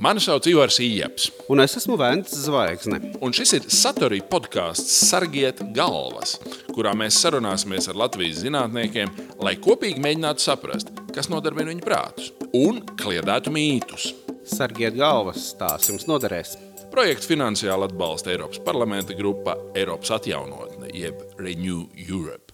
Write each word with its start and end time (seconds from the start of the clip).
Mani 0.00 0.20
sauc 0.20 0.46
Ivars 0.48 0.78
Ijaps. 0.80 1.26
Un 1.52 1.60
es 1.60 1.74
esmu 1.76 1.98
Vēns 2.00 2.32
Zvaigzne. 2.46 3.02
Un 3.20 3.34
šis 3.36 3.50
ir 3.58 3.66
Satorija 3.68 4.24
podkāsts 4.32 4.94
Sargiet 5.10 5.58
galvas, 5.76 6.38
kurā 6.72 6.94
mēs 6.96 7.18
sarunāsimies 7.20 7.90
ar 7.92 7.98
Latvijas 8.00 8.38
zinātniekiem, 8.40 9.12
lai 9.44 9.58
kopīgi 9.60 10.00
mēģinātu 10.00 10.40
saprast, 10.40 10.88
kas 11.12 11.28
nodarbina 11.28 11.68
viņu 11.74 11.84
prātus 11.84 12.30
un 12.56 12.80
kliedētu 13.02 13.52
mītus. 13.52 14.14
Sargiet 14.48 14.96
galvas, 14.96 15.50
tās 15.60 15.92
jums 15.92 16.08
noderēs. 16.08 16.56
Projektu 16.94 17.34
finansiāli 17.34 17.90
atbalsta 17.90 18.32
Eiropas 18.32 18.64
parlamenta 18.64 19.12
grupa 19.18 19.58
Eiropas 19.76 20.16
atjaunotne, 20.16 20.94
jeb 20.96 21.20
Renew 21.36 21.90
Europe. 22.08 22.49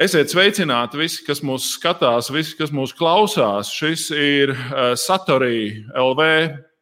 Esiet 0.00 0.32
sveicināti 0.32 0.96
visi, 0.96 1.18
kas 1.26 1.42
mūs 1.44 1.74
skatās, 1.74 2.30
visi, 2.32 2.54
kas 2.56 2.70
mūs 2.72 2.94
klausās. 2.96 3.68
Šis 3.68 4.06
ir 4.16 4.54
uh, 4.54 4.94
Satorija 4.96 5.90
LV 6.00 6.28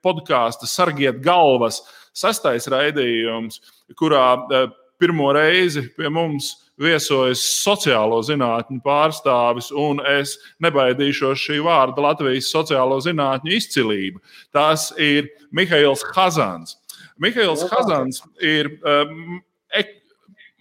podkāstu 0.07 0.69
Sargiet 0.71 1.19
galvas 1.25 1.81
sastais 2.15 2.71
raidījums, 2.71 3.59
kurā 3.99 4.29
uh, 4.39 4.71
pirmo 5.03 5.33
reizi 5.35 5.89
pie 5.97 6.07
mums 6.15 6.53
viesojas 6.79 7.43
sociālo 7.59 8.21
zinātņu 8.23 8.79
pārstāvis, 8.87 9.73
un 9.75 9.99
es 10.15 10.37
nebaidīšos 10.63 11.43
šī 11.43 11.59
vārda 11.67 12.07
Latvijas 12.07 12.53
sociālo 12.55 13.01
zinātņu 13.03 13.57
izcilība. 13.59 14.23
Tas 14.55 14.93
ir 14.95 15.27
Mihails 15.51 16.07
Hazans. 16.15 16.79
Mihails 17.19 17.67
Hazans 17.75 18.23
ir 18.39 18.77
um, 18.87 19.41
ek 19.75 19.98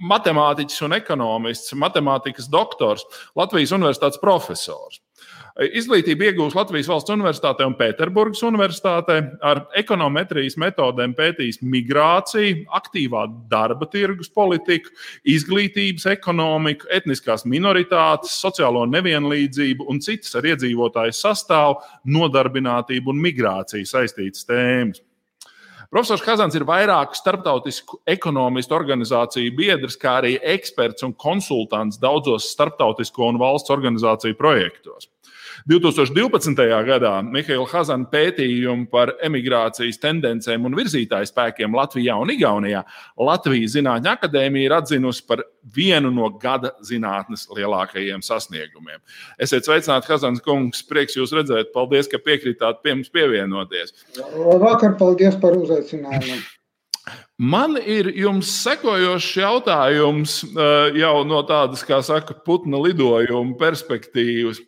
matemātiķis 0.01 0.85
un 0.87 0.97
ekonomists, 0.97 1.75
matemātikas 1.79 2.49
doktors, 2.51 3.05
Latvijas 3.37 3.73
universitātes 3.77 4.21
profesors. 4.21 5.01
Izglītību 5.57 6.27
iegūst 6.27 6.53
Latvijas 6.53 6.85
Valsts 6.91 7.09
Universitātē 7.09 7.65
un 7.65 7.73
Pēterburgas 7.79 8.43
Universitātē. 8.45 9.15
Ar 9.41 9.63
ekonometrijas 9.79 10.53
metodēm 10.61 11.15
pētījis 11.17 11.63
migrāciju, 11.65 12.67
aktīvā 12.77 13.23
darba 13.49 13.87
tirgus 13.89 14.29
politiku, 14.29 14.93
izglītības 15.25 16.05
ekonomiku, 16.13 16.91
etniskās 16.93 17.47
minoritātes, 17.49 18.37
sociālo 18.37 18.85
nevienlīdzību 18.91 19.89
un 19.89 20.03
citas 20.05 20.37
ar 20.37 20.45
iedzīvotāju 20.53 21.17
sastāvu, 21.17 21.81
nodarbinātību 22.05 23.15
un 23.15 23.25
migrāciju 23.25 23.89
saistītas 23.89 24.45
tēmas. 24.45 25.06
Profesors 25.87 26.19
Kazans 26.19 26.55
ir 26.57 26.65
vairāku 26.67 27.15
starptautisku 27.15 28.01
ekonomistu 28.11 28.75
organizāciju 28.75 29.53
biedrs, 29.55 29.95
kā 29.99 30.17
arī 30.19 30.33
eksperts 30.55 31.05
un 31.07 31.13
konsultants 31.15 31.99
daudzos 32.01 32.49
starptautisko 32.51 33.29
un 33.31 33.39
valsts 33.39 33.71
organizāciju 33.71 34.35
projektos. 34.35 35.07
2012. 35.67 36.55
gadā 36.87 37.09
Mihaila 37.27 37.65
Hazana 37.67 38.07
pētījumu 38.07 38.85
par 38.87 39.09
emigrācijas 39.27 39.99
tendencēm 39.99 40.63
un 40.63 40.77
virzītāju 40.77 41.27
spēkiem 41.27 41.75
Latvijā 41.75 42.15
un 42.15 42.31
Igaunijā 42.31 42.85
Latvijas 43.19 43.75
Zinātņu 43.75 44.13
akadēmija 44.13 44.69
ir 44.69 44.75
atzinusi 44.77 45.25
par 45.27 45.43
vienu 45.75 46.13
no 46.15 46.29
gada 46.39 46.71
zinātnes 46.87 47.49
lielākajiem 47.51 48.23
sasniegumiem. 48.23 49.01
Esiet 49.43 49.67
sveicināti, 49.67 50.07
Hazans 50.07 50.39
kungs, 50.45 50.85
prieks 50.87 51.19
jūs 51.19 51.35
redzēt. 51.35 51.73
Paldies, 51.75 52.07
ka 52.07 52.21
piekritāt 52.23 52.79
pie 52.79 52.95
mums 52.95 53.11
pievienoties. 53.11 53.91
Vakar 54.63 54.95
paldies 54.95 55.35
par 55.41 55.59
uzaicinājumu. 55.59 56.45
Man 57.37 57.77
ir 57.77 58.07
jums 58.17 58.49
sekojošs 58.63 59.27
jautājums 59.37 60.39
eh, 60.47 60.97
jau 61.03 61.21
no 61.27 61.43
tādas, 61.47 61.83
kā 61.85 61.99
saka, 62.03 62.33
putna 62.47 62.79
lidojuma 62.81 63.53
perspektīvas. 63.59 64.63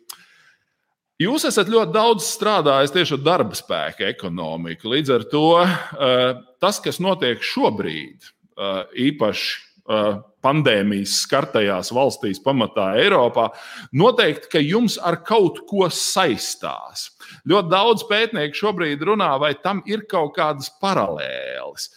Jūs 1.20 1.44
esat 1.44 1.68
ļoti 1.68 1.92
daudz 1.92 2.24
strādājis 2.32 2.94
tieši 2.94 3.18
ar 3.18 3.24
darba 3.26 3.56
spēka 3.58 4.06
ekonomiku. 4.08 4.88
Līdz 4.88 5.10
ar 5.18 5.24
to 5.28 5.46
eh, 5.60 6.38
tas, 6.64 6.78
kas 6.80 6.96
notiek 7.04 7.42
šobrīd, 7.44 8.30
eh, 8.56 8.78
īpaši 9.10 9.50
eh, 9.52 10.08
pandēmijas 10.40 11.18
skartajās 11.26 11.92
valstīs, 11.92 12.40
pamatā 12.40 12.94
Eiropā, 13.02 13.50
noteikti, 13.92 14.48
ka 14.54 14.64
jums 14.64 14.96
ar 14.96 15.18
kaut 15.28 15.60
ko 15.68 15.90
saistās. 15.92 17.10
Ļoti 17.44 17.74
daudz 17.74 18.08
pētnieku 18.08 18.56
šobrīd 18.62 19.04
runā, 19.04 19.34
vai 19.42 19.52
tam 19.60 19.84
ir 19.84 20.06
kaut 20.08 20.32
kādas 20.40 20.72
paralēles 20.80 21.90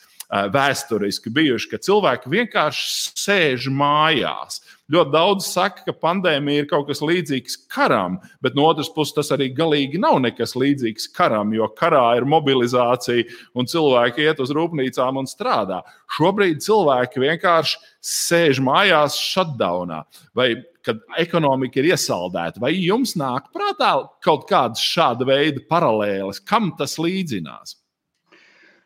vēsturiski 0.54 1.32
bijuši, 1.34 1.70
ka 1.70 1.80
cilvēki 1.84 2.32
vienkārši 2.34 3.12
sēž 3.24 3.68
mājās. 3.74 4.62
Ļoti 4.94 5.14
daudz 5.14 5.46
saka, 5.48 5.86
ka 5.86 5.94
pandēmija 5.96 6.64
ir 6.64 6.68
kaut 6.70 6.90
kas 6.90 7.00
līdzīgs 7.06 7.56
karam, 7.72 8.18
bet 8.44 8.58
no 8.58 8.66
otras 8.68 8.90
puses 8.94 9.16
tas 9.16 9.32
arī 9.36 9.48
galīgi 9.56 10.02
nav 10.02 10.20
nekas 10.26 10.58
līdzīgs 10.60 11.08
karam, 11.16 11.54
jo 11.56 11.70
karā 11.78 12.18
ir 12.20 12.28
mobilizācija 12.30 13.24
un 13.56 13.70
cilvēki 13.70 14.26
iet 14.26 14.42
uz 14.44 14.52
rūpnīcām 14.54 15.22
un 15.22 15.30
strādā. 15.30 15.80
Šobrīd 16.18 16.62
cilvēki 16.66 17.24
vienkārši 17.24 17.80
sēž 18.14 18.60
mājās 18.66 19.18
shutdownā. 19.22 20.04
Vai 20.36 20.52
kad 20.84 21.00
ekonomika 21.22 21.80
ir 21.80 21.94
iesaldēta, 21.94 22.60
vai 22.60 22.74
jums 22.76 23.16
nāk 23.20 23.48
prātā 23.56 23.96
kaut 24.26 24.50
kādas 24.50 24.84
šāda 24.84 25.30
veida 25.30 25.64
paralēles, 25.70 26.44
kam 26.44 26.74
tas 26.78 27.00
līdzinās? 27.00 27.78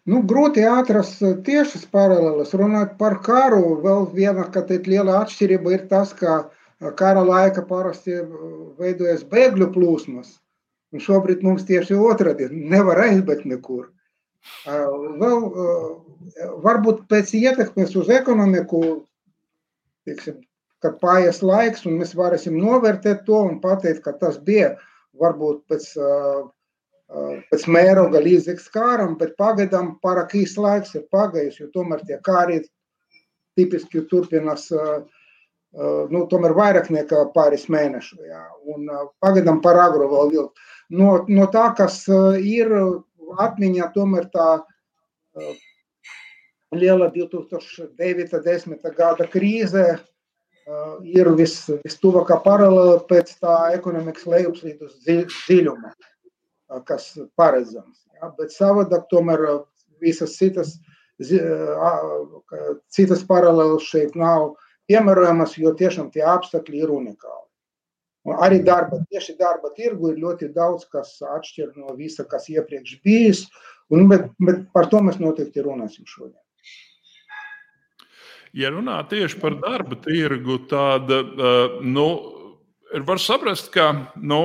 Nu, 0.07 0.21
grūti 0.23 0.63
atrast 0.63 1.19
eh, 1.21 1.35
tiešas 1.43 1.83
paralēlas. 1.91 2.53
Runājot 2.55 2.95
par 2.99 3.17
karu, 3.25 3.75
vēl 3.83 4.05
viena 4.15 4.45
liela 4.87 5.17
atšķirība 5.21 5.73
ir 5.75 5.83
tas, 5.91 6.13
ka 6.15 6.35
eh, 6.47 6.91
kara 6.95 7.23
laika 7.27 7.65
parasti 7.67 8.15
eh, 8.21 8.29
veidojas 8.79 9.25
bēgļu 9.27 9.67
plūsmas. 9.75 10.37
Un 10.95 11.03
šobrīd 11.03 11.43
mums 11.43 11.67
tieši 11.67 11.99
otrādi 11.99 12.47
nevar 12.51 13.03
aizbēgt 13.03 13.43
nekur. 13.45 13.89
Vēl 14.63 15.41
varbūt 16.63 17.01
pēc 17.11 17.33
ietekmes 17.35 17.91
uz 17.99 18.07
ekonomiku, 18.07 18.79
teiksim, 20.07 20.37
kad 20.79 20.95
paies 21.01 21.41
laiks 21.43 21.83
un 21.83 21.97
mēs 21.99 22.15
varēsim 22.15 22.55
novērtēt 22.55 23.25
to 23.27 23.41
un 23.49 23.59
pateikt, 23.59 24.05
ka 24.05 24.15
tas 24.15 24.39
bija 24.39 24.77
varbūt 25.19 25.65
pēc 25.67 25.89
pēc 27.07 27.67
mēroga 27.71 28.19
līdzīgs 28.23 28.67
kāram, 28.73 29.15
bet 29.19 29.37
pagaidām 29.39 29.95
pārāk 30.03 30.35
īsts 30.35 30.59
laiks 30.59 30.95
ir 30.95 31.05
pagājis, 31.11 31.61
jo 31.61 31.69
tomēr 31.73 32.03
tie 32.07 32.19
kāri 32.23 32.61
tipiski 33.57 34.03
turpinās 34.11 34.67
nu, 34.73 36.25
tomēr 36.31 36.55
vairāk 36.57 36.89
nekā 36.91 37.27
pāris 37.35 37.67
mēnešu. 37.71 38.19
Jā. 38.27 38.43
Un 38.73 38.89
pagaidām 39.23 39.61
par 39.63 39.79
agru 39.79 40.09
vēl 40.11 40.33
vilkt. 40.35 40.67
No, 40.89 41.23
no 41.27 41.47
tā, 41.51 41.69
kas 41.77 42.03
ir 42.39 42.71
atmiņā, 43.39 43.89
tomēr 43.95 44.27
tā 44.33 44.49
liela 46.75 47.09
2009. 47.15 48.93
gada 48.97 49.27
krīze 49.31 49.87
ir 51.07 51.29
vis, 51.39 51.55
vistuvākā 51.85 52.41
paralēla 52.43 52.99
pēc 53.07 53.37
tā 53.39 53.55
ekonomikas 53.77 54.27
lejupslīdes 54.27 54.97
dziļuma 55.05 55.93
kas 56.87 57.13
paredzams. 57.39 58.05
Ja? 58.17 58.31
Bet 58.37 58.53
savādāk 58.55 59.07
tomēr 59.11 59.45
visas 60.03 60.37
citas, 60.37 60.77
citas 62.93 63.25
paralēlas 63.27 63.87
šeit 63.87 64.15
nav 64.19 64.55
piemērojamas, 64.87 65.57
jo 65.59 65.73
tiešām 65.77 66.11
tie 66.13 66.23
apstākļi 66.27 66.83
ir 66.83 66.93
unikāli. 66.93 67.43
Un 68.27 68.41
arī 68.43 68.59
darba, 68.59 68.99
tieši 69.07 69.37
darba 69.39 69.71
tirgu 69.75 70.11
ir 70.11 70.19
ļoti 70.19 70.49
daudz, 70.55 70.83
kas 70.91 71.15
atšķir 71.23 71.77
no 71.79 71.95
visa, 71.95 72.25
kas 72.27 72.49
iepriekš 72.51 72.97
bijis, 73.05 73.45
un, 73.93 74.09
bet, 74.11 74.27
bet 74.43 74.65
par 74.75 74.89
to 74.91 74.99
mēs 75.03 75.21
noteikti 75.23 75.63
runāsim 75.63 76.03
šodien. 76.07 76.41
Ja 78.57 78.71
runā 78.73 78.97
tieši 79.07 79.39
par 79.39 79.55
darba 79.61 79.95
tirgu, 80.03 80.57
tad 80.67 81.11
nu, 81.83 82.07
var 83.07 83.21
saprast, 83.21 83.71
ka 83.71 83.91
nu, 84.15 84.41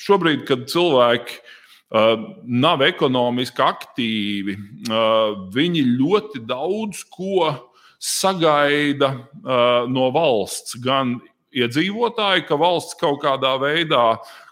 šobrīd, 0.00 0.44
kad 0.48 0.66
cilvēki 0.70 1.38
uh, 1.40 2.26
nav 2.44 2.84
ekonomiski 2.86 3.64
aktīvi, 3.64 4.56
uh, 4.88 5.48
viņi 5.54 5.84
ļoti 6.00 6.44
daudz 6.48 7.04
ko 7.12 7.50
sagaida 8.00 9.12
uh, 9.14 9.88
no 9.90 10.08
valsts. 10.14 10.78
Gan 10.80 11.18
iedzīvotāji, 11.56 12.46
ka 12.48 12.58
valsts 12.60 12.96
kaut 13.00 13.20
kādā 13.24 13.56
veidā 13.60 14.04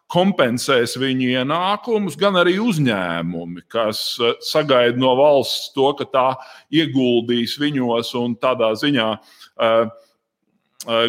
kompensēs 0.09 0.97
viņu 1.01 1.29
ienākumus, 1.37 2.17
gan 2.21 2.39
arī 2.41 2.57
uzņēmumi, 2.65 3.65
kas 3.73 4.03
uh, 4.21 4.35
sagaida 4.45 5.01
no 5.01 5.15
valsts 5.19 5.73
to, 5.77 5.91
ka 5.99 6.09
tā 6.13 6.29
ieguldīs 6.73 7.59
viņos 7.61 8.15
un 8.21 8.37
tādā 8.41 8.75
ziņā 8.81 9.09
uh, 9.17 9.89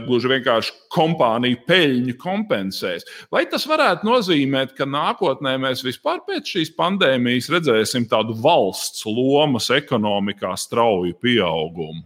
gluži 0.05 0.31
vienkārši 0.33 0.73
kompānija 0.91 1.61
peļņu 1.67 2.15
kompensēs. 2.19 3.07
Vai 3.31 3.45
tas 3.51 3.65
varētu 3.69 4.07
nozīmēt, 4.07 4.75
ka 4.77 4.87
nākotnē 4.89 5.55
mēs 5.63 5.83
vispār 5.85 6.21
pēc 6.27 6.53
šīs 6.55 6.73
pandēmijas 6.77 7.49
redzēsim 7.53 8.09
tādu 8.11 8.35
valsts 8.43 9.05
lomas 9.07 9.69
ekonomikā 9.75 10.51
strauju 10.59 11.15
pieaugumu? 11.23 12.03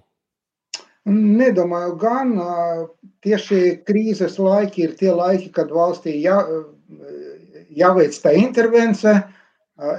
Nedomāju, 1.04 1.96
gan 2.00 2.30
tieši 3.26 3.80
krīzes 3.84 4.38
laiki 4.40 4.86
ir 4.86 4.94
tie 5.00 5.12
laiki, 5.12 5.50
kad 5.52 5.74
valstī 5.74 6.14
jā, 6.24 6.38
jāveic 7.76 8.16
tā 8.24 8.32
intervence, 8.40 9.18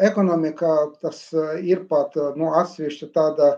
ekonomikā 0.08 0.74
tas 1.02 1.26
ir 1.60 1.84
pat 1.90 2.16
nu, 2.38 2.54
atsevišķa 2.56 3.10
tāda 3.12 3.50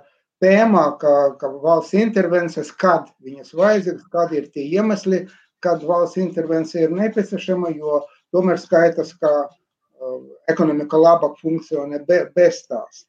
tēmā, 0.43 0.85
ka, 1.01 1.15
ka 1.41 1.51
valsts 1.63 1.97
intervences, 1.97 2.71
kad 2.73 3.09
viņas 3.25 3.55
vajadzīgas, 3.57 4.07
kad 4.13 4.33
ir 4.37 4.49
tie 4.53 4.67
iemesli, 4.77 5.25
kad 5.65 5.85
valsts 5.87 6.21
intervencija 6.21 6.87
ir 6.87 6.95
nepieciešama, 6.97 7.73
jo 7.77 8.03
tomēr 8.35 8.61
skaitas, 8.61 9.15
ka 9.21 9.33
uh, 9.47 10.21
ekonomika 10.53 11.01
labāk 11.01 11.39
funkcionē 11.41 12.03
be, 12.09 12.25
bez 12.37 12.63
tās. 12.69 13.07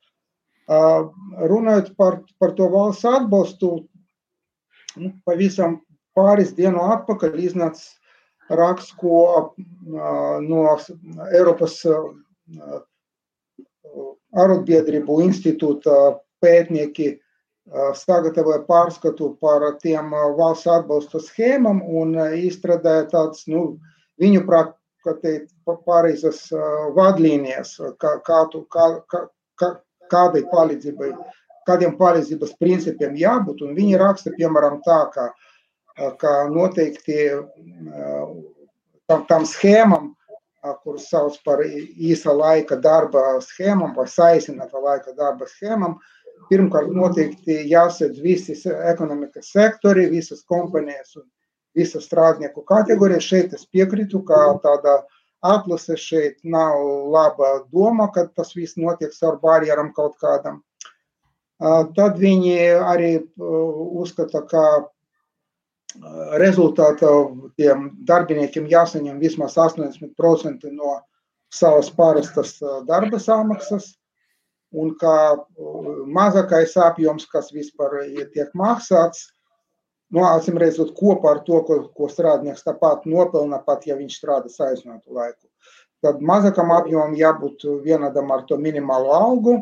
Uh, 0.67 1.11
runājot 1.51 1.93
par, 1.99 2.21
par 2.39 2.55
to 2.57 2.67
valsts 2.71 3.07
atbalstu, 3.07 3.71
nu, 4.97 5.13
pavisam 5.27 5.81
pāris 6.17 6.53
dienu 6.57 6.81
atpakaļ 6.95 7.37
iznāca 7.43 8.55
raksts, 8.57 8.95
ko 8.99 9.23
uh, 9.27 10.37
no 10.43 10.63
Eiropas 11.35 11.81
arotbiedrību 14.37 15.21
institūta 15.25 15.93
pētnieki 16.43 17.17
sagatavoja 17.99 18.61
pārskatu 18.67 19.33
par 19.41 19.65
tiem 19.81 20.13
valsts 20.37 20.69
atbalsta 20.71 21.19
schēmām 21.23 21.81
un 21.83 22.15
izstrādāja 22.39 23.09
tādas, 23.11 23.43
nu, 23.51 23.79
viņu 24.21 24.45
prāt, 24.47 24.71
ka 25.03 25.15
teikt, 25.21 25.51
pareizas 25.85 26.47
vadlīnijas, 26.95 27.75
kā, 27.99 28.17
kā 28.23 28.39
tu, 28.51 28.63
kā, 28.71 28.87
kā, 29.11 29.73
kādai 30.11 30.43
palīdzībai, 30.51 31.11
kādiem 31.67 31.97
palīdzības 31.99 32.55
principiem 32.59 33.15
jābūt. 33.19 33.63
Un 33.67 33.75
viņi 33.75 33.99
raksta, 33.99 34.33
piemēram, 34.35 34.79
tā, 34.87 34.99
ka, 35.13 35.29
ka 36.19 36.33
noteikti 36.51 37.29
tam, 39.07 39.25
tam 39.27 39.47
schēmam 39.47 40.13
kuras 40.83 41.07
sauc 41.09 41.37
par 41.45 41.61
īsa 41.63 42.33
laika 42.35 42.77
darba 42.81 43.37
schēmām 43.43 43.93
vai 43.95 44.07
saīsināta 44.11 44.81
laika 44.81 45.13
darba 45.15 45.47
schēmām. 45.47 45.97
Pirmkārt, 46.47 46.93
noteikti 46.95 47.63
jāsadz 47.67 48.21
visi 48.23 48.55
ekonomikas 48.91 49.51
sektori, 49.51 50.07
visas 50.11 50.45
kompanijas 50.47 51.17
un 51.19 51.25
visas 51.75 52.07
strādnieku 52.07 52.63
kategorijas. 52.67 53.27
Šeit 53.27 53.55
es 53.57 53.65
piekrītu, 53.67 54.23
ka 54.27 54.39
tāda 54.63 55.01
atlase 55.45 55.97
šeit 55.99 56.39
nav 56.43 56.79
laba 57.13 57.51
doma, 57.71 58.07
ka 58.13 58.27
tas 58.35 58.55
viss 58.55 58.77
notiek 58.79 59.13
caur 59.19 59.39
barjeram 59.43 59.91
kaut 59.93 60.15
kādam. 60.23 60.61
Tad 61.97 62.17
viņi 62.21 62.55
arī 62.85 63.11
uzskata, 63.37 64.43
ka 64.47 64.63
rezultātā 66.37 67.11
tiem 67.57 67.91
darbiniekiem 68.05 68.67
jāsaņem 68.69 69.19
vismaz 69.21 69.55
80% 69.57 70.69
no 70.71 70.99
savas 71.53 71.89
parastas 71.89 72.57
darba 72.85 73.19
samaksas, 73.19 73.95
un 74.75 74.93
kā 74.99 75.15
mazākais 76.17 76.75
apjoms, 76.83 77.27
kas 77.31 77.51
vispār 77.55 77.99
tiek 78.33 78.51
maksāts, 78.57 79.29
nu, 80.11 80.23
acīm 80.27 80.59
redzot, 80.59 80.93
kopā 80.97 81.35
ar 81.35 81.43
to, 81.47 81.61
ko, 81.67 81.79
ko 81.95 82.09
strādnieks 82.11 82.65
tāpat 82.67 83.05
nopelna, 83.05 83.61
pat 83.63 83.87
ja 83.87 83.95
viņš 83.99 84.19
strādā 84.19 84.51
saiznotu 84.51 85.15
laiku. 85.15 85.47
Tad 86.03 86.21
mazākam 86.21 86.71
apjomam 86.75 87.15
jābūt 87.17 87.65
vienādam 87.83 88.31
ar 88.31 88.45
to 88.47 88.59
minimālo 88.61 89.15
algu, 89.15 89.57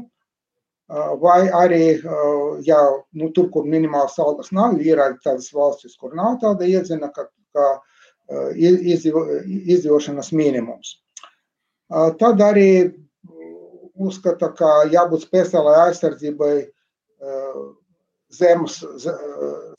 Vai 0.88 1.48
arī, 1.50 1.98
ja 2.62 2.80
nu, 3.18 3.32
tur, 3.34 3.48
kur 3.50 3.66
minimāls 3.66 4.20
algas 4.22 4.52
nav, 4.54 4.78
ir 4.86 5.00
arī 5.02 5.18
tādas 5.24 5.50
valstis, 5.54 5.96
kur 5.98 6.14
nav 6.14 6.38
tāda 6.44 6.68
iedzina, 6.70 7.10
ka, 7.10 7.26
ka 7.58 7.82
izdzīvošanas 8.54 10.30
minimums. 10.38 11.00
Tad 12.22 12.42
arī 12.42 12.68
uzskata, 13.96 14.52
ka 14.56 14.72
jābūt 14.92 15.26
speciālai 15.28 15.76
aizsardzībai 15.88 16.54
zemus, 18.36 18.80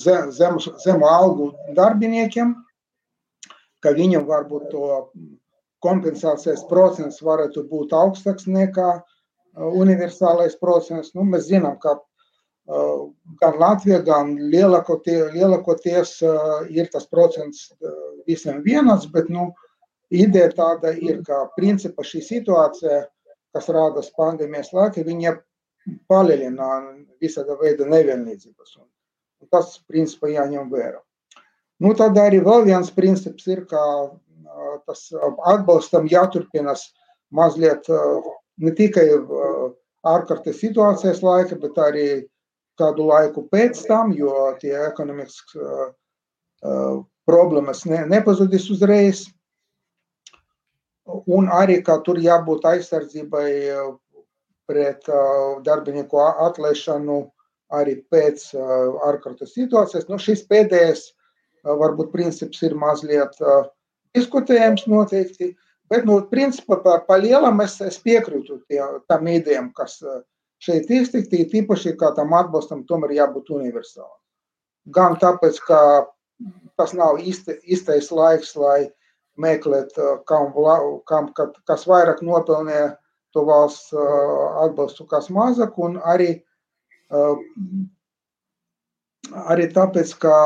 zemus, 0.00 0.68
zemu 0.84 1.08
algu 1.08 1.50
darbiniekiem, 1.76 2.54
ka 3.84 3.92
viņam 3.94 4.24
varbūt 4.26 4.70
to 4.72 4.86
kompensācijas 5.84 6.64
procents 6.70 7.20
varētu 7.22 7.66
būt 7.70 7.92
augstāks 7.94 8.48
nekā 8.48 8.88
uh, 8.96 9.06
universālais 9.56 10.56
procents. 10.60 11.12
Nu, 11.14 11.26
mēs 11.28 11.48
zinām, 11.50 11.76
ka 11.82 11.96
uh, 11.98 13.06
gan 13.42 13.58
Latvija, 13.60 14.00
gan 14.06 14.34
lielākoties, 14.52 15.30
lielākoties 15.36 16.16
ir 16.72 16.90
tas 16.92 17.06
procents 17.06 17.68
visiem 18.26 18.62
vienāds, 18.64 19.06
bet 19.12 19.30
nu, 19.30 19.52
ideja 20.10 20.50
tāda 20.54 20.94
ir, 20.96 21.22
ka 21.26 21.46
principā 21.56 22.04
šī 22.06 22.22
situācija, 22.24 23.04
kas 23.56 23.70
rādas 23.72 24.12
pandēmijas 24.18 24.74
laikā, 24.76 25.04
viņa 25.06 25.32
palielina 26.10 26.68
visāda 27.22 27.56
veida 27.60 27.88
nevienlīdzības. 27.88 28.76
Un, 28.82 28.86
un 29.42 29.50
tas, 29.52 29.78
principā, 29.88 30.30
jāņem 30.34 30.68
vērā. 30.72 31.00
Nu, 31.80 31.92
tad 31.96 32.16
arī 32.20 32.40
vēl 32.44 32.68
viens 32.68 32.92
princips 32.92 33.48
ir, 33.52 33.64
ka 33.68 33.82
tas 34.86 35.08
atbalstam 35.50 36.08
jāturpinās 36.08 36.86
mazliet 37.34 37.88
ne 38.62 38.72
tikai 38.76 39.06
ārkārtas 40.06 40.60
situācijas 40.62 41.22
laika, 41.24 41.58
bet 41.60 41.78
arī 41.82 42.08
kādu 42.80 43.08
laiku 43.10 43.44
pēc 43.52 43.82
tam, 43.88 44.12
jo 44.16 44.32
tie 44.60 44.74
ekonomikas 44.86 45.40
problēmas 47.26 47.84
ne, 47.90 48.04
nepazudīs 48.08 48.70
uzreiz. 48.72 49.26
Un 51.06 51.50
arī, 51.54 51.80
ka 51.86 52.00
tur 52.06 52.18
jābūt 52.18 52.66
aizsardzībai 52.66 53.50
pret 54.66 55.06
darbinieku 55.62 56.18
atlaišanu 56.18 57.20
arī 57.76 58.00
pēc 58.10 58.48
ārkārtas 59.06 59.54
situācijas. 59.54 60.08
Nu, 60.10 60.18
šis 60.18 60.42
pēdējais 60.50 61.04
varbūt 61.62 62.10
princips 62.14 62.62
ir 62.66 62.74
mazliet 62.78 63.38
diskutējams 64.18 64.88
noteikti, 64.90 65.52
Bet, 65.90 66.06
nu, 66.06 66.18
principā, 66.30 66.80
pa, 66.82 66.96
pa 67.06 67.18
lielam 67.22 67.62
es, 67.62 67.76
es 67.84 67.98
piekrītu 68.02 68.58
tie, 68.66 68.80
tam 69.10 69.28
idejām, 69.30 69.70
kas 69.76 70.00
eh, 70.02 70.22
šeit 70.62 70.90
iztikti, 70.90 71.44
tīpaši, 71.52 71.94
kā 72.00 72.10
tam 72.16 72.34
atbalstam 72.34 72.82
tomēr 72.88 73.14
jābūt 73.20 73.52
universālam. 73.54 74.16
Gan 74.96 75.14
tāpēc, 75.22 75.60
ka 75.66 75.80
tas 76.78 76.94
nav 76.94 77.20
īsti, 77.22 77.60
īstais 77.70 78.10
laiks, 78.10 78.54
lai 78.58 78.88
meklēt, 79.40 79.96
eh, 79.98 80.18
kam, 80.26 80.52
kam 81.06 81.32
kas 81.68 81.86
vairāk 81.88 82.22
nopelnīja 82.24 82.96
to 83.34 83.44
valsts 83.48 83.92
eh, 83.92 84.36
atbalstu, 84.64 85.06
kas 85.10 85.28
mazāk, 85.28 85.76
un 85.78 85.98
arī, 86.00 86.42
arī 89.46 89.66
tāpēc, 89.72 90.14
ka 90.22 90.36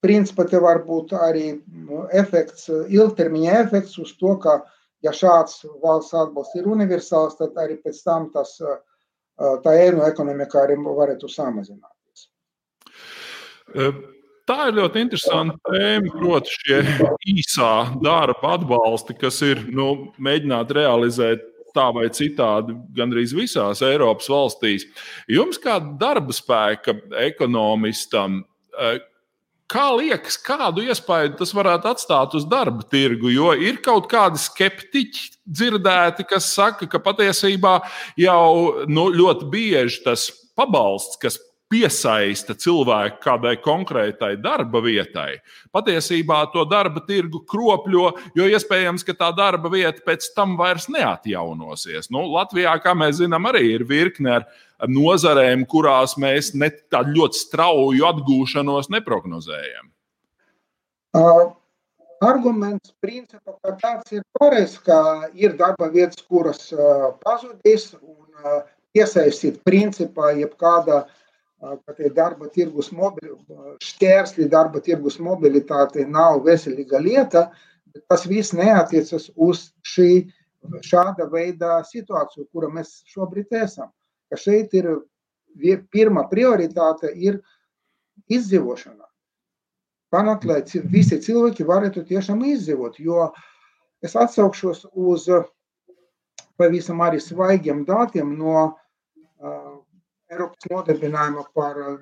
principā 0.00 0.46
te 0.48 0.60
var 0.62 0.82
būt 0.86 1.12
arī 1.12 1.60
nu, 1.66 2.06
efekts, 2.16 2.68
ilgtermiņa 2.70 3.58
efekts 3.64 3.98
uz 4.00 4.14
to, 4.20 4.36
ka, 4.40 4.60
ja 5.04 5.12
šāds 5.16 5.64
valsts 5.82 6.16
atbalsts 6.16 6.56
ir 6.60 6.70
universāls, 6.70 7.36
tad 7.36 7.58
arī 7.60 7.76
pēc 7.82 8.00
tam 8.04 8.30
tas, 8.32 8.56
tā 9.36 9.76
ēnu 9.84 10.06
ekonomika 10.08 10.64
arī 10.64 10.78
varētu 10.80 11.28
samazināties. 11.28 12.26
Tā 14.50 14.64
ir 14.66 14.80
ļoti 14.80 15.04
interesanta 15.04 15.54
tēma, 15.70 16.10
proti, 16.16 16.56
šie 16.58 16.80
īsā 17.36 17.70
darba 18.02 18.56
atbalsti, 18.56 19.14
kas 19.20 19.38
ir 19.46 19.62
nu, 19.70 20.10
mēģināti 20.18 20.74
realizēt 20.74 21.44
tā 21.70 21.84
vai 21.94 22.08
citādi 22.10 22.74
gandrīz 22.96 23.30
visās 23.36 23.84
Eiropas 23.86 24.26
valstīs. 24.32 24.88
Jums, 25.30 25.60
kā 25.62 25.78
darba 26.00 26.34
spēka 26.34 26.96
ekonomistam, 27.28 28.42
Kā 29.70 29.84
liekas, 29.94 30.34
kādu 30.42 30.82
iespēju 30.82 31.36
tas 31.38 31.52
varētu 31.54 31.86
atstāt 31.92 32.32
uz 32.34 32.42
darba 32.50 32.82
tirgu? 32.90 33.30
Jo 33.30 33.52
ir 33.54 33.76
kaut 33.84 34.08
kādi 34.10 34.40
skeptiķi 34.42 35.28
dzirdēti, 35.46 36.26
kas 36.26 36.48
saka, 36.56 36.88
ka 36.90 36.98
patiesībā 37.04 37.76
jau 38.18 38.40
nu, 38.90 39.06
ļoti 39.14 39.46
bieži 39.52 40.02
tas 40.08 40.26
pabalsts, 40.58 41.20
kas 41.22 41.38
piesaista 41.70 42.56
cilvēku 42.58 43.20
kādai 43.22 43.54
konkrētai 43.62 44.32
darba 44.42 44.82
vietai, 44.82 45.38
patiesībā 45.74 46.40
to 46.54 46.64
darba 46.68 47.02
tirgu 47.06 47.44
kropļo, 47.48 48.06
jo 48.36 48.48
iespējams, 48.50 49.04
ka 49.06 49.14
tā 49.18 49.30
darba 49.36 49.70
vieta 49.72 50.02
pēc 50.06 50.32
tam 50.36 50.56
vairs 50.58 50.88
neatjaunosies. 50.90 52.10
Nu, 52.10 52.24
Latvijā, 52.34 52.74
kā 52.82 52.96
mēs 52.98 53.20
zinām, 53.20 53.46
arī 53.52 53.62
ir 53.76 53.86
virkne 53.86 54.40
ar 54.40 54.48
nozarēm, 54.90 55.62
kurās 55.70 56.16
mēs 56.18 56.52
ne 56.58 56.72
tādu 56.90 57.20
ļoti 57.20 57.44
strauju 57.44 58.10
atgūšanos 58.10 58.90
neprognozējam. 58.96 59.88
Uh. 61.14 61.48
Arguments, 62.20 62.90
principā, 63.00 63.54
ka 63.64 63.70
tāds 63.80 64.12
ir 64.12 64.20
pareizs, 64.36 64.74
ka 64.84 65.30
ir 65.32 65.54
darba 65.56 65.86
vietas, 65.88 66.20
kuras 66.28 66.66
uh, 66.74 67.14
pazudīs, 67.24 67.94
un 67.96 68.44
uh, 68.44 68.58
iesaistīt 68.92 69.62
principā 69.64 70.34
jebkāda 70.36 70.98
uh, 71.06 71.14
ka 71.60 71.94
tie 71.96 72.08
darba 72.14 72.48
tirgus 72.52 72.88
mobili, 72.96 73.34
šķērsli 73.84 74.48
darba 74.52 74.80
tirgus 74.84 75.18
mobilitāte 75.20 76.06
nav 76.08 76.40
veselīga 76.46 77.00
lieta, 77.04 77.50
bet 77.92 78.06
tas 78.08 78.24
viss 78.28 78.54
neatiecas 78.56 79.28
uz 79.36 79.68
šī 79.84 80.10
šāda 80.84 81.28
veida 81.32 81.80
situāciju, 81.88 82.48
kura 82.52 82.68
mēs 82.72 83.00
šobrīd 83.12 83.52
esam. 83.62 83.92
Ka 84.30 84.38
šeit 84.40 84.74
ir 84.76 84.90
pirmā 85.92 86.26
prioritāte 86.30 87.12
ir 87.12 87.40
izdzīvošana. 88.30 89.06
Panākt, 90.10 90.44
lai 90.48 90.60
visi 90.90 91.20
cilvēki 91.22 91.64
varētu 91.66 92.04
tiešām 92.08 92.42
izdzīvot, 92.44 92.98
jo 92.98 93.30
es 94.02 94.16
atsaukšos 94.16 94.86
uz 94.92 95.28
pavisam 96.60 97.00
arī 97.04 97.20
svaigiem 97.22 97.84
datiem 97.88 98.32
no 98.36 98.56
uh, 98.64 98.79
Eiropas 100.30 100.70
nodarbinājuma 100.70 101.44
par 101.56 101.78
uh, 101.82 101.94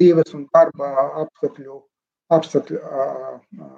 dzīves 0.00 0.34
un 0.36 0.46
darba 0.54 0.90
apstākļu, 1.22 1.78
apstākļu, 2.36 2.80
uh, 2.80 3.72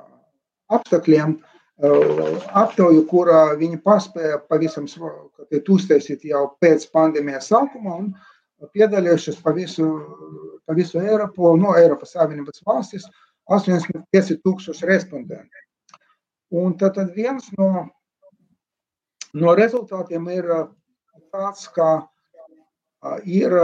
apstākļiem. 0.78 1.38
Uh, 1.38 2.38
aptauju, 2.58 3.04
kurā 3.06 3.54
viņi 3.58 3.78
paspēja 3.84 4.40
pavisam 4.50 4.88
uztaisīt 4.88 6.24
jau 6.26 6.48
pēc 6.58 6.88
pandēmijas 6.90 7.52
sākuma 7.52 8.00
un 8.00 8.08
piedalījušies 8.74 9.38
pa 9.44 9.52
visu, 9.54 9.86
pa 10.66 10.74
visu 10.74 10.98
Eiropu, 10.98 11.52
no 11.60 11.76
Eiropas 11.78 12.16
Savienības 12.16 12.64
valstis 12.66 13.06
85 13.54 14.40
tūkstoši 14.42 14.88
respondentu. 14.90 15.62
Un 16.58 16.74
tad, 16.80 16.96
tad 16.96 17.14
viens 17.14 17.46
no, 17.58 17.86
no 19.38 19.54
rezultātiem 19.54 20.26
ir 20.34 20.50
tāds, 21.30 21.68
ka 21.72 22.08
ir, 23.24 23.54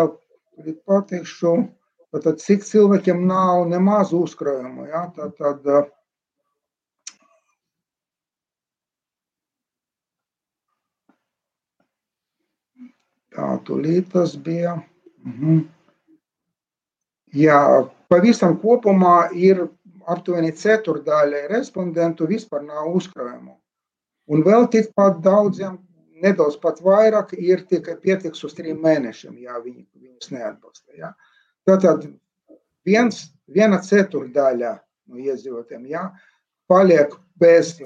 pateikšu, 0.87 1.57
tad, 2.14 2.38
cik 2.43 2.64
cilvēkiem 2.67 3.26
nav 3.26 3.67
nemaz 3.71 4.14
uzkrājumu. 4.14 4.88
Ja? 4.91 5.09
Tad, 5.17 5.37
tad, 5.41 5.93
Tā 13.35 13.47
tūlīt 13.67 14.12
tas 14.12 14.37
bija. 14.38 14.76
Mhm. 15.26 15.64
Jā, 17.35 17.59
pavisam 18.07 18.55
kopumā 18.62 19.33
ir 19.35 19.64
aptuveni 20.07 20.53
ceturdaļa 20.55 21.49
respondentu 21.50 22.29
vispār 22.31 22.62
nav 22.62 22.93
uzkrājumu. 22.95 23.57
Un 24.31 24.45
vēl 24.47 24.69
tikpat 24.71 25.19
daudziem, 25.25 25.81
nedaudz 26.25 26.57
pat 26.62 26.81
vairāk, 26.85 27.35
ir 27.38 27.64
tikai 27.71 27.97
pietiks 28.00 28.45
uz 28.47 28.57
trim 28.57 28.81
mēnešiem, 28.85 29.37
ja 29.45 29.61
viņi 29.61 29.87
viņus 30.00 30.33
neatbalsta. 30.35 30.97
Ja. 30.99 31.12
Tātad 31.69 32.07
viens, 32.87 33.26
viena 33.47 33.81
ceturdaļa 33.85 34.75
no 35.12 35.21
iedzīvotājiem 35.21 35.88
ja, 35.93 36.09
paliek 36.71 37.12
bez, 37.40 37.76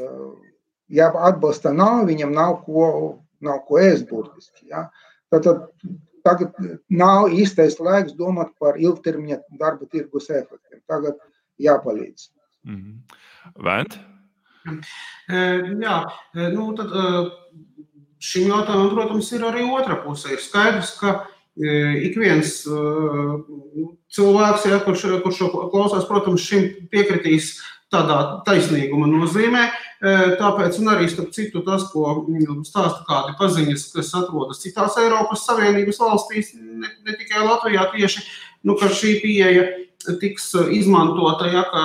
ja 0.88 1.10
atbalsta 1.28 1.72
nav, 1.74 2.04
viņam 2.10 2.34
nav 2.34 2.60
ko, 2.66 2.88
nav 3.44 3.64
ko 3.68 3.80
ēst 3.82 4.08
burtiski. 4.10 4.68
Ja. 4.70 4.88
Tātad 5.32 5.66
tagad 6.28 6.54
nav 6.90 7.32
īstais 7.34 7.78
laiks 7.80 8.14
domāt 8.18 8.52
par 8.60 8.78
ilgtermiņa 8.80 9.40
darba 9.60 9.88
tirgus 9.90 10.28
efektiem. 10.30 10.80
Tagad 10.90 11.18
jāpalīdz. 11.62 12.30
Mm 12.68 12.76
-hmm. 12.76 13.18
Vēnt? 13.64 13.98
Jā, 15.28 15.98
nu 16.52 16.72
tad 16.76 16.90
šim 18.22 18.50
jautājumam, 18.50 18.92
protams, 18.94 19.32
ir 19.32 19.44
arī 19.46 19.64
otra 19.70 19.98
puse. 20.02 20.30
Ir 20.34 20.42
skaidrs, 20.42 20.94
ka 21.00 21.20
ik 21.58 22.14
viens 22.18 22.60
cilvēks, 24.14 24.68
ja, 24.70 24.78
kurš, 24.84 25.08
kurš 25.24 25.42
šo 25.42 25.50
klausās, 25.72 26.06
protams, 26.08 26.44
šim 26.46 26.70
piekritīs 26.92 27.56
tādā 27.92 28.42
taisnīguma 28.46 29.08
nozīmē. 29.10 29.64
Tāpēc, 30.38 30.76
un 30.78 30.92
arī 30.92 31.08
starp 31.10 31.32
citu, 31.34 31.64
tas, 31.66 31.88
ko 31.90 32.04
mm, 32.28 32.60
stāsta 32.68 33.02
kādi 33.08 33.34
paziņas, 33.40 33.88
kas 33.96 34.12
atrodas 34.14 34.60
citās 34.62 34.98
Eiropas 35.00 35.42
Savienības 35.48 35.98
valstīs, 36.04 36.52
ne, 36.54 36.86
ne 36.86 37.16
tikai 37.18 37.42
Latvijā, 37.42 37.88
tieši 37.96 38.22
nu, 38.68 38.76
ka 38.78 38.92
šī 38.94 39.16
pieeja 39.24 39.66
tiks 40.20 40.52
izmantota, 40.76 41.48
ja, 41.50 41.64
ka, 41.72 41.82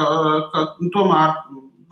ka 0.54 0.66
tomēr 0.94 1.34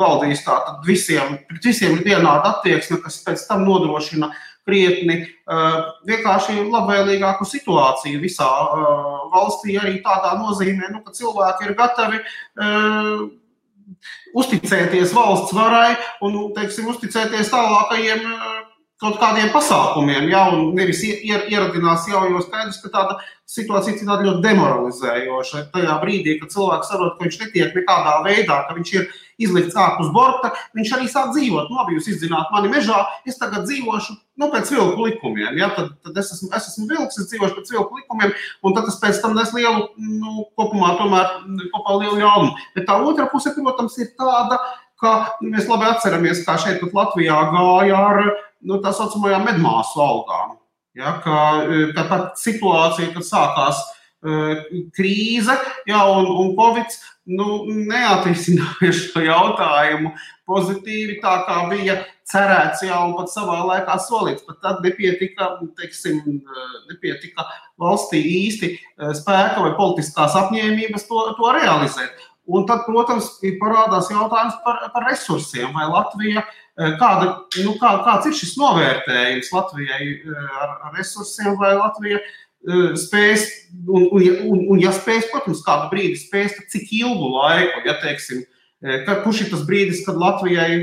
valdīs 0.01 0.45
tātad 0.45 0.81
visiem, 0.87 1.37
pret 1.49 1.67
visiem 1.71 1.97
ir 1.97 2.05
vienāda 2.07 2.55
attieksme, 2.55 2.99
kas 3.03 3.21
pēc 3.25 3.45
tam 3.49 3.65
nodrošina 3.67 4.31
krietni 4.67 5.21
uh, 5.23 5.93
vienkārši 6.09 6.59
labvēlīgāku 6.61 7.47
situāciju 7.49 8.21
visā 8.21 8.49
uh, 8.49 9.21
valstī, 9.33 9.77
arī 9.81 9.99
tādā 10.05 10.35
nozīmē, 10.37 10.91
nu, 10.93 11.01
ka 11.05 11.13
cilvēki 11.17 11.69
ir 11.69 11.77
gatavi 11.79 12.21
uh, 12.21 13.29
uzticēties 14.37 15.13
valsts 15.15 15.55
varai 15.55 15.95
un 16.23 16.35
nu, 16.35 16.43
teiksim, 16.55 16.89
uzticēties 16.91 17.51
tālākajiem 17.51 18.21
eh, 18.21 18.59
kaut 19.01 19.17
kādiem 19.21 19.49
pasākumiem, 19.53 20.27
ja, 20.29 20.43
nevis 20.77 21.01
ieradinās 21.07 22.05
jau 22.11 22.21
jau 22.29 22.41
skaidrs, 22.45 22.77
ka 22.83 22.91
tāda 22.93 23.17
situācija 23.49 23.97
citādi 23.97 24.27
ļoti 24.27 24.43
demoralizējoša. 24.45 25.63
Tajā 25.73 25.95
brīdī, 26.03 26.37
kad 26.39 26.53
cilvēks 26.53 26.91
saprot, 26.91 27.15
ka 27.17 27.25
viņš 27.25 27.39
netiek 27.41 27.73
nekādā 27.79 28.19
veidā, 28.27 28.59
ka 28.67 28.77
viņš 28.77 28.93
ir 28.99 29.09
izlikts 29.45 29.77
ārpus 29.79 30.11
borta, 30.15 30.51
viņš 30.77 30.93
arī 30.97 31.09
sāk 31.11 31.31
dzīvot. 31.35 31.71
Labi, 31.73 31.97
jūs 31.97 32.09
izdzināt 32.13 32.51
mani 32.53 32.71
mežā, 32.73 32.99
es 33.27 33.39
tagad 33.41 33.65
dzīvošu 33.67 34.15
nu, 34.41 34.49
pēc 34.53 34.71
vilku 34.73 35.07
likumiem. 35.07 35.57
Ja? 35.59 35.71
Tad, 35.75 35.93
tad 36.05 36.21
es, 36.21 36.31
esmu, 36.35 36.51
es 36.57 36.69
esmu 36.71 36.87
vilks, 36.91 37.19
es 37.21 37.31
dzīvošu 37.31 37.57
pēc 37.57 37.73
vilku 37.75 37.99
likumiem, 38.01 38.35
un 38.65 38.77
tas 38.77 38.99
pēc 39.01 39.21
tam 39.23 39.35
nes 39.37 39.51
lielu, 39.57 39.89
nu, 39.97 40.45
kopumā 40.59 40.95
tomēr 41.01 41.35
kopā 41.73 41.97
lielu 41.99 42.21
jaunumu. 42.21 42.55
Bet 42.77 42.87
tā 42.89 42.97
otra 43.01 43.27
puse, 43.31 43.53
protams, 43.57 43.97
ir 44.01 44.13
tāda, 44.19 44.59
ka 45.01 45.13
mēs 45.41 45.69
labi 45.69 45.89
atceramies, 45.89 46.43
kā 46.45 46.57
šeit 46.61 46.81
pat 46.83 46.97
Latvijā 46.97 47.37
gāja 47.53 48.01
ar 48.11 48.19
nu, 48.61 48.77
tā 48.83 48.93
saucamajām 48.93 49.47
medmāsu 49.49 50.01
algām. 50.03 50.57
Ja, 50.97 51.15
ka, 51.23 51.35
ka 51.95 52.03
tā 52.09 52.19
situācija, 52.35 53.13
kad 53.15 53.25
sākās 53.25 53.79
krīze 54.21 55.55
ja, 55.89 56.03
un, 56.13 56.27
un 56.29 56.53
Covid, 56.57 56.97
nu, 57.31 57.61
neatrisināja 57.89 58.91
šo 58.93 59.23
jautājumu 59.25 60.13
pozitīvi, 60.49 61.19
tā 61.23 61.35
kā 61.47 61.61
bija 61.71 62.01
cerēts 62.31 62.83
jau 62.85 63.03
pat 63.17 63.31
savā 63.31 63.59
laikā 63.67 63.97
solīts. 64.05 64.45
Pat 64.47 64.61
tad 64.63 64.81
nepietika, 64.85 65.55
teiksim, 65.79 66.21
nepietika 66.89 67.47
valstī 67.81 68.21
īsti 68.45 68.73
spēka 69.19 69.63
vai 69.63 69.73
politiskās 69.79 70.37
apņēmības 70.45 71.07
to, 71.09 71.23
to 71.39 71.55
realizēt. 71.57 72.27
Un 72.51 72.65
tad, 72.67 72.83
protams, 72.87 73.35
parādās 73.61 74.09
jautājums 74.11 74.57
par, 74.65 74.79
par 74.93 75.05
resursiem. 75.07 75.69
Vai 75.75 75.85
Latvija, 75.87 76.43
kāda, 76.99 77.33
nu, 77.61 77.75
kā, 77.79 77.93
kāds 78.05 78.27
ir 78.27 78.37
šis 78.37 78.55
novērtējums 78.59 79.51
Latvijai 79.53 80.07
ar, 80.59 80.73
ar 80.87 80.97
resursiem, 80.97 81.53
vai 81.61 81.75
Latvija 81.77 82.17
eh, 82.19 82.41
spēs, 82.99 83.47
un, 83.87 84.07
un, 84.11 84.25
un, 84.51 84.63
un 84.73 84.81
ja 84.81 84.93
spēs, 84.93 85.29
protams, 85.31 85.63
kādu 85.65 85.89
brīdi 85.93 86.19
spēs, 86.19 86.55
tad 86.57 86.69
cik 86.73 86.91
ilgu 87.01 87.31
laiku, 87.33 87.81
ja 87.87 87.97
teiksim, 88.03 88.43
ka, 89.07 89.19
kurš 89.25 89.45
ir 89.45 89.51
tas 89.53 89.65
brīdis, 89.67 90.03
kad 90.05 90.19
Latvijai 90.21 90.81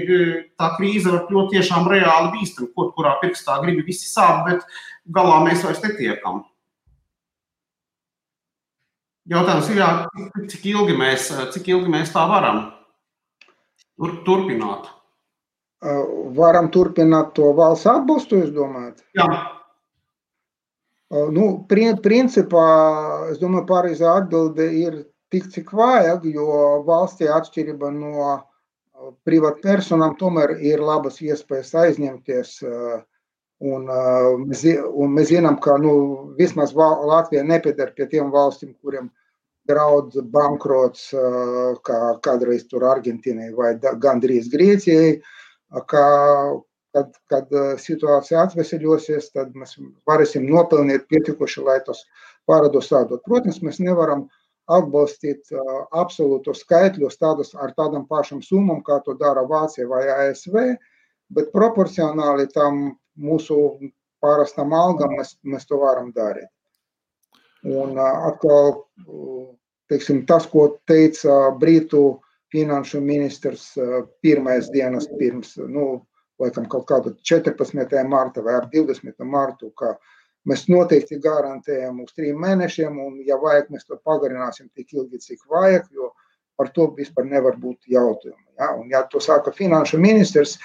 tā 0.58 0.72
krīze 0.76 1.10
var 1.12 1.26
kļūt 1.28 1.54
tiešām 1.54 1.88
reāli 1.90 2.32
bīstama, 2.36 2.70
kaut 2.74 2.94
kurā 2.98 3.16
pirkstā 3.22 3.60
gribi 3.62 3.86
visi 3.86 4.10
sāp, 4.10 4.44
bet 4.48 4.66
galā 5.14 5.42
mēs 5.46 5.64
vairs 5.66 5.82
netiekam. 5.84 6.44
Jautājums 9.28 9.68
ir, 9.68 9.82
jā, 9.82 9.90
cik, 10.48 10.62
ilgi 10.70 10.94
mēs, 10.96 11.28
cik 11.52 11.66
ilgi 11.74 11.90
mēs 11.92 12.14
tā 12.14 12.22
varam 12.30 12.62
turpināt? 14.24 14.88
Varam 16.34 16.70
turpināt 16.74 17.34
to 17.36 17.52
valsts 17.54 17.86
atbalstu, 17.90 18.40
jūs 18.40 18.54
domājat? 18.56 19.04
Jā. 19.18 19.28
Nu, 21.08 21.44
principā, 21.68 22.64
es 23.32 23.38
domāju, 23.40 23.64
pareizā 23.68 24.10
atbilde 24.20 24.66
ir 24.76 24.96
tik, 25.32 25.46
cik 25.54 25.72
vajag, 25.72 26.26
jo 26.28 26.82
valstī 26.84 27.30
atšķirība 27.32 27.92
no 27.94 28.24
privātpersonām 29.24 30.18
tomēr 30.20 30.58
ir 30.60 30.82
labas 30.84 31.22
iespējas 31.24 31.72
aizņemties. 31.84 32.58
Un, 33.58 33.88
un 33.88 35.14
mēs 35.16 35.30
zinām, 35.32 35.56
ka 35.64 35.78
nu, 35.80 35.94
vismaz 36.38 36.74
Latvija 36.76 37.42
nepiedara 37.42 37.96
pie 37.96 38.06
tiem 38.12 38.28
valstīm, 38.34 38.76
kuriem 38.82 39.08
draud 39.68 40.12
bankrots, 40.32 41.08
kā 41.88 41.98
kādreiz 42.24 42.68
tur 42.68 42.84
Argentīnai 42.88 43.50
vai 43.56 43.72
gandrīz 43.80 44.52
Grieķijai, 44.52 45.18
ka, 45.88 46.04
kad, 46.98 47.14
kad 47.30 47.54
situācija 47.80 48.42
atveseļosies, 48.48 49.30
tad 49.36 49.54
mēs 49.58 49.76
varēsim 50.08 50.48
nopelnīt 50.50 51.06
pietikuši, 51.12 51.62
lai 51.66 51.78
tos 51.86 52.02
pārādus 52.48 52.90
atdot. 52.96 53.22
Protams, 53.26 53.62
mēs 53.62 53.80
nevaram 53.82 54.26
atbalstīt 54.68 55.48
absolūtos 55.96 56.64
skaitļus 56.64 57.20
tādus 57.22 57.54
ar 57.56 57.72
tādām 57.78 58.04
pašām 58.08 58.42
summām, 58.44 58.82
kā 58.84 59.00
to 59.04 59.14
dara 59.20 59.46
Vācija 59.48 59.88
vai 59.88 60.04
ASV, 60.12 60.58
bet 61.32 61.52
proporcionāli 61.54 62.48
tam 62.52 62.98
mūsu 63.16 63.78
parastam 64.20 64.74
algam 64.76 65.16
mēs, 65.16 65.36
mēs 65.44 65.68
to 65.68 65.80
varam 65.80 66.12
darīt. 66.12 66.50
Un 67.68 67.96
atkal 67.98 68.84
teiksim, 69.90 70.24
tas, 70.28 70.46
ko 70.46 70.78
teica 70.86 71.48
Brītu 71.58 72.20
finanšu 72.52 73.00
ministrs 73.04 73.72
pirmais 74.24 74.70
dienas 74.72 75.08
pirms, 75.18 75.56
nu, 75.68 76.04
laikam 76.42 76.68
kaut 76.70 76.86
kādu 76.88 77.14
14. 77.30 78.04
marta 78.08 78.42
vai 78.42 78.54
ap 78.58 78.70
20. 78.72 79.24
martu, 79.24 79.70
ka 79.76 79.96
mēs 80.48 80.66
noteikti 80.70 81.18
garantējam 81.22 82.00
uz 82.04 82.14
trim 82.16 82.40
mēnešiem, 82.42 82.98
un, 83.04 83.20
ja 83.26 83.38
vajag, 83.40 83.70
mēs 83.74 83.86
to 83.88 83.98
pagarināsim 84.04 84.68
tik 84.74 84.94
ilgi, 84.94 85.20
cik 85.24 85.46
vajag, 85.50 85.88
jo 85.92 86.12
par 86.58 86.72
to 86.74 86.88
vispār 86.96 87.26
nevar 87.28 87.58
būt 87.60 87.90
jautājumu. 87.92 88.44
Ja? 88.58 88.72
Un, 88.74 88.90
ja 88.90 89.04
to 89.10 89.20
saka 89.22 89.52
finanšu 89.54 90.00
ministrs, 90.02 90.56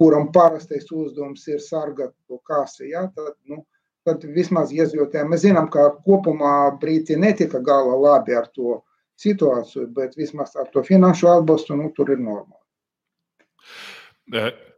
kuram 0.00 0.30
parastais 0.32 0.90
uzdevums 0.90 1.46
ir 1.48 1.60
sargāt 1.62 2.14
to 2.28 2.40
kasi, 2.48 2.90
ja? 2.92 3.06
tad, 3.14 3.36
nu, 3.50 3.62
tad 4.04 4.24
vismaz 4.36 4.72
iedzīvotājiem 4.74 5.30
mēs 5.32 5.44
zinām, 5.46 5.70
ka 5.72 5.90
kopumā 6.06 6.74
Brītija 6.80 7.20
netika 7.20 7.60
gala 7.64 7.96
labi 8.00 8.36
ar 8.36 8.50
to 8.52 8.82
situāciju, 9.20 9.88
bet 9.94 10.16
vismaz 10.18 10.56
ar 10.58 10.70
to 10.72 10.82
finanšu 10.84 11.30
atbalstu 11.30 11.76
nu, 11.78 11.90
tur 11.96 12.12
ir 12.14 12.22
normāli. 12.22 12.62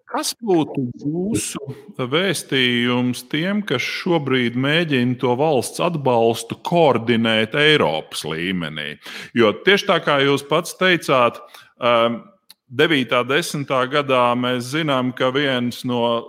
Kas 0.07 0.31
būtu 0.39 0.85
jūsu 1.03 1.59
vēstījums 1.99 3.25
tiem, 3.33 3.63
kas 3.67 3.83
šobrīd 3.83 4.55
mēģina 4.55 5.19
to 5.19 5.33
valsts 5.39 5.83
atbalstu 5.83 6.61
koordinēt 6.67 7.57
Eiropas 7.59 8.23
līmenī? 8.29 8.95
Jo 9.35 9.51
tieši 9.67 9.89
tā 9.91 9.99
kā 10.07 10.21
jūs 10.23 10.47
pats 10.47 10.79
teicāt, 10.79 11.43
9. 11.81 13.17
un 13.19 13.33
10. 13.33 13.75
gadā 13.91 14.23
mēs 14.39 14.71
zinām, 14.77 15.11
ka 15.15 15.33
viens 15.35 15.83
no 15.87 16.23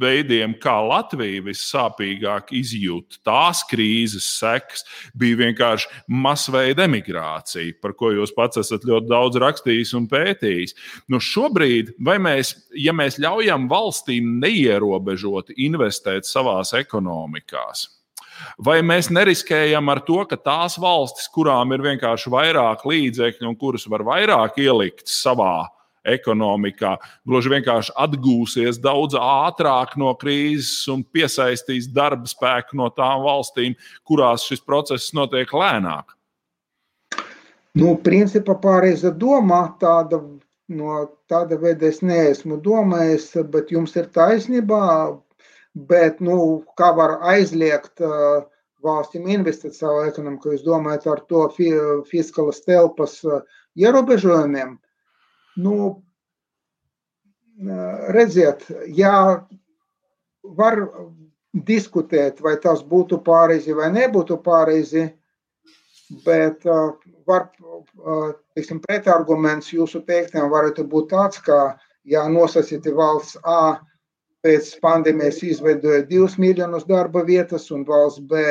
veidiem, 0.00 0.54
kā 0.60 0.74
Latvija 0.84 1.42
vissāpīgāk 1.46 2.52
izjūt 2.56 3.20
tās 3.26 3.62
krīzes 3.70 4.26
sekas, 4.38 4.84
bija 5.18 5.40
vienkārši 5.44 5.90
masveida 6.08 6.88
emigrācija, 6.88 7.76
par 7.82 7.94
ko 7.98 8.12
jūs 8.14 8.34
pats 8.36 8.62
esat 8.64 8.86
ļoti 8.88 9.10
daudz 9.10 9.40
rakstījis 9.42 9.94
un 9.98 10.08
pētījis. 10.10 10.76
Nu 11.12 11.20
šobrīd, 11.22 11.94
vai 12.04 12.18
mēs, 12.22 12.54
ja 12.78 12.94
mēs 12.96 13.20
ļaujam 13.22 13.68
valstīm 13.70 14.38
neierobežoti 14.42 15.58
investēt 15.68 16.28
savās 16.30 16.74
ekonomikās, 16.78 17.88
Vai 18.66 18.80
mēs 18.82 19.12
neriskējam 19.14 19.88
ar 19.92 20.00
to, 20.06 20.16
ka 20.26 20.34
tās 20.34 20.74
valstis, 20.82 21.28
kurām 21.30 21.70
ir 21.76 21.84
vienkārši 21.84 22.32
vairāk 22.34 22.82
līdzekļu 22.88 23.46
un 23.46 23.54
kuras 23.58 23.86
var 23.90 24.02
vairāk 24.06 24.58
ielikt 24.58 25.06
savā 25.10 25.68
ekonomikā. 26.04 26.94
Gluži 27.28 27.52
vienkārši 27.54 27.94
atgūsies 28.04 28.80
daudz 28.82 29.16
ātrāk 29.18 29.96
no 30.00 30.12
krīzes 30.20 30.84
un 30.92 31.04
piesaistīs 31.04 31.88
darba 31.90 32.28
spēku 32.30 32.78
no 32.80 32.90
tām 32.94 33.24
valstīm, 33.24 33.76
kurās 34.06 34.46
šis 34.48 34.62
process 34.64 35.14
notiek 35.16 35.50
lēnāk. 35.52 36.14
Nu, 37.74 37.96
principā 37.98 38.54
pareiza 38.62 39.10
doma, 39.10 39.64
tāda, 39.80 40.20
no 40.70 40.98
tāda 41.30 41.58
veida 41.58 41.88
es 41.90 42.04
neesmu 42.06 42.60
domājis, 42.62 43.32
bet 43.50 43.72
jums 43.74 43.96
ir 43.98 44.10
taisnība. 44.14 44.80
Bet, 45.74 46.20
nu, 46.22 46.62
kā 46.78 46.92
var 46.94 47.16
aizliegt 47.26 47.98
uh, 47.98 48.44
valstīm 48.86 49.26
investēt 49.34 49.74
savā 49.74 50.04
ekonomikā, 50.06 50.52
jūs 50.54 50.62
domājat 50.62 51.08
ar 51.10 51.24
to 51.26 51.48
fiskālas 52.06 52.62
telpas 52.62 53.16
uh, 53.26 53.40
ierobežojumiem? 53.74 54.76
Nu, 55.56 56.02
redziet, 58.14 58.66
ja 58.96 59.46
var 60.42 60.80
diskutēt, 61.54 62.40
vai 62.42 62.56
tas 62.60 62.82
būtu 62.82 63.20
pareizi 63.24 63.72
vai 63.72 63.90
nebūtu 63.94 64.40
pareizi, 64.42 65.06
bet 66.24 66.66
var, 67.26 67.48
teiksim, 68.54 68.80
pretarguments 68.82 69.72
jūsu 69.72 70.02
teiktiem 70.06 70.50
varētu 70.50 70.84
būt 70.90 71.10
tāds, 71.14 71.38
ka, 71.38 71.78
ja 72.04 72.26
nosacīti 72.28 72.92
valsts 72.92 73.38
A 73.44 73.78
pēc 74.44 74.74
pandēmijas 74.82 75.40
izveidoja 75.46 76.02
2 76.10 76.34
miljonus 76.42 76.84
darba 76.84 77.22
vietas 77.24 77.70
un 77.72 77.86
valsts 77.88 78.20
B 78.20 78.42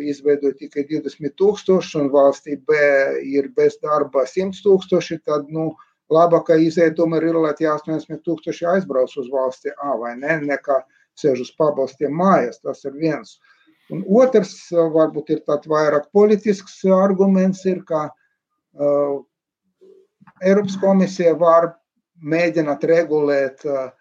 izveidoja 0.00 0.56
tikai 0.56 0.86
20 0.88 1.34
tūkstoši 1.36 1.98
un 2.00 2.08
valstī 2.14 2.56
B 2.56 2.78
ir 3.20 3.50
bez 3.56 3.76
darba 3.82 4.24
100 4.30 4.62
tūkstoši, 4.64 5.18
tad, 5.26 5.50
nu, 5.52 5.74
labākā 6.14 6.56
izēja 6.62 6.94
tomēr 6.98 7.28
ir, 7.28 7.38
lai 7.40 7.52
tie 7.58 7.68
80 7.70 8.22
tūkstoši 8.26 8.68
aizbrauc 8.74 9.14
uz 9.20 9.30
valsti 9.32 9.72
A 9.82 9.96
vai 10.00 10.14
ne, 10.20 10.38
nekā 10.52 10.80
sēž 11.20 11.44
uz 11.46 11.52
pabalstiem 11.58 12.14
mājās. 12.18 12.60
Tas 12.62 12.84
ir 12.88 12.96
viens. 12.98 13.36
Un 13.92 14.04
otrs, 14.20 14.54
varbūt 14.72 15.34
ir 15.34 15.42
tāds 15.48 15.68
vairāk 15.70 16.08
politisks 16.16 16.78
arguments, 16.88 17.64
ir, 17.68 17.82
ka 17.88 18.06
uh, 18.08 19.18
Eiropas 20.42 20.78
komisija 20.80 21.34
var 21.40 21.74
mēģināt 22.24 22.86
regulēt, 22.88 23.66
uh, 23.68 23.92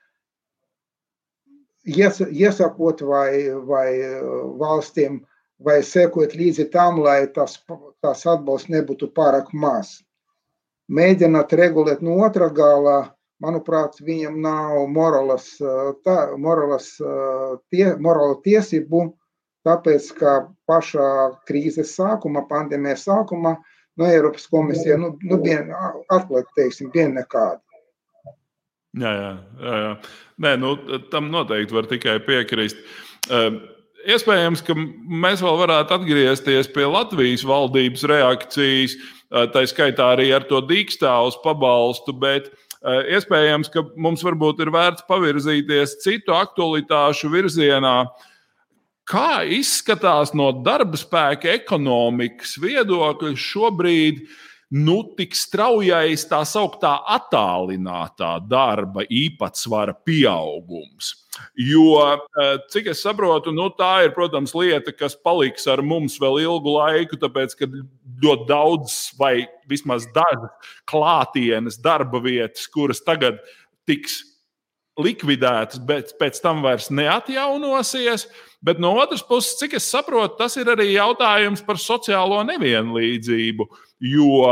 ies, 1.83 2.21
iesakot 2.31 3.03
vai, 3.05 3.51
vai 3.67 3.89
valstīm, 4.61 5.19
vai 5.63 5.81
sekot 5.83 6.35
līdzi 6.39 6.69
tam, 6.71 7.03
lai 7.03 7.25
tas, 7.35 7.59
tas 8.01 8.25
atbalsts 8.27 8.71
nebūtu 8.71 9.11
pārāk 9.15 9.51
maz 9.53 9.97
mēģināt 10.93 11.53
regulēt 11.57 12.03
no 12.05 12.19
otra 12.25 12.49
gala, 12.53 12.97
manuprāt, 13.43 13.99
viņam 14.03 14.39
nav 14.43 14.85
moralas, 14.93 15.49
tā, 16.05 16.17
moralas 16.39 16.93
tie, 17.73 17.85
morāla 17.99 18.39
tiesību, 18.45 19.09
tāpēc, 19.67 20.09
ka 20.19 20.35
pašā 20.69 21.09
krīzes 21.49 21.95
sākuma, 21.97 22.45
pandēmijas 22.49 23.07
sākuma, 23.09 23.57
no 23.99 24.09
Eiropas 24.09 24.47
komisija, 24.51 24.97
nu, 24.99 25.13
nu 25.21 25.39
bien, 25.41 25.71
atklāt, 26.11 26.49
teiksim, 26.57 26.91
bien 26.93 27.15
nekāda. 27.17 27.61
Jā, 28.93 29.09
jā, 29.09 29.29
jā, 29.57 29.77
jā. 29.81 29.93
Nē, 30.45 30.57
nu, 30.61 30.75
tam 31.13 31.31
noteikti 31.33 31.73
var 31.73 31.87
tikai 31.89 32.19
piekrist. 32.25 32.77
Iespējams, 34.03 34.61
ka 34.67 34.75
mēs 34.75 35.41
vēl 35.41 35.57
varētu 35.61 35.95
atgriezties 35.95 36.69
pie 36.75 36.85
Latvijas 36.89 37.45
valdības 37.47 38.03
reakcijas 38.11 38.97
tā 39.53 39.63
skaitā 39.69 40.11
arī 40.13 40.29
ar 40.35 40.45
to 40.49 40.61
dīkstāvus 40.61 41.39
pabalstu, 41.43 42.13
bet 42.13 42.51
iespējams, 42.83 43.71
ka 43.73 43.85
mums 43.95 44.23
varbūt 44.25 44.61
ir 44.65 44.71
vērts 44.73 45.07
pavirzīties 45.07 45.97
citu 46.03 46.35
aktualitāšu 46.35 47.31
virzienā. 47.33 47.97
Kā 49.09 49.43
izskatās 49.43 50.31
no 50.37 50.51
darba 50.63 50.99
spēka 50.99 51.51
ekonomikas 51.57 52.55
viedokļa 52.61 53.33
šobrīd 53.39 54.21
nu, 54.73 54.95
tik 55.17 55.35
straujais 55.37 56.23
tā 56.29 56.39
sauktā 56.47 56.95
attālinātā 57.15 58.37
darba 58.47 59.03
īpatsvara 59.03 59.95
pieaugums? 60.05 61.11
Jo, 61.57 61.97
cik 62.71 62.91
es 62.93 63.01
saprotu, 63.03 63.51
nu, 63.55 63.67
tā 63.73 64.05
ir, 64.05 64.13
protams, 64.15 64.53
lieta, 64.57 64.93
kas 64.95 65.17
paliks 65.17 65.67
ar 65.67 65.81
mums 65.85 66.19
vēl 66.21 66.43
ilgu 66.45 66.77
laiku, 66.77 67.17
tāpēc, 67.19 67.55
ka 67.57 67.69
ļoti 68.23 68.47
daudz, 68.49 68.97
vai 69.19 69.47
vismaz 69.69 70.07
dažas 70.15 70.73
klātienes 70.89 71.79
darba 71.83 72.21
vietas, 72.23 72.67
kuras 72.71 73.03
tagad 73.03 73.41
tiks 73.87 74.21
likvidētas, 74.99 75.81
bet 75.81 76.13
pēc 76.19 76.37
tam 76.43 76.61
vairs 76.65 76.91
neatjaunosies. 76.93 78.27
Bet 78.63 78.79
no 78.79 78.93
otras 79.01 79.23
puses, 79.25 79.57
cik 79.59 79.75
es 79.79 79.87
saprotu, 79.89 80.37
tas 80.39 80.55
ir 80.61 80.69
arī 80.71 80.93
jautājums 80.93 81.63
par 81.65 81.81
sociālo 81.81 82.39
nevienlīdzību. 82.47 83.67
Jo 84.13 84.45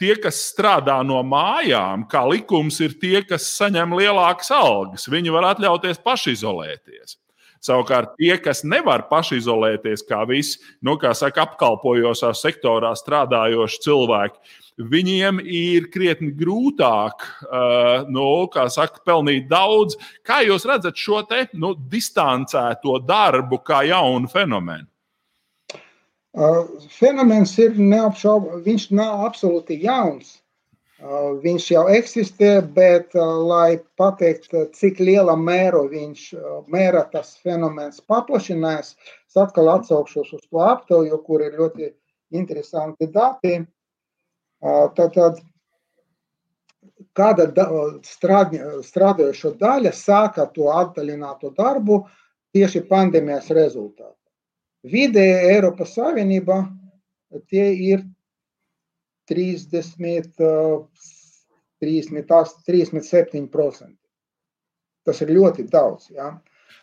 tie, 0.00 0.14
kas 0.22 0.38
strādā 0.52 1.00
no 1.06 1.20
mājām, 1.26 2.06
kā 2.10 2.22
likums, 2.30 2.78
ir 2.84 2.96
tie, 3.00 3.20
kas 3.26 3.48
saņem 3.58 3.96
lielākas 3.98 4.52
algas. 4.54 5.08
Viņi 5.12 5.34
var 5.34 5.50
atļauties 5.54 6.02
pašizolēties. 6.04 7.18
Savukārt, 7.64 8.14
tie, 8.20 8.34
kas 8.42 8.62
nevar 8.66 9.06
pašizolēties, 9.10 10.04
kā 10.08 10.22
visi, 10.28 10.60
nu, 10.84 10.96
kā 11.00 11.12
saka, 11.16 11.46
apkalpojošā 11.46 12.32
sektorā 12.36 12.92
strādājoši 12.98 13.82
cilvēki, 13.86 14.56
viņiem 14.92 15.40
ir 15.42 15.88
krietni 15.92 16.32
grūtāk, 16.36 17.24
uh, 17.46 18.06
nu, 18.12 18.26
kā 18.52 18.68
saka, 18.72 19.00
pelnīt 19.06 19.48
daudz. 19.50 19.96
Kā 20.26 20.42
jūs 20.46 20.66
redzat 20.68 20.98
šo 21.00 21.22
te 21.28 21.46
nu, 21.56 21.74
distancēto 21.90 23.00
darbu 23.06 23.62
kā 23.64 23.82
jaunu 23.88 24.30
fenomenu? 24.30 24.86
Uh, 26.36 26.66
fenomens 26.92 27.54
ir 27.56 27.78
neapšaubāms, 27.80 28.64
viņš 28.66 28.90
nav 28.98 29.22
absolūti 29.30 29.78
jauns. 29.86 30.34
Viņš 30.96 31.64
jau 31.74 31.82
eksistē, 31.92 32.62
bet, 32.72 33.12
lai 33.14 33.76
pateiktu, 34.00 34.62
cik 34.72 35.02
lielā 35.04 35.34
mērā 35.36 35.82
viņš 35.90 36.22
mērā 36.72 37.02
tas 37.12 37.34
fenomens 37.44 38.00
paplašinās, 38.00 38.94
es 39.28 39.36
atkal 39.36 39.68
atsaukšos 39.74 40.32
uz 40.32 40.46
to 40.48 40.62
aptauju, 40.64 41.18
kur 41.26 41.44
ir 41.44 41.58
ļoti 41.60 41.90
interesanti 42.32 43.10
dati. 43.12 43.58
Tātad, 44.96 45.44
kāda 47.12 47.50
strādājošo 48.08 49.52
daļa 49.60 49.92
sāka 49.92 50.48
to 50.56 50.72
atdaļināto 50.72 51.52
darbu 51.60 52.06
tieši 52.56 52.86
pandēmijas 52.88 53.52
rezultātā. 53.52 54.16
Vidēji 54.86 55.52
Eiropas 55.52 55.92
Savienībā 55.92 56.62
tie 57.52 57.68
ir 57.92 58.06
30, 59.28 60.40
38, 61.80 62.62
37%. 62.66 63.96
tas 65.06 65.20
ir 65.22 65.28
ļoti 65.36 65.68
daudz. 65.70 66.10
Ja. 66.10 66.32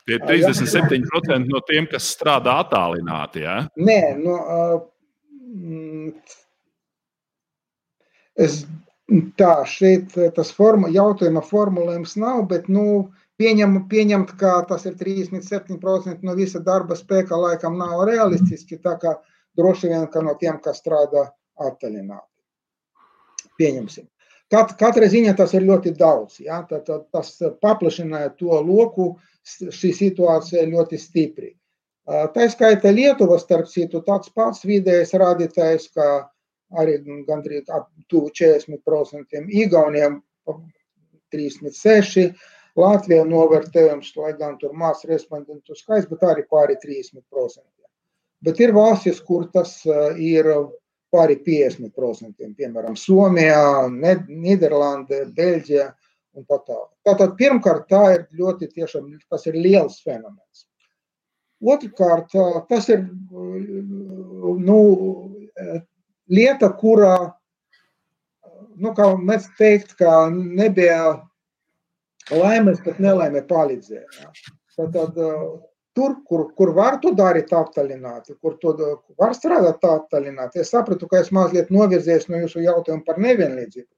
Tie 0.08 0.15
ir 0.15 0.23
37% 0.27 1.47
no 1.47 1.60
tiem, 1.67 1.88
kas 1.91 2.08
strādā 2.15 2.60
attālināti. 2.63 3.43
Ja? 3.43 3.58
Nē, 3.79 4.15
no, 4.19 4.36
uh, 4.43 4.79
es 8.36 8.63
tā, 9.39 9.53
šeit 9.69 10.15
tas 10.36 10.51
forma, 10.56 10.91
jautājuma 10.93 11.43
formulējums 11.45 12.15
nav, 12.19 12.43
bet, 12.51 12.67
nu, 12.71 13.12
pieņem, 13.41 13.77
pieņemt, 13.91 14.36
ka 14.39 14.58
tas 14.69 14.86
ir 14.89 14.97
37% 14.99 16.23
no 16.23 16.36
visa 16.39 16.60
darba 16.63 16.95
spēka, 16.99 17.39
laikam 17.39 17.77
nav 17.79 18.06
realistiski, 18.10 18.79
tā 18.84 18.97
kā 19.01 19.15
droši 19.60 19.91
vien, 19.91 20.08
ka 20.12 20.23
no 20.25 20.36
tiem, 20.39 20.60
kas 20.63 20.82
strādā 20.84 21.29
attālināti. 21.60 22.33
Pieņemsim. 23.59 24.07
Kat, 24.53 24.75
katra 24.77 25.07
ziņa 25.09 25.33
tas 25.37 25.53
ir 25.57 25.65
ļoti 25.65 25.95
daudz. 25.97 26.39
Ja? 26.43 26.61
Tad, 26.69 26.85
tad, 26.89 27.07
tas 27.13 27.33
paplašināja 27.63 28.33
to 28.37 28.59
loku, 28.61 29.13
šī 29.43 29.93
situācija 29.97 30.65
ļoti 30.69 30.99
stipri. 31.01 31.53
Tā 32.05 32.47
skaita 32.51 32.91
Lietuva, 32.91 33.37
starp 33.39 33.69
citu, 33.71 34.01
tāds 34.03 34.31
pats 34.35 34.65
vidējais 34.67 35.15
rādītājs, 35.19 35.87
kā 35.95 36.07
arī 36.79 36.97
gandrīz 37.27 37.69
ap 37.71 37.87
40%, 38.11 39.45
Igauniem 39.63 40.19
36%, 41.33 42.33
Latvijā 42.73 43.21
novērtējums, 43.29 44.15
lai 44.17 44.31
gan 44.37 44.57
tur 44.57 44.73
maz 44.73 45.03
respondentu 45.05 45.75
skaits, 45.77 46.07
bet 46.09 46.23
arī 46.25 46.43
pāri 46.49 46.75
30%. 46.81 47.21
Bet 48.43 48.59
ir 48.59 48.73
valstis, 48.75 49.21
kur 49.23 49.45
tas 49.53 49.77
ir 50.17 50.49
pāri 51.13 51.38
50%, 51.45 52.54
piemēram, 52.58 52.97
Somijā, 52.99 53.88
Nīderlandē, 53.93 55.23
Beļģijā 55.38 55.88
un 56.34 56.45
tā 56.49 56.60
tālāk. 56.65 56.89
Tātad, 57.08 57.36
pirmkārt, 57.39 57.88
tā 57.91 58.04
ir 58.15 58.23
ļoti 58.39 58.69
tiešām, 58.73 59.12
tas 59.30 59.45
ir 59.49 59.58
liels 59.60 59.99
fenomens. 60.04 60.65
Otrkārt, 61.63 62.34
tas 62.67 62.89
ir 62.91 63.06
nu, 64.67 64.80
lieta, 66.28 66.71
kurā, 66.80 67.15
nu, 68.76 68.91
kā 68.97 69.13
mēs 69.19 69.47
teikt, 69.60 69.93
ka 69.99 70.26
nebija 70.34 71.21
laimes, 72.34 72.82
bet 72.84 72.99
nelaime 73.04 73.43
palīdzēja. 73.47 74.28
Tad, 74.76 75.19
tur, 75.93 76.15
kur, 76.27 76.47
kur 76.58 76.73
var 76.73 76.97
to 77.01 77.13
darīt 77.17 77.53
attālināti, 77.53 78.36
kur 78.41 78.58
to 78.62 78.73
var 79.19 79.36
strādāt 79.38 79.84
attālināti, 79.86 80.62
es 80.63 80.73
sapratu, 80.73 81.08
ka 81.10 81.21
es 81.21 81.32
mazliet 81.36 81.71
novirzies 81.73 82.27
no 82.29 82.41
jūsu 82.41 82.63
jautājuma 82.65 83.06
par 83.06 83.21
nevienlīdzību. 83.21 83.89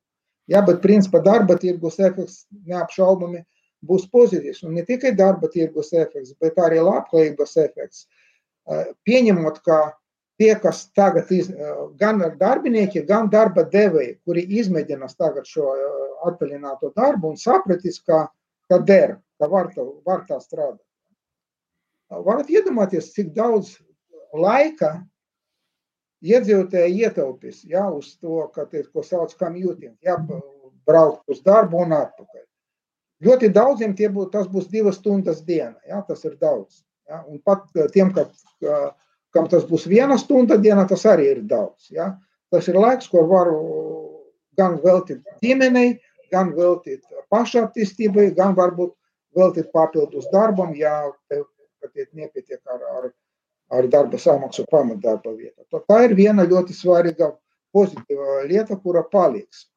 Jā, 0.52 0.62
bet 0.66 0.84
principā 0.84 1.24
darba 1.26 1.56
tirgus 1.58 1.98
efekts 2.00 2.44
neapšaubami 2.70 3.42
būs 3.86 4.06
pozitīvs. 4.12 4.62
Un 4.68 4.76
ne 4.78 4.84
tikai 4.86 5.16
darba 5.18 5.50
tirgus 5.52 5.94
efekts, 5.94 6.36
bet 6.42 6.60
arī 6.62 6.84
labklājības 6.86 7.56
efekts. 7.64 8.06
Pieņemot, 9.08 9.62
ka 9.66 9.80
tie, 10.42 10.52
kas 10.62 10.86
tagad 10.98 11.32
iz, 11.34 11.50
gan 11.98 12.22
darbinieki, 12.40 13.06
gan 13.10 13.30
darba 13.34 13.66
devēji, 13.72 14.20
kuri 14.26 14.46
izmēģinās 14.60 15.18
tagad 15.18 15.50
šo 15.50 15.72
attālināto 16.28 16.92
darbu 16.98 17.34
un 17.34 17.40
sapratīs, 17.42 18.02
ka, 18.06 18.28
ka 18.70 18.82
der, 18.86 19.18
ka 19.42 19.50
var 19.50 19.72
tā, 19.74 19.86
var 20.06 20.26
tā 20.30 20.38
strādāt 20.44 20.82
varat 22.24 22.50
iedomāties, 22.52 23.12
cik 23.16 23.34
daudz 23.36 23.76
laika 24.36 24.98
iedzīvotāji 26.26 27.06
ietaupīs 27.06 27.64
ja, 27.70 27.86
uz 27.92 28.16
to, 28.18 28.46
ka 28.56 28.66
te, 28.70 28.84
ko 28.94 29.04
sauc 29.06 29.36
commuting, 29.40 29.96
ja, 30.06 30.18
braukt 30.86 31.30
uz 31.30 31.42
darbu 31.46 31.84
un 31.86 31.96
atpakaļ. 31.98 32.44
Ļoti 33.26 33.50
daudziem 33.56 33.96
būs, 33.96 34.32
tas 34.34 34.48
būs 34.52 34.68
divas 34.72 35.00
stundas 35.00 35.42
dienā, 35.46 35.76
ja, 35.88 36.02
tas 36.08 36.24
ir 36.26 36.36
daudz. 36.42 36.84
Ja, 37.10 37.24
un 37.30 37.40
pat 37.46 37.68
tiem, 37.94 38.12
ka, 38.14 38.26
kam 39.34 39.48
tas 39.52 39.66
būs 39.68 39.86
viena 39.88 40.18
stunda 40.18 40.58
dienā, 40.58 40.88
tas 40.90 41.06
arī 41.06 41.30
ir 41.36 41.42
daudz. 41.46 41.92
Ja. 41.92 42.16
Tas 42.52 42.68
ir 42.68 42.78
laiks, 42.80 43.08
ko 43.12 43.26
varu 43.30 43.60
gan 44.58 44.80
veltīt 44.84 45.24
ģimenei, 45.44 46.00
gan 46.32 46.54
veltīt 46.56 47.04
pašattīstībai, 47.34 48.32
gan 48.38 48.56
varbūt 48.58 48.94
veltīt 49.36 49.72
papildus 49.76 50.28
darbam, 50.32 50.74
ja 50.76 51.04
ka 51.82 51.90
nepietiek 52.14 52.62
ar, 52.72 52.82
ar, 52.98 53.08
ar 53.78 53.88
darba 53.92 54.20
samaksu 54.22 54.66
pamatdarba 54.72 55.36
vietā. 55.36 55.66
Tā 55.90 56.04
ir 56.06 56.16
viena 56.18 56.46
ļoti 56.48 56.76
svarīga 56.76 57.34
pozitīva 57.76 58.44
lieta, 58.50 58.78
kura 58.80 59.04
paliks. 59.12 59.68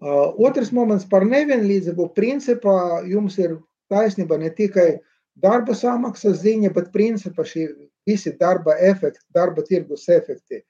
Uh, 0.00 0.32
otrs 0.40 0.70
moments 0.72 1.04
par 1.04 1.26
nevienlīdzību. 1.28 2.08
Principā 2.16 3.02
jums 3.04 3.36
ir 3.38 3.58
taisnība 3.92 4.38
ne 4.40 4.48
tikai 4.56 4.94
darba 5.36 5.76
samaksas 5.76 6.40
ziņa, 6.40 6.72
bet 6.72 6.88
principā 6.94 7.44
šī 7.44 7.66
visi 8.08 8.32
darba 8.40 8.78
efekti, 8.80 9.20
darba 9.36 9.62
tirgus 9.66 10.08
efekti, 10.08 10.62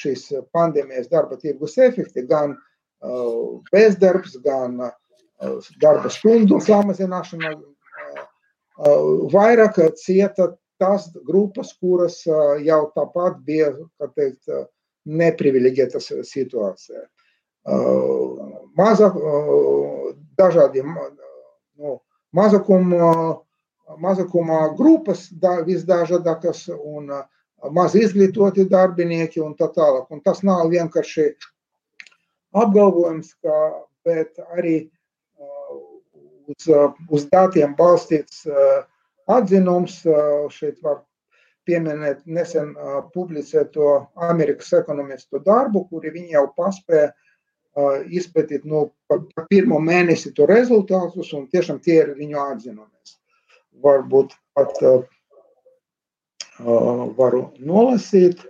šīs 0.00 0.30
pandēmijas 0.54 1.10
darba 1.12 1.36
tirgus 1.40 1.76
efekti, 1.78 2.24
gan 2.30 2.54
uh, 2.56 3.60
bezdarbs, 3.72 4.38
gan 4.44 4.80
uh, 4.86 5.70
darba 5.82 6.08
stundu 6.12 6.60
samazināšana, 6.64 7.52
vairāk 8.80 9.78
cieta 10.00 10.54
tās 10.80 11.10
grupas, 11.26 11.72
kuras 11.76 12.22
jau 12.64 12.82
tāpat 12.94 13.40
bija 13.44 13.72
teikt, 14.14 14.48
neprivileģētas 15.04 16.10
situācijā. 16.28 17.02
Maza, 18.76 19.10
dažādi 20.38 20.84
nu, 20.84 21.98
mazākuma, 22.36 23.40
mazākuma 24.00 24.60
grupas 24.76 25.28
visdažādākas 25.66 26.68
un 26.72 27.10
maz 27.76 27.96
izglītoti 27.98 28.68
darbinieki 28.70 29.42
un 29.44 29.56
tā 29.58 29.68
tālāk. 29.74 30.08
Un 30.10 30.22
tas 30.24 30.42
nav 30.46 30.68
vienkārši 30.72 31.28
apgalvojums, 32.56 33.34
ka, 33.44 33.58
bet 34.04 34.40
arī 34.56 34.90
uz, 36.50 36.66
uz 37.08 37.28
datiem 37.32 37.76
balstīts 37.78 38.44
atzinums. 39.30 40.00
Šeit 40.54 40.82
var 40.84 41.02
pieminēt 41.68 42.24
nesen 42.26 42.74
publicēto 43.14 43.92
Amerikas 44.28 44.72
ekonomistu 44.80 45.42
darbu, 45.46 45.86
kuri 45.90 46.12
viņi 46.16 46.36
jau 46.36 46.46
paspēja 46.56 47.10
izpētīt 48.10 48.64
no 48.66 48.88
nu, 49.10 49.44
pirmo 49.50 49.78
mēnesi 49.78 50.32
to 50.34 50.46
rezultātus, 50.50 51.32
un 51.36 51.46
tiešām 51.52 51.78
tie 51.84 52.00
ir 52.02 52.14
viņu 52.18 52.38
atzinumies. 52.42 53.16
Varbūt 53.80 54.34
pat 54.58 54.80
uh, 54.82 55.04
varu 57.16 57.44
nolasīt, 57.58 58.42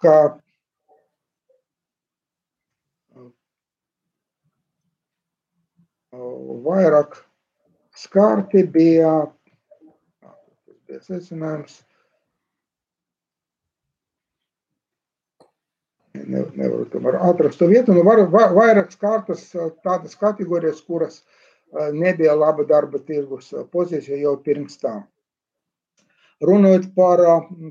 ka 0.00 0.38
vairāk 6.12 7.14
skarti 7.96 8.64
bija, 8.66 9.12
bija 10.88 11.00
secinājums. 11.04 11.80
Ne, 16.20 16.42
nevaru 16.58 16.84
tomēr 16.90 17.20
atrast 17.22 17.60
to 17.60 17.68
vietu. 17.70 17.94
Nu, 17.94 18.02
var, 18.06 18.24
var, 18.30 18.50
vairāk 18.56 18.90
skartas 18.92 19.46
tādas 19.84 20.18
kategorijas, 20.18 20.82
kuras 20.82 21.22
nebija 21.94 22.34
laba 22.34 22.66
darba 22.66 22.98
tirgus 22.98 23.52
pozīcija 23.70 24.18
jau 24.18 24.34
pirms 24.42 24.78
tam. 24.82 25.04
Runājot 26.42 26.90
par 26.96 27.20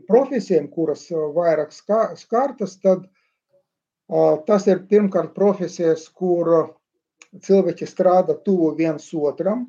profesijām, 0.08 0.70
kuras 0.72 1.08
vairāk 1.12 1.74
skartas, 1.74 2.78
tad 2.80 3.08
tas 4.48 4.68
ir 4.70 4.86
pirmkārt 4.90 5.34
profesijas, 5.36 6.08
kur 6.08 6.79
cilvēki 7.38 7.88
strādā 7.88 8.36
tuvu 8.46 8.72
viens 8.78 9.06
otram, 9.14 9.68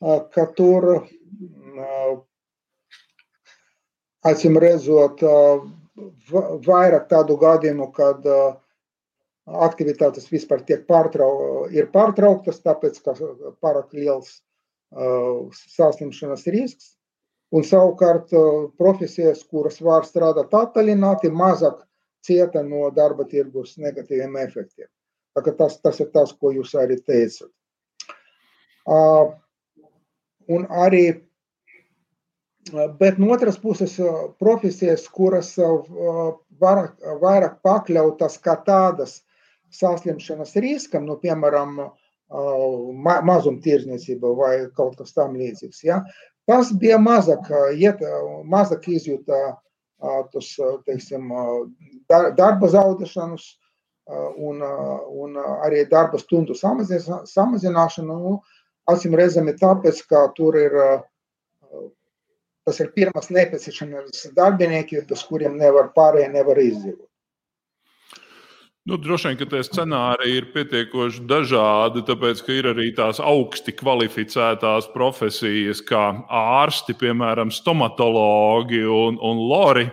ka 0.00 0.46
tur 0.56 0.86
acīm 4.24 4.58
redzot 4.60 5.24
vairāk 6.66 7.08
tādu 7.10 7.36
gadījumu, 7.40 7.90
kad 7.92 8.24
aktivitātes 9.50 10.30
vispār 10.30 10.62
tiek 10.64 10.86
pārtrau, 10.88 11.66
ir 11.72 11.90
pārtrauktas, 11.92 12.62
tāpēc, 12.64 13.00
ka 13.04 13.16
pārāk 13.60 13.92
liels 13.96 14.40
saslimšanas 15.74 16.46
risks. 16.54 16.96
Un 17.50 17.64
savukārt 17.66 18.30
profesijas, 18.78 19.42
kuras 19.42 19.80
var 19.82 20.04
strādāt 20.06 20.52
attālināti, 20.54 21.32
mazāk 21.34 21.80
cieta 22.22 22.62
no 22.62 22.90
darba 22.94 23.26
tirgus 23.26 23.74
negatīviem 23.80 24.36
efektiem. 24.38 24.86
Tas, 25.34 25.78
tas 25.80 26.00
ir 26.02 26.10
tas, 26.14 26.32
ko 26.34 26.50
jūs 26.52 26.74
arī 26.74 26.98
teicat. 27.06 27.50
Uh, 28.90 29.30
un 30.50 30.66
arī, 30.82 31.04
bet 32.98 33.18
no 33.22 33.30
otras 33.34 33.58
puses, 33.60 33.94
profesijas, 34.42 35.06
kuras 35.08 35.52
vairāk, 35.58 36.96
vairāk 37.22 37.60
pakļautas 37.62 38.40
kā 38.42 38.56
tādas 38.66 39.20
saslimšanas 39.70 40.56
riskam, 40.58 41.06
nu, 41.06 41.16
piemēram, 41.22 41.78
ma 43.04 43.14
mazumtirdzniecība 43.26 44.34
vai 44.38 44.52
kaut 44.74 44.98
kas 44.98 45.14
tam 45.14 45.38
līdzīgs. 45.38 45.82
Ja? 45.86 46.02
Tas 46.46 46.72
bija 46.74 46.98
mazāk, 46.98 47.50
iet, 47.78 48.02
mazāk 48.50 48.88
izjūta 48.90 49.40
tos, 50.32 50.52
teiksim, 50.86 51.30
darba 52.10 52.70
zaudēšanas 52.70 53.46
un, 54.36 54.62
un 55.24 55.36
arī 55.66 55.84
darba 55.90 56.18
stundu 56.20 56.56
samazināšanu. 56.56 58.16
Nu, 58.24 58.38
acīm 58.90 59.14
redzami 59.18 59.54
tāpēc, 59.58 60.02
ka 60.10 60.24
tur 60.36 60.58
ir, 60.58 60.74
tas 62.66 62.80
ir 62.82 62.90
pirmas 62.96 63.30
nepieciešamības 63.34 64.32
darbinieki, 64.36 65.04
bez 65.10 65.22
kuriem 65.28 65.58
nevar 65.60 65.92
pārējie 65.96 66.32
nevar 66.34 66.60
izdzīvot. 66.62 67.06
Nu, 68.88 68.96
droši 68.96 69.28
vien, 69.28 69.36
ka 69.36 69.46
tie 69.52 69.58
scenāriji 69.60 70.38
ir 70.40 70.46
pietiekoši 70.54 71.26
dažādi, 71.28 72.00
tāpēc, 72.08 72.40
ka 72.46 72.54
ir 72.56 72.68
arī 72.70 72.86
tās 72.96 73.20
augsti 73.20 73.74
kvalificētās 73.76 74.88
profesijas, 74.94 75.82
kā 75.84 76.06
ārsti, 76.26 76.96
piemēram, 76.98 77.52
stomatologi 77.52 78.80
un, 78.88 79.20
un 79.20 79.42
lori, 79.50 79.84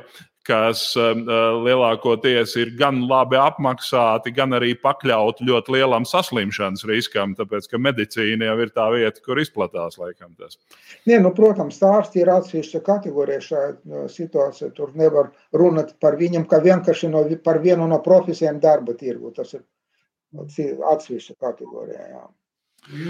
kas 0.47 0.81
um, 0.99 1.23
uh, 1.27 1.57
lielākoties 1.65 2.53
ir 2.61 2.71
gan 2.79 3.01
labi 3.09 3.37
apmaksāti, 3.39 4.31
gan 4.35 4.55
arī 4.55 4.71
pakļauti 4.79 5.45
ļoti 5.47 5.73
lielam 5.75 6.07
saslimšanas 6.07 6.85
riskam, 6.87 7.35
tāpēc 7.37 7.67
ka 7.71 7.79
medicīna 7.81 8.47
jau 8.47 8.55
ir 8.63 8.71
tā 8.75 8.87
vieta, 8.93 9.23
kur 9.25 9.41
izplatās 9.41 9.99
laikam 9.99 10.31
tas. 10.39 10.55
Nē, 11.09 11.19
nu, 11.25 11.33
protams, 11.35 11.81
ārsti 11.83 12.23
ir 12.23 12.31
atsevišķa 12.33 12.83
kategorija 12.87 13.43
šajā 13.43 13.73
uh, 13.73 14.05
situācijā. 14.11 14.71
Tur 14.77 14.95
nevar 14.99 15.33
runāt 15.55 15.97
par 16.03 16.19
viņiem, 16.19 16.47
kā 16.47 16.61
vienkārši 16.63 17.11
no, 17.11 17.25
par 17.43 17.61
vienu 17.63 17.89
no 17.91 17.99
profesijām 18.05 18.61
darba 18.63 18.95
tirgu. 18.97 19.33
Tas 19.35 19.57
ir 19.57 19.65
atsevišķa 20.93 21.37
kategorija. 21.43 22.07
Jā. 22.13 22.25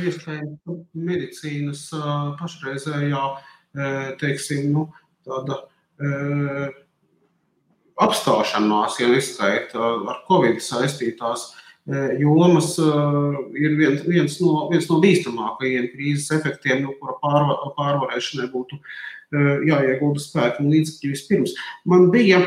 Iespējams, 0.08 0.82
medicīnas 0.98 1.86
uh, 1.94 2.34
pašreizējā, 2.40 3.24
teiksim, 4.18 4.72
nu, 4.74 4.88
tāda 5.28 5.60
apstāšanās, 8.02 9.00
ja 9.02 9.10
neskaita 9.12 9.94
ar 10.12 10.20
Covid 10.30 10.60
saistītās 10.64 11.48
e, 11.50 12.18
jomas, 12.22 12.76
e, 12.82 12.92
ir 13.58 13.76
viens, 13.80 14.04
viens, 14.06 14.38
no, 14.44 14.68
viens 14.72 14.88
no 14.92 15.00
bīstamākajiem 15.04 15.90
krīzes 15.94 16.30
efektiem, 16.38 16.86
no 16.86 16.94
kura 17.00 17.18
pārva, 17.24 17.58
pārvarēšanai 17.80 18.52
būtu 18.54 18.78
e, 18.78 19.48
jāiegulda 19.72 20.24
spēki 20.24 20.64
un 20.64 20.72
līdzekļi 20.76 21.14
vispirms. 21.16 21.58
Man 21.90 22.12
bija 22.14 22.44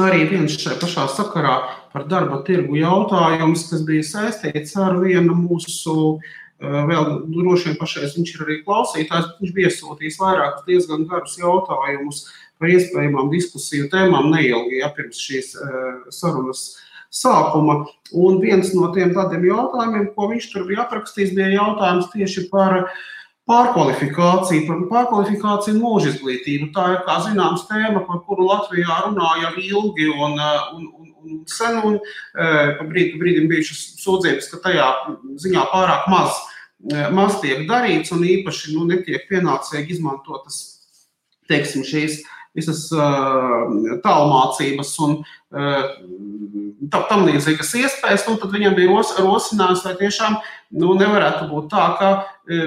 arī 0.00 0.24
viens 0.30 0.56
šajā 0.60 0.80
pašā 0.80 1.06
sakarā 1.12 1.58
par 1.92 2.08
darba 2.08 2.42
tirgu 2.48 2.80
jautājums, 2.80 3.68
kas 3.70 3.84
bija 3.88 4.04
saistīts 4.04 4.76
ar 4.80 4.98
vienu 5.00 5.36
mūsu 5.36 6.18
Vēl 6.56 7.08
droši 7.28 7.68
vien 7.68 7.74
pašais 7.76 8.14
viņš 8.16 8.30
ir 8.32 8.42
arī 8.46 8.54
klausītājs, 8.64 9.26
viņš 9.42 9.50
bija 9.52 9.68
iesūtījis 9.68 10.16
vairākus 10.22 10.64
diezgan 10.64 11.02
garus 11.10 11.34
jautājumus 11.36 12.22
par 12.60 12.72
iespējamām 12.72 13.30
diskusiju 13.32 13.90
tēmām 13.92 14.30
neilgi 14.32 14.80
ja, 14.80 14.90
pirms 14.96 15.20
šīs 15.20 15.54
uh, 15.58 16.06
sarunas 16.14 16.68
sākuma. 17.12 17.82
Un 18.16 18.40
viens 18.42 18.72
no 18.76 18.90
tiem 18.94 19.12
tādiem 19.16 19.46
jautājumiem, 19.48 20.10
ko 20.16 20.30
viņš 20.32 20.48
tur 20.52 20.66
bija 20.68 20.84
aprakstījis, 20.86 21.34
bija 21.36 21.52
jautājums 21.54 22.10
tieši 22.12 22.46
par 22.52 22.86
pārkvalifikāciju, 23.46 24.64
par 24.66 24.82
pārkvalifikāciju 24.90 25.78
mūža 25.78 26.14
izglītību. 26.14 26.72
Tā 26.74 26.86
ir, 26.94 26.98
kā 27.06 27.20
zināms, 27.28 27.66
tēma, 27.70 28.02
par 28.08 28.24
kuru 28.26 28.48
Latvijā 28.48 29.04
runāja 29.04 29.52
ilgi 29.60 30.08
un, 30.10 30.34
un, 30.74 30.88
un, 30.98 31.12
un 31.22 31.40
sen, 31.50 31.78
un 31.86 32.00
pa 32.34 32.88
brīdi, 32.88 33.20
brīdim 33.20 33.46
bijušas 33.52 34.02
sūdzības, 34.02 34.50
ka 34.50 34.62
tajā 34.66 34.88
ziņā 35.44 35.66
pārāk 35.70 36.08
maz, 36.10 36.40
maz 37.14 37.38
tiek 37.42 37.64
darīts 37.70 38.10
un 38.16 38.26
īpaši 38.26 38.74
nu, 38.74 38.88
netiek 38.90 39.28
pienācīgi 39.30 39.94
izmantotas 39.94 40.64
teiksim, 41.50 41.86
šīs 41.86 42.24
visas 42.56 42.86
uh, 42.96 43.98
tālmācības 44.04 44.92
un 45.06 45.18
uh, 45.20 45.84
tam 46.92 47.26
līdzīgas 47.28 47.74
iespējas, 47.82 48.26
nu, 48.28 48.36
tad 48.40 48.54
viņam 48.54 48.76
bija 48.76 48.90
ros, 48.92 49.12
rosinājums, 49.20 49.84
vai 49.86 49.94
tiešām 50.00 50.38
nu, 50.80 50.94
nevarētu 50.98 51.48
būt 51.50 51.70
tā, 51.72 51.86
ka 52.00 52.10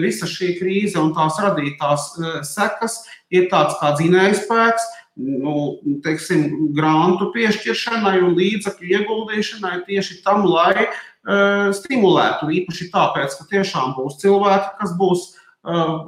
visa 0.04 0.28
šī 0.28 0.56
krīze 0.58 1.00
un 1.00 1.14
tās 1.16 1.38
radītās 1.40 2.10
sekas 2.48 3.02
ir 3.32 3.48
tāds 3.52 3.78
kā 3.80 3.94
dzinējspēks, 3.96 4.88
nu, 5.20 5.56
teiksim, 6.04 6.72
grantu 6.76 7.30
piešķiršanai 7.34 8.20
un 8.24 8.36
līdzekļu 8.38 8.94
ieguldīšanai 9.00 9.82
tieši 9.88 10.22
tam, 10.26 10.46
lai 10.48 10.88
uh, 10.88 11.70
stimulētu. 11.76 12.50
Īpaši 12.62 12.90
tāpēc, 12.94 13.36
ka 13.40 13.48
tiešām 13.52 13.96
būs 13.98 14.20
cilvēki, 14.24 14.72
kas 14.80 14.96
būs 15.00 15.26
uh, 15.30 16.08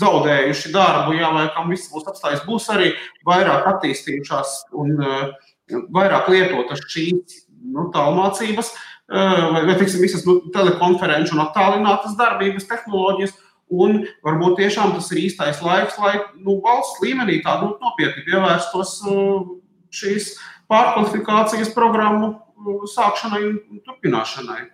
zaudējuši 0.00 0.72
darbu, 0.74 1.14
jā, 1.18 1.30
vai 1.34 1.46
kam 1.54 1.70
viss 1.72 1.90
būs 1.92 2.06
apstājis, 2.10 2.44
būs 2.46 2.68
arī 2.74 2.92
vairāk 3.26 3.66
attīstījušās 3.72 4.56
un 4.80 4.94
uh, 5.00 5.30
vairāk 5.94 6.30
lietotas 6.32 6.84
šīs 6.92 7.40
nu, 7.74 7.88
tālmācības, 7.94 8.70
uh, 8.70 9.50
vai, 9.54 9.64
vai 9.70 9.78
tiksim, 9.80 10.04
visas 10.04 10.26
nu, 10.28 10.40
telekonferenču 10.54 11.36
un 11.36 11.44
attālinātas 11.46 12.16
darbības 12.20 12.70
tehnoloģijas. 12.70 13.40
Un 13.74 14.02
varbūt 14.22 14.58
tiešām 14.60 14.92
tas 14.92 15.06
ir 15.14 15.22
īstais 15.22 15.62
laiks, 15.64 15.96
lai 15.98 16.18
nu, 16.36 16.58
valsts 16.62 17.00
līmenī 17.02 17.38
tādu 17.42 17.72
nopietni 17.80 18.22
pievērstos 18.26 18.98
uh, 19.08 19.46
šīs 19.94 20.34
pārkvalifikācijas 20.70 21.72
programmu 21.74 22.34
sākšanai 22.92 23.42
un 23.48 23.80
turpināšanai. 23.84 24.73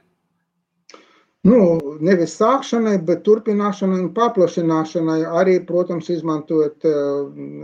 Nu, 1.48 1.58
nevis 2.04 2.34
sākšanai, 2.36 2.98
bet 3.08 3.22
turpināšanai 3.24 4.02
un 4.02 4.08
paplašināšanai, 4.16 5.22
arī, 5.40 5.54
protams, 5.64 6.10
izmantojot 6.12 6.84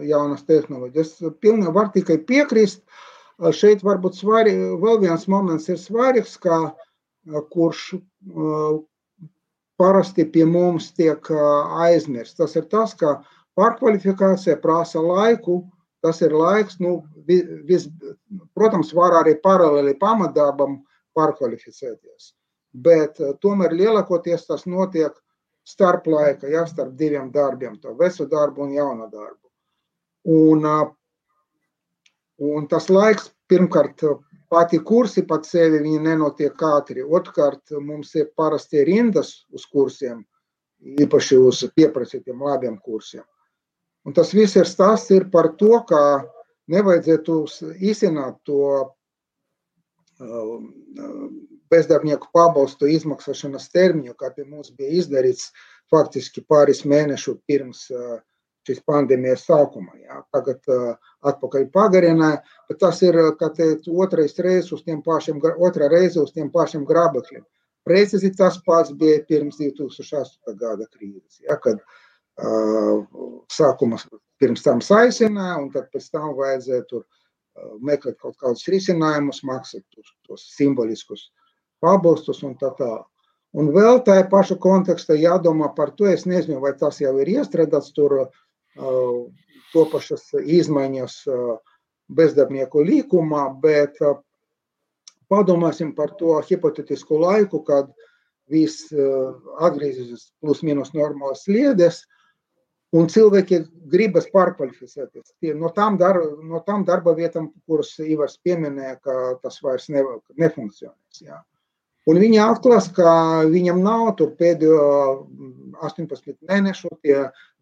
jaunas 0.09 0.47
tehnoloģijas. 0.49 1.11
Es 1.21 1.35
pilnīgi 1.45 1.75
varu 1.75 1.93
tikai 1.99 2.17
piekrist. 2.31 2.81
Šeit 3.53 3.85
varbūt 3.85 4.17
svari, 4.17 4.55
vēl 4.81 5.03
viens 5.03 5.27
moments 5.29 5.69
ir 5.69 5.77
svarīgs, 5.77 6.39
kā, 6.41 6.61
kurš 7.53 7.83
parasti 9.77 10.25
pie 10.25 10.47
mums 10.49 10.89
tiek 10.97 11.29
aizmirsts. 11.85 12.39
Tas 12.41 12.57
ir 12.57 12.65
tas, 12.73 12.97
ka 12.97 13.19
pārkvalifikācija 13.61 14.57
prasa 14.65 15.05
laiku. 15.05 15.67
Tas 16.01 16.23
ir 16.25 16.33
laiks, 16.33 16.81
nu, 16.81 17.03
vis, 17.29 17.91
protams, 18.57 18.97
var 18.97 19.21
arī 19.21 19.37
paralēli 19.45 19.99
pamatdarbam 20.01 20.81
pārkvalificēties 21.17 22.33
bet 22.83 23.21
eh, 23.21 23.33
tomēr 23.41 23.75
lielākoties 23.77 24.47
tas 24.49 24.67
notiek 24.67 25.15
starp 25.67 26.07
laika, 26.07 26.49
ja, 26.49 26.67
starp 26.67 26.95
diviem 26.99 27.31
darbiem, 27.35 27.79
to 27.81 27.95
vecu 27.99 28.29
darbu 28.31 28.67
un 28.67 28.77
jaunu 28.77 29.11
darbu. 29.11 29.51
Un, 30.37 30.65
eh, 30.67 30.87
un 32.53 32.67
tas 32.69 32.89
laiks, 32.93 33.31
pirmkārt, 33.49 34.03
pati 34.51 34.79
kursi 34.79 35.27
pat 35.27 35.47
sevi 35.47 35.81
viņi 35.83 36.01
nenotiek 36.03 36.63
ātri. 36.69 37.03
Otrkārt, 37.03 37.71
mums 37.81 38.15
ir 38.15 38.31
parasti 38.37 38.85
rindas 38.85 39.47
uz 39.53 39.67
kursiem, 39.67 40.25
īpaši 41.03 41.39
uz 41.41 41.65
pieprasītiem 41.75 42.43
labiem 42.43 42.79
kursiem. 42.79 43.25
Un 44.07 44.15
tas 44.15 44.31
viss 44.35 44.57
ir 44.57 44.69
stāsts 44.71 45.11
ir 45.11 45.31
par 45.33 45.57
to, 45.59 45.81
ka 45.89 45.99
nevajadzētu 46.71 47.39
īstenāt 47.83 48.39
to 48.47 48.61
uh, 50.21 50.61
bezdarbnieku 51.73 52.31
pabalstu 52.35 52.89
izmaksāšanas 52.93 53.69
termiņu, 53.75 54.15
kā 54.19 54.31
pie 54.37 54.47
mums 54.47 54.73
bija 54.77 55.01
izdarīts 55.03 55.51
faktiski 55.93 56.43
pāris 56.49 56.85
mēnešu 56.89 57.39
pirms 57.47 57.87
šīs 58.67 58.83
pandēmijas 58.87 59.45
sākuma. 59.47 59.95
Jā. 60.03 60.21
Tagad 60.35 60.71
atpakaļ 61.31 61.69
pagarināja, 61.75 62.41
bet 62.71 62.81
tas 62.83 63.03
ir, 63.07 63.19
teikt, 63.43 63.87
otrais 63.87 64.35
reizes 64.43 64.73
uz 64.75 64.83
tiem 64.87 65.03
pašiem, 65.07 65.39
otrā 65.63 65.91
reize 65.93 66.19
uz 66.23 66.33
tiem 66.35 66.51
pašiem 66.55 66.87
grabekļiem. 66.89 67.45
Precīzi 67.87 68.33
tas 68.35 68.59
pats 68.67 68.91
bija 68.99 69.23
pirms 69.29 69.61
2008. 69.61 70.57
gada 70.59 70.89
krīzes, 70.91 71.39
ja, 71.45 71.55
kad 71.63 71.79
uh, 71.79 73.05
sākuma 73.53 74.01
pirms 74.43 74.65
tam 74.67 74.83
saisināja, 74.83 75.61
un 75.63 75.71
tad 75.75 75.87
pēc 75.95 76.09
tam 76.11 76.33
vajadzēja 76.35 76.83
tur 76.91 77.05
uh, 77.05 77.77
meklēt 77.79 78.19
kaut 78.19 78.35
kādus 78.43 78.67
risinājumus, 78.73 79.45
maksāt 79.47 79.85
tos, 79.95 80.11
tos 80.27 80.49
simboliskus 80.57 81.29
pabalstus 81.87 82.43
un 82.47 82.59
tā 82.59 82.73
tālāk. 82.79 83.07
Un 83.57 83.71
vēl 83.73 84.03
tā 84.05 84.19
paša 84.29 84.59
kontekstā 84.61 85.17
jādomā 85.17 85.71
par 85.77 85.95
to, 85.97 86.09
es 86.11 86.27
nezinu, 86.29 86.59
vai 86.61 86.75
tas 86.77 86.99
jau 87.01 87.15
ir 87.23 87.31
iestrādāts 87.39 87.95
tur 87.97 88.19
uh, 88.21 89.21
to 89.73 89.85
pašas 89.93 90.27
izmaiņas 90.43 91.15
uh, 91.31 91.55
bezdarbnieku 92.19 92.85
līkumā, 92.85 93.47
bet 93.63 93.97
uh, 94.05 94.19
padomāsim 95.33 95.95
par 95.97 96.13
to 96.21 96.37
hipotetisku 96.51 97.23
laiku, 97.23 97.63
kad 97.67 97.89
viss 98.47 98.93
atgriezīsies 98.95 100.29
plus 100.39 100.61
mīnus 100.63 100.93
normālas 100.95 101.41
sliedes, 101.49 102.05
un 102.95 103.09
cilvēki 103.11 103.65
gribas 103.91 104.29
pārkvalificēties. 104.31 105.33
Tie, 105.43 105.53
no, 105.59 105.73
tām 105.75 105.99
dar, 105.99 106.21
no 106.47 106.61
tām 106.67 106.85
darba 106.87 107.17
vietām, 107.17 107.51
kuras 107.67 107.97
Ivars 108.03 108.39
pieminēja, 108.47 109.01
ka 109.03 109.17
tas 109.43 109.59
vairs 109.65 109.89
ne, 109.91 110.05
nefunkcionēs. 110.39 111.23
Jā. 111.27 111.41
Un 112.07 112.21
viņi 112.23 112.39
atklās, 112.39 112.87
ka 112.95 113.13
viņam 113.51 113.81
nav 113.83 114.13
tur 114.19 114.31
pēdējo 114.39 114.83
18 115.83 116.37
mēnešu, 116.47 116.91
tie 117.03 117.17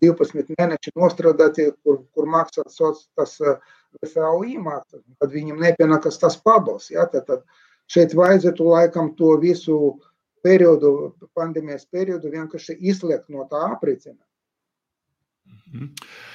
12 0.05 0.53
mēneši 0.59 0.93
nostrādāti, 1.01 1.71
kur, 1.83 2.03
kur 2.13 2.29
maksā 2.29 2.67
tas 2.69 3.39
VSAU 3.41 4.43
iemaksas, 4.51 5.01
tad 5.23 5.33
viņam 5.33 5.63
nepienākas 5.65 6.21
tas 6.21 6.37
pabals. 6.37 6.91
Ja? 6.93 7.07
Tad, 7.09 7.25
tad 7.31 7.47
šeit 7.89 8.13
vajadzētu 8.19 8.69
laikam 8.69 9.15
to 9.17 9.33
visu 9.41 9.79
periodu, 10.45 11.15
pandēmijas 11.33 11.89
periodu 11.89 12.33
vienkārši 12.35 12.77
izliekt 12.85 13.33
no 13.33 13.49
tā 13.51 13.65
apricina. 13.73 14.21
Mm 15.73 15.81
-hmm. 15.81 16.34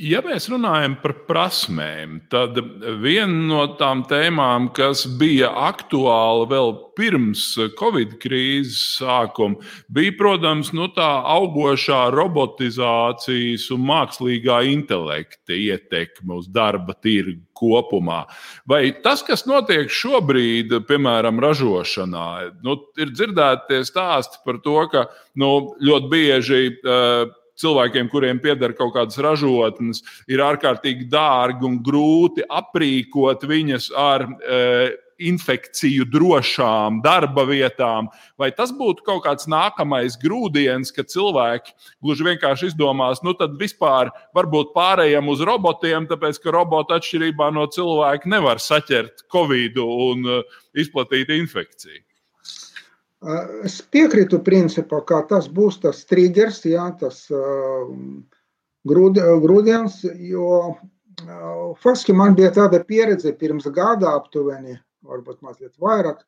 Ja 0.00 0.22
mēs 0.24 0.46
runājam 0.48 0.94
par 1.02 1.12
prasmēm, 1.28 2.14
tad 2.32 2.56
viena 3.02 3.42
no 3.44 3.64
tām 3.76 4.00
tēmām, 4.08 4.70
kas 4.72 5.02
bija 5.20 5.50
aktuāla 5.68 6.46
vēl 6.48 6.72
pirms 6.96 7.42
Covid 7.76 8.14
krīzes 8.22 8.80
sākuma, 9.02 9.60
bija, 9.92 10.14
protams, 10.16 10.70
nu, 10.72 10.88
tā 10.96 11.10
augošā 11.34 12.06
robotizācijas 12.14 13.66
un 13.76 13.84
mākslīgā 13.90 14.62
intelekta 14.72 15.58
ietekme 15.60 16.40
uz 16.40 16.48
darba 16.48 16.96
tirgu 16.96 17.44
kopumā. 17.52 18.24
Vai 18.66 18.94
tas, 19.04 19.20
kas 19.22 19.44
notiek 19.46 19.92
šobrīd, 19.92 20.72
piemēram, 20.88 21.36
ražošanā, 21.44 22.26
nu, 22.64 22.78
ir 22.96 23.12
dzirdēti 23.12 23.84
stāsti 23.86 24.40
par 24.46 24.58
to, 24.64 24.80
ka 24.88 25.06
nu, 25.38 25.52
ļoti 25.84 26.12
bieži 26.16 26.64
uh, 26.80 27.28
cilvēkiem, 27.62 28.10
kuriem 28.12 28.42
pieder 28.42 28.74
kaut 28.78 28.94
kādas 28.96 29.20
ražotnes, 29.22 30.02
ir 30.30 30.42
ārkārtīgi 30.44 31.08
dārgi 31.12 31.68
un 31.68 31.78
grūti 31.84 32.44
aprīkot 32.50 33.46
viņas 33.48 33.90
ar 33.98 34.26
e, 34.26 34.60
infekciju 35.22 36.06
drošām 36.10 37.00
darba 37.04 37.44
vietām, 37.48 38.08
vai 38.38 38.50
tas 38.54 38.72
būtu 38.74 39.04
kaut 39.06 39.24
kāds 39.26 39.48
nākamais 39.50 40.18
grūdienis, 40.22 40.92
ka 40.94 41.04
cilvēki 41.06 41.74
gluži 42.02 42.26
vienkārši 42.32 42.72
izdomās, 42.72 43.22
nu 43.26 43.34
tad 43.38 43.56
vispār 43.60 44.12
varbūt 44.36 44.72
pārējiem 44.76 45.30
uz 45.32 45.44
robotiem, 45.46 46.08
tāpēc 46.10 46.40
ka 46.42 46.54
roboti 46.54 46.96
atšķirībā 46.98 47.52
no 47.54 47.68
cilvēka 47.70 48.30
nevar 48.32 48.62
saķert 48.62 49.26
covid 49.32 49.78
un 49.84 50.26
e, 50.26 50.40
izplatīt 50.82 51.32
infekciju. 51.38 52.02
Es 53.22 53.76
piekrītu 53.94 54.40
principā, 54.42 54.98
ka 55.06 55.20
tas 55.30 55.46
būs 55.46 55.78
tas 55.84 56.00
triggers, 56.10 56.64
jā, 56.66 56.88
tas 56.98 57.20
grūdienis, 58.88 60.00
jo 60.26 60.48
faktiski 61.78 62.16
man 62.18 62.34
bija 62.34 62.50
tāda 62.56 62.80
pieredze 62.88 63.30
pirms 63.38 63.68
gada 63.70 64.16
aptuveni, 64.16 64.74
varbūt 65.06 65.38
mazliet 65.46 65.74
vairāk. 65.78 66.24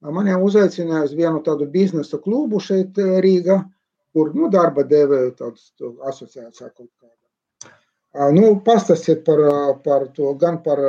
Mani 0.00 0.32
uzaicināja 0.32 1.10
uz 1.10 1.12
vienu 1.12 1.42
tādu 1.44 1.66
biznesa 1.68 2.16
klubu 2.24 2.60
šeit 2.64 2.96
Rīgā, 2.96 3.58
kur 4.16 4.32
nu, 4.32 4.48
darba 4.48 4.86
devēju 4.88 5.34
tādu 5.36 5.92
asociācijā 6.08 6.70
kaut 6.70 6.88
kādā. 6.88 8.32
Nu, 8.32 8.54
pastāstiet 8.64 9.20
par, 9.28 9.44
par 9.84 10.08
to, 10.16 10.32
gan 10.40 10.56
par 10.64 10.80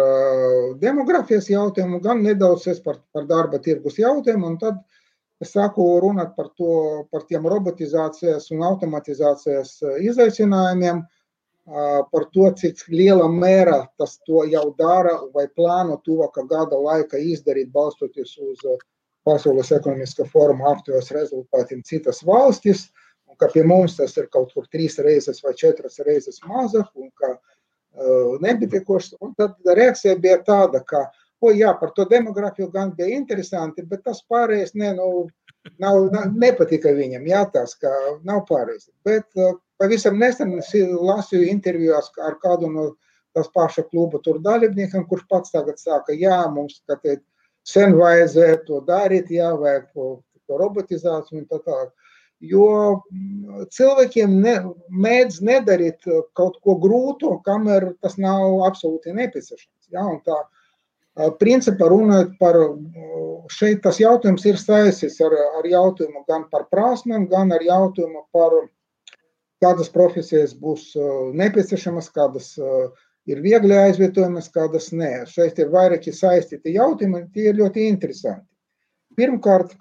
demografijas 0.79 1.51
jautājumu, 1.51 1.99
gan 2.01 2.23
nedaudz 2.23 2.79
par, 2.85 3.03
par 3.11 3.27
darba 3.27 3.59
tirgus 3.59 3.99
jautājumu. 3.99 4.47
Un 4.47 4.57
tad 4.63 4.79
uh, 4.79 5.00
Es 5.41 5.55
sāku 5.55 5.83
runāt 6.03 6.35
par, 6.37 6.51
to, 6.57 6.73
par 7.09 7.25
tiem 7.29 7.47
robotizācijas 7.49 8.51
un 8.53 8.61
automatizācijas 8.67 9.73
izaicinājumiem, 10.05 11.01
par 12.13 12.25
to, 12.35 12.49
cik 12.57 12.83
lielā 12.93 13.25
mērā 13.31 13.79
tas 13.97 14.17
to 14.27 14.43
jau 14.49 14.67
dara 14.77 15.15
vai 15.33 15.47
plāno 15.57 15.97
tuvākā 16.05 16.45
gada 16.49 16.77
laikā 16.77 17.21
izdarīt, 17.33 17.71
balstoties 17.73 18.35
uz 18.41 18.65
Pasaules 19.25 19.69
ekonomiskā 19.69 20.25
foruma 20.29 20.71
aktīvos 20.71 21.11
rezultātiem 21.13 21.83
citas 21.85 22.23
valstis, 22.25 22.87
un 23.29 23.37
ka 23.37 23.51
pie 23.53 23.61
mums 23.61 23.99
tas 23.99 24.15
ir 24.17 24.25
kaut 24.33 24.49
kur 24.55 24.65
trīs 24.73 24.97
reizes 24.97 25.43
vai 25.45 25.53
četras 25.57 26.01
reizes 26.05 26.41
mazāk, 26.49 26.89
un 26.97 27.11
ka 27.21 27.35
uh, 27.35 28.39
nebitiekoši. 28.41 29.19
Un 29.21 29.35
tad 29.37 29.73
reakcija 29.77 30.17
bija 30.23 30.39
tāda, 30.47 30.81
ka 30.81 31.03
uh, 31.05 31.20
O, 31.41 31.49
jā, 31.57 31.71
par 31.79 31.89
to 31.97 32.05
demografiju 32.05 32.67
gan 32.69 32.91
bija 32.97 33.17
interesanti, 33.17 33.81
bet 33.89 34.03
tas 34.05 34.19
pārējais 34.29 34.75
ne, 34.77 34.91
nu, 34.99 35.05
nav, 35.81 36.03
nav, 36.13 36.27
nepatika 36.43 36.93
viņam. 36.93 37.25
Jā, 37.25 37.39
tas 37.53 37.73
kā 37.81 37.91
nav 38.27 38.43
pārējais. 38.49 38.91
Bet 39.07 39.25
uh, 39.41 39.55
pavisam 39.81 40.19
nesen 40.21 40.53
lasīju 40.59 41.47
intervijās 41.49 42.11
ar 42.27 42.37
kādu 42.43 42.69
no 42.69 42.85
tās 43.33 43.49
paša 43.55 43.87
kluba 43.89 44.21
tur 44.21 44.37
dalībniekiem, 44.43 45.07
kurš 45.09 45.25
pats 45.31 45.55
tagad 45.55 45.81
saka, 45.81 46.13
jā, 46.13 46.37
mums 46.53 46.77
skatīt, 46.83 47.23
sen 47.65 47.97
vajadzēja 47.97 48.61
to 48.67 48.83
darīt, 48.85 49.33
jā, 49.33 49.49
vajag 49.57 49.89
to, 49.95 50.13
to 50.45 50.61
robotizāciju 50.61 51.41
un 51.41 51.49
tā 51.49 51.61
tālāk. 51.65 51.91
Jo 52.53 52.69
mm, 52.99 53.67
cilvēkiem 53.73 54.39
ne, 54.45 54.55
mēdz 54.93 55.41
nedarīt 55.45 56.05
kaut 56.37 56.61
ko 56.61 56.77
grūtu, 56.85 57.37
kamēr 57.45 57.95
tas 58.01 58.17
nav 58.21 58.65
absolūti 58.67 59.13
nepieciešams. 59.17 59.93
Ja? 59.93 60.05
Un 60.09 60.19
tā, 60.25 60.37
uh, 60.41 60.60
Principā 61.41 61.89
runājot 61.91 62.37
par 62.39 62.55
šeit, 63.51 63.81
tas 63.83 63.99
jautājums 63.99 64.45
ir 64.47 64.59
saistīts 64.59 65.19
ar, 65.25 65.33
ar 65.59 65.65
jautājumu 65.67 66.23
gan 66.29 66.45
par 66.51 66.69
prasmēm, 66.71 67.27
gan 67.31 67.51
ar 67.51 67.63
jautājumu 67.65 68.23
par 68.31 68.55
kādas 69.61 69.91
profesijas 69.91 70.53
būs 70.55 70.93
nepieciešamas, 71.35 72.07
kādas 72.15 72.53
ir 73.29 73.41
viegli 73.43 73.75
aizvietojamas, 73.77 74.47
kādas 74.55 74.89
nē. 74.95 75.27
Šeit 75.29 75.59
ir 75.59 75.69
vairāki 75.73 76.13
saistīti 76.15 76.77
jautājumi, 76.77 77.27
tie 77.35 77.49
ir 77.51 77.59
ļoti 77.59 77.89
interesanti. 77.91 78.47
Pirmkārt, 79.19 79.75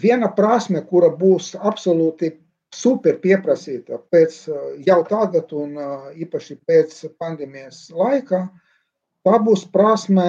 viena 0.00 0.32
prasme, 0.32 0.80
kura 0.88 1.12
būs 1.12 1.52
absolūti 1.60 2.32
super 2.74 3.18
pieprasīta 3.22 3.98
pēc 4.12 4.36
jau 4.86 4.98
tagad, 5.08 5.52
un 5.54 5.78
īpaši 6.24 6.58
pēc 6.66 6.96
pandēmijas 7.20 7.86
laika, 7.94 8.44
tā 9.24 9.38
būs 9.42 9.64
prasme 9.72 10.26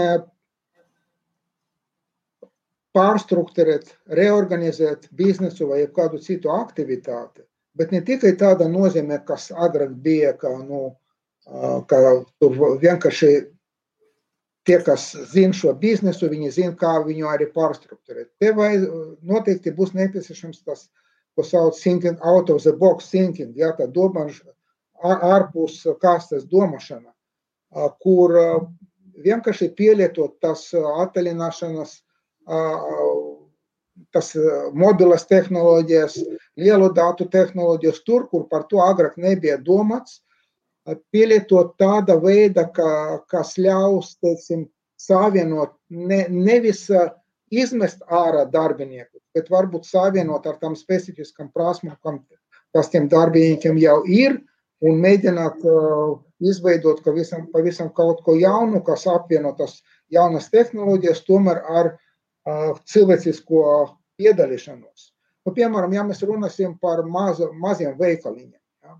pārstruktūrēt, 2.95 3.89
reorganizēt 4.19 5.09
biznesu 5.11 5.67
vai 5.71 5.81
kādu 5.91 6.21
citu 6.23 6.53
aktivitāti. 6.53 7.43
Bet 7.75 7.91
ne 7.91 7.99
tikai 8.07 8.31
tāda 8.39 8.69
nozīmē, 8.71 9.19
kas 9.27 9.49
agrāk 9.51 9.97
bija, 10.05 10.31
ka, 10.39 10.53
nu, 10.63 10.93
ka 11.89 11.99
tur 12.39 12.77
vienkārši 12.79 13.31
tie, 14.65 14.77
kas 14.85 15.09
zina 15.33 15.53
šo 15.53 15.73
biznesu, 15.81 16.29
viņi 16.31 16.53
zina, 16.55 16.75
kā 16.79 16.93
viņu 17.03 17.27
arī 17.33 17.49
pārstruktūrēt. 17.51 18.31
Te 18.39 18.53
vai 18.55 18.77
noteikti 18.79 19.75
būs 19.75 19.91
nepieciešams 19.97 20.63
tas 20.63 20.87
ko 20.87 21.04
sauc 21.43 21.75
thinking 21.75 22.17
out 22.23 22.49
of 22.49 22.63
the 22.63 22.73
box 22.73 23.09
thinking, 23.09 23.53
ja, 23.55 23.73
tā 23.75 23.87
domāšana 23.91 24.55
ārpus 25.03 25.83
kastes 26.01 26.45
domāšana, 26.49 27.11
kur 28.01 28.35
vienkārši 29.25 29.69
pielietot 29.75 30.39
tas 30.41 30.67
attālināšanas, 30.73 31.99
tas 34.11 34.31
mobilas 34.73 35.25
tehnoloģijas, 35.27 36.19
lielu 36.57 36.91
datu 36.93 37.27
tehnoloģijas 37.31 38.03
tur, 38.05 38.27
kur 38.29 38.47
par 38.49 38.67
to 38.69 38.77
agrāk 38.83 39.17
nebija 39.17 39.57
domāts, 39.57 40.21
pielietot 41.11 41.75
tāda 41.79 42.17
veida, 42.21 42.67
ka, 42.69 43.21
kas 43.27 43.55
ļaus, 43.57 44.15
teiksim, 44.21 44.67
savienot 45.01 45.73
ne, 45.89 46.25
nevis 46.29 46.85
izmest 47.51 48.01
ārā 48.09 48.45
darbinieku, 48.51 49.19
bet 49.35 49.49
varbūt 49.51 49.85
savienot 49.85 50.45
ar 50.47 50.57
tām 50.61 50.75
specifiskām 50.75 51.51
prasmām, 51.53 52.21
kas 52.73 52.89
tiem 52.91 53.09
darbiniekiem 53.11 53.77
jau 53.79 54.01
ir, 54.09 54.39
un 54.85 54.99
mēģināt 55.01 55.61
uh, 55.65 56.17
izveidot 56.43 57.03
pavisam, 57.05 57.45
pavisam 57.53 57.91
kaut 57.95 58.23
ko 58.25 58.35
jaunu, 58.35 58.81
kas 58.83 59.05
apvieno 59.07 59.53
tas 59.57 59.79
jaunas 60.11 60.49
tehnoloģijas, 60.51 61.23
tomēr 61.27 61.61
ar 61.63 61.91
uh, 61.93 62.73
cilvēcisko 62.85 63.61
piedalīšanos. 64.19 65.11
Nu, 65.45 65.53
piemēram, 65.53 65.93
ja 65.93 66.03
mēs 66.03 66.23
runāsim 66.25 66.75
par 66.81 67.03
maza, 67.05 67.51
maziem 67.53 67.95
veikaliņiem, 67.99 68.59
ja, 68.83 68.97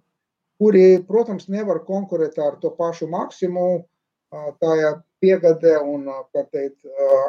kuri, 0.61 1.01
protams, 1.07 1.49
nevar 1.49 1.81
konkurēt 1.87 2.37
ar 2.39 2.59
to 2.61 2.71
pašu 2.77 3.09
maksimumu, 3.11 3.83
uh, 3.83 4.49
tajā 4.61 4.95
piegādē 5.23 5.77
un 5.81 6.09
teikt, 6.33 6.81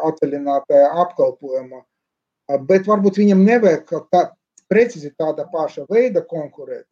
atvaļinātajā 0.09 0.89
apkalpojumā. 1.05 1.83
Bet 2.69 2.87
varbūt 2.87 3.19
viņam 3.19 3.43
nevajag 3.47 3.95
tā, 4.13 4.23
precīzi 4.71 5.13
tāda 5.19 5.47
paša 5.51 5.87
veida 5.91 6.23
konkurēt 6.27 6.87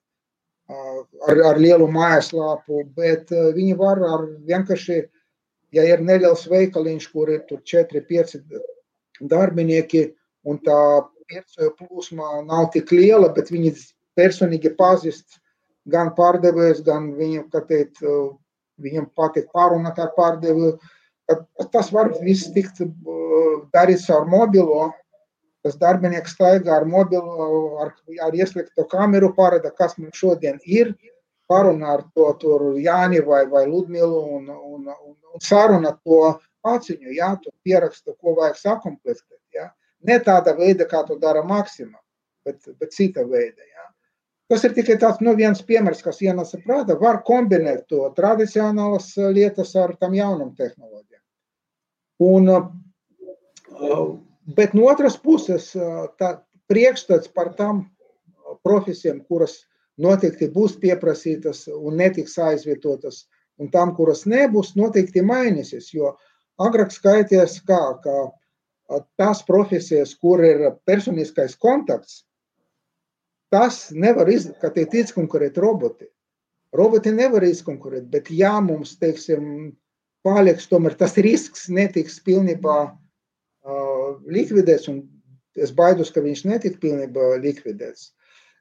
ar, 0.70 1.40
ar 1.50 1.60
lielu 1.60 1.86
mājaslapu, 1.90 2.84
bet 2.96 3.30
viņi 3.30 3.76
var 3.78 4.02
ar 4.02 4.26
vienkārši, 4.48 5.02
ja 5.74 5.84
ir 5.90 6.02
neliels 6.02 6.46
veikaliņš, 6.50 7.08
kur 7.12 7.30
ir 7.30 7.44
tur 7.48 7.62
4-5 7.62 8.38
darbinieki 9.30 10.08
un 10.48 10.58
tā 10.64 10.78
pircēju 11.30 11.74
plūsma 11.78 12.44
nav 12.46 12.70
tik 12.74 12.92
liela, 12.92 13.30
bet 13.32 13.52
viņi 13.52 13.74
personīgi 14.18 14.74
pazīst 14.78 15.38
gan 15.90 16.12
pārdevējs, 16.16 16.82
gan 16.84 17.12
viņu, 17.18 17.46
kā 17.52 17.62
teikt, 17.68 18.00
viņam 18.82 19.10
patīk 19.16 19.50
pārunāt 19.54 19.98
ar 20.02 20.12
pārdevēju, 20.16 20.78
Tas 21.72 21.90
var 21.92 22.12
viss 22.20 22.50
tikt 22.52 22.82
darīts 23.74 24.10
ar 24.12 24.28
mobilo. 24.28 24.90
Tas 25.64 25.78
darbinieks 25.80 26.34
staigā 26.36 26.74
ar 26.76 26.84
mobilo, 26.84 27.78
ar, 27.80 27.94
ar 28.26 28.34
ieslēgto 28.36 28.84
kameru, 28.90 29.30
parāda, 29.36 29.70
kas 29.72 29.96
mums 29.96 30.18
šodien 30.20 30.58
ir. 30.68 30.92
Parunā 31.48 31.94
ar 31.94 32.02
to 32.16 32.26
tur 32.40 32.66
Jāni 32.80 33.22
vai, 33.24 33.42
vai 33.48 33.64
Ludmilu 33.68 34.20
un, 34.36 34.50
un, 34.52 34.90
un, 34.92 35.16
un 35.32 35.44
saruna 35.44 35.94
to 36.04 36.20
paciņu, 36.64 37.12
jā, 37.16 37.30
tu 37.42 37.52
pieraksta, 37.64 38.12
ko 38.20 38.36
vajag 38.38 38.60
sakomplektēt. 38.60 39.40
Jā. 39.56 39.70
Ne 40.08 40.18
tāda 40.24 40.54
veida, 40.56 40.88
kā 40.88 41.02
to 41.08 41.16
dara 41.20 41.44
Maksima, 41.44 42.00
bet, 42.44 42.60
bet 42.80 42.96
cita 42.96 43.24
veida. 43.28 43.60
Jā. 43.60 43.88
Tas 44.54 44.62
ir 44.68 44.74
tikai 44.76 44.94
tāds 45.02 45.18
nu, 45.18 45.32
viens 45.34 45.58
piemērs, 45.66 45.98
kas 46.06 46.20
ienāca 46.22 46.60
prātā. 46.62 46.94
Var 46.94 47.16
kombinēt 47.26 47.88
to 47.90 48.04
tradicionālas 48.14 49.08
lietas 49.34 49.72
ar 49.74 49.96
tam 49.98 50.12
jaunam 50.14 50.52
tehnoloģijām. 50.54 51.22
Un, 52.22 52.52
bet 54.54 54.76
no 54.78 54.84
otras 54.92 55.16
puses, 55.18 55.72
tā 56.22 56.28
priekšstats 56.70 57.32
par 57.34 57.50
tām 57.58 57.80
profesijām, 58.62 59.24
kuras 59.26 59.56
noteikti 59.98 60.46
būs 60.54 60.76
pieprasītas 60.84 61.64
un 61.74 61.98
netiks 61.98 62.38
aizvietotas, 62.38 63.24
un 63.58 63.72
tām, 63.74 63.96
kuras 63.98 64.22
nebūs, 64.22 64.76
noteikti 64.78 65.26
mainīsies. 65.26 65.90
Jo 65.98 66.12
agrāk 66.62 66.94
skaities, 66.94 67.58
kā, 67.66 67.82
ka 68.06 69.02
tās 69.18 69.42
profesijas, 69.50 70.14
kur 70.14 70.46
ir 70.46 70.68
personiskais 70.86 71.58
kontakts, 71.58 72.22
tas 73.52 73.88
nevar 73.92 74.30
izdarīt, 74.30 74.60
ka 74.62 74.70
tie 74.74 74.86
tic 74.90 75.12
konkurēt 75.16 75.58
roboti. 75.60 76.08
Roboti 76.74 77.12
nevar 77.14 77.44
izkonkurēt, 77.46 78.08
bet 78.10 78.30
ja 78.34 78.56
mums, 78.60 78.96
teiksim, 78.98 79.72
paliks 80.26 80.66
tomēr 80.70 80.96
tas 80.98 81.14
risks 81.22 81.68
netiks 81.68 82.18
pilnībā 82.24 82.78
uh, 82.88 84.08
likvidēts, 84.26 84.88
un 84.90 85.04
es 85.54 85.70
baidos, 85.70 86.10
ka 86.10 86.24
viņš 86.24 86.44
netiks 86.50 86.80
pilnībā 86.82 87.36
likvidēts. 87.44 88.10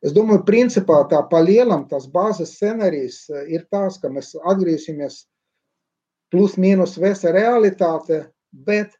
Es 0.03 0.11
domāju, 0.11 0.43
principā 0.45 0.99
tā 1.09 1.21
palielam 1.31 1.87
tas 1.89 2.09
bāzes 2.11 2.57
scenārijs 2.57 3.23
ir 3.47 3.63
tāds, 3.71 3.97
ka 4.01 4.11
mēs 4.11 4.33
atgriezīsimies 4.35 5.23
plus 6.33 6.57
mīnus 6.59 6.97
vesa 6.99 7.31
realitāte, 7.31 8.25
bet 8.51 8.97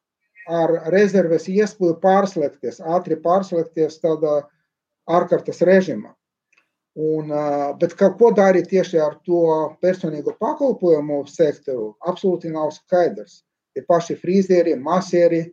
ar 0.47 0.71
rezerves 0.93 1.49
iespēju 1.51 1.97
pārslēgties, 2.03 2.79
ātri 2.95 3.17
pārslēgties 3.19 3.99
tādā 4.03 4.41
ārkārtas 5.09 5.63
režīmā. 5.65 6.13
Un, 6.93 7.31
bet 7.81 7.95
ko 7.97 8.29
darīt 8.37 8.69
tieši 8.69 8.99
ar 9.01 9.15
to 9.25 9.41
personīgo 9.81 10.35
pakalpojumu 10.37 11.23
sektoru, 11.25 11.95
absolūti 12.05 12.51
nav 12.53 12.69
skaidrs. 12.75 13.41
Tie 13.73 13.81
paši 13.89 14.13
frizeri, 14.21 14.75
masieri, 14.77 15.47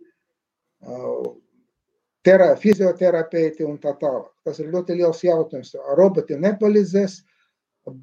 tera, 2.21 2.51
fizioterapeiti 2.61 3.65
un 3.65 3.79
tā 3.81 3.95
tālāk. 3.97 4.29
Tas 4.45 4.61
ir 4.61 4.69
ļoti 4.75 4.99
liels 4.99 5.25
jautājums. 5.25 5.73
Roboti 5.97 6.37
nepalīdzēs, 6.37 7.23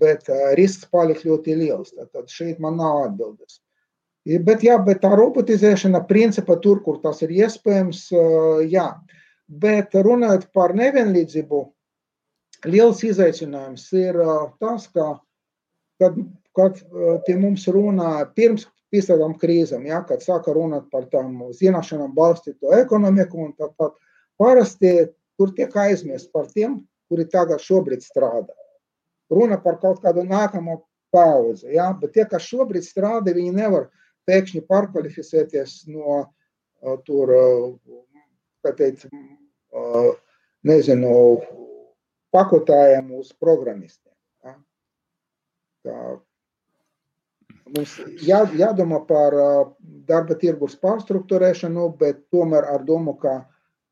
bet 0.01 0.25
risks 0.57 0.89
paliks 0.89 1.21
ļoti 1.27 1.59
liels. 1.59 1.93
Tad 1.93 2.33
šeit 2.33 2.57
man 2.63 2.81
nav 2.81 3.03
atbildes. 3.11 3.59
Bet, 4.25 4.65
jā, 4.65 4.79
bet 4.83 5.05
tā 5.05 5.13
robotizēšana, 5.13 6.01
principā 6.09 6.57
tur, 6.59 6.81
kur 6.83 6.97
tas 7.05 7.21
ir 7.21 7.29
iespējams, 7.37 8.07
jā. 8.67 8.89
Bet 9.47 9.95
runājot 9.95 10.49
par 10.51 10.73
nevienlīdzību, 10.75 11.59
liels 12.67 13.03
izaicinājums 13.07 13.85
ir 13.95 14.17
tas, 14.59 14.87
ka, 14.91 15.05
kad, 16.01 16.17
kad 16.57 16.81
pie 17.25 17.37
mums 17.39 17.63
runā 17.71 18.25
pirms 18.35 18.67
visām 18.91 19.37
krīzēm, 19.39 19.87
ja, 19.87 20.01
kad 20.07 20.23
sāka 20.23 20.51
runāt 20.55 20.89
par 20.91 21.07
tām 21.11 21.47
zināšanām 21.55 22.13
balstīto 22.15 22.73
ekonomiku, 22.75 23.47
un 23.47 23.55
tā, 23.55 23.71
tā, 23.79 23.91
parasti 24.39 24.93
tur 25.39 25.53
tiek 25.55 25.75
aizmirst 25.75 26.31
par 26.31 26.47
tiem, 26.51 26.81
kuri 27.07 27.27
tagad 27.31 27.63
šobrīd 27.63 28.03
strādā. 28.03 28.55
Runa 29.31 29.59
par 29.63 29.79
kaut 29.79 30.01
kādu 30.03 30.23
nākamo 30.27 30.81
paudzi, 31.11 31.73
ja, 31.75 31.91
bet 31.95 32.15
tie, 32.15 32.25
kas 32.27 32.47
šobrīd 32.47 32.83
strādā, 32.83 33.35
viņi 33.35 33.55
nevar 33.55 33.89
pēkšņi 34.27 34.63
pārkvalificēties 34.67 35.85
no 35.91 36.25
tur, 37.07 37.31
teikt, 38.75 39.07
nezinu, 40.67 41.11
pakotājiem 42.35 43.11
uz 43.17 43.33
programmistiem. 43.39 44.13
Ja? 44.45 44.55
Tā, 45.87 45.97
mums 47.75 47.97
jā, 48.25 48.41
jādomā 48.59 49.01
par 49.09 49.35
darba 50.09 50.37
tirgus 50.39 50.77
pārstruktūrēšanu, 50.81 51.91
bet 51.99 52.25
tomēr 52.33 52.67
ar 52.73 52.83
domu, 52.87 53.15
ka 53.21 53.39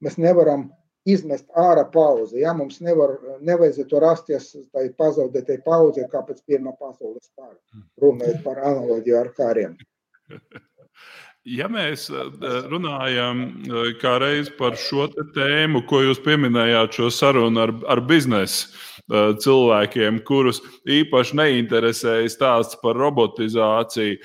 mēs 0.03 0.19
nevaram 0.21 0.69
izmest 1.05 1.45
ārā 1.55 1.85
pauzi. 1.91 2.41
Ja? 2.43 2.53
Mums 2.57 2.81
nevar, 2.83 3.17
nevajadzētu 3.45 4.03
rasties 4.03 4.51
tai 4.73 4.87
pazaudētai 4.99 5.59
pauzē, 5.65 6.07
kā 6.11 6.23
pēc 6.27 6.43
Pirmā 6.49 6.75
pasaules 6.79 7.29
kara, 7.35 7.57
runājot 8.01 8.41
par 8.45 8.63
analoģiju 8.71 9.19
ar 9.21 9.33
kariem. 9.37 9.77
Ja 11.45 11.67
mēs 11.69 12.07
eh, 12.09 12.29
runājam 12.71 13.41
eh, 13.69 14.05
reiz 14.17 14.47
par 14.57 14.73
šo 14.81 15.05
tēmu, 15.35 15.83
ko 15.85 16.01
jūs 16.01 16.17
pieminējāt, 16.25 16.97
šo 16.97 17.11
sarunu 17.13 17.61
ar, 17.61 17.73
ar 17.93 18.01
biznesu 18.01 18.71
eh, 18.73 19.35
cilvēkiem, 19.43 20.23
kurus 20.25 20.63
īpaši 20.89 21.37
neinteresēja 21.37 22.31
stāsts 22.33 22.81
par 22.81 22.97
robotizāciju, 22.97 24.17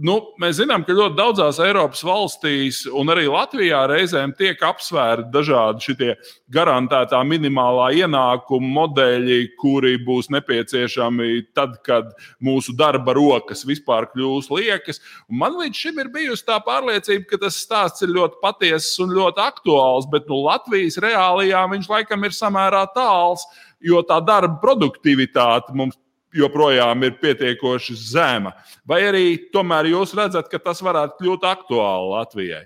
Nu, 0.00 0.14
mēs 0.40 0.54
zinām, 0.56 0.86
ka 0.88 0.94
ļoti 0.96 1.18
daudzās 1.18 1.58
Eiropas 1.60 2.00
valstīs, 2.06 2.78
un 2.96 3.12
arī 3.12 3.26
Latvijā, 3.28 3.82
reizēm 3.90 4.30
tiek 4.38 4.62
apsvērti 4.64 5.28
dažādi 5.34 5.84
šie 5.84 6.14
garantētā 6.56 7.18
minimālā 7.28 7.90
ienākuma 8.00 8.70
modeļi, 8.78 9.50
kuri 9.60 9.98
būs 10.00 10.30
nepieciešami 10.32 11.28
tad, 11.52 11.76
kad 11.84 12.08
mūsu 12.40 12.72
darba 12.72 13.12
rokas 13.18 13.66
vispār 13.68 14.08
kļūs 14.14 14.48
liekas. 14.56 15.02
Un 15.28 15.42
man 15.44 15.60
līdz 15.60 15.84
šim 15.84 16.00
ir 16.00 16.08
bijusi 16.14 16.48
tā 16.48 16.56
pārliecība, 16.64 17.28
ka 17.28 17.42
tas 17.44 17.60
stāsts 17.60 18.06
ir 18.06 18.14
ļoti 18.16 18.40
patiess 18.40 18.96
un 19.04 19.12
ļoti 19.12 19.44
aktuāls, 19.44 20.08
bet 20.08 20.24
nu, 20.24 20.40
Latvijas 20.46 20.96
reālijām 21.04 21.76
viņš 21.76 21.92
laikam 21.92 22.24
ir 22.24 22.32
samērā 22.32 22.86
tāls, 22.96 23.44
jo 23.84 24.00
tā 24.08 24.22
darba 24.24 24.56
produktivitāte 24.62 25.76
mums 25.76 26.00
joprojām 26.36 27.06
ir 27.06 27.16
pietiekoši 27.22 27.96
zema. 27.98 28.52
Vai 28.88 29.02
arī 29.08 29.24
tomēr 29.54 29.90
jūs 29.92 30.14
redzat, 30.18 30.50
ka 30.52 30.60
tas 30.62 30.82
varētu 30.84 31.20
kļūt 31.20 31.48
aktuāli 31.48 32.12
Latvijai? 32.12 32.62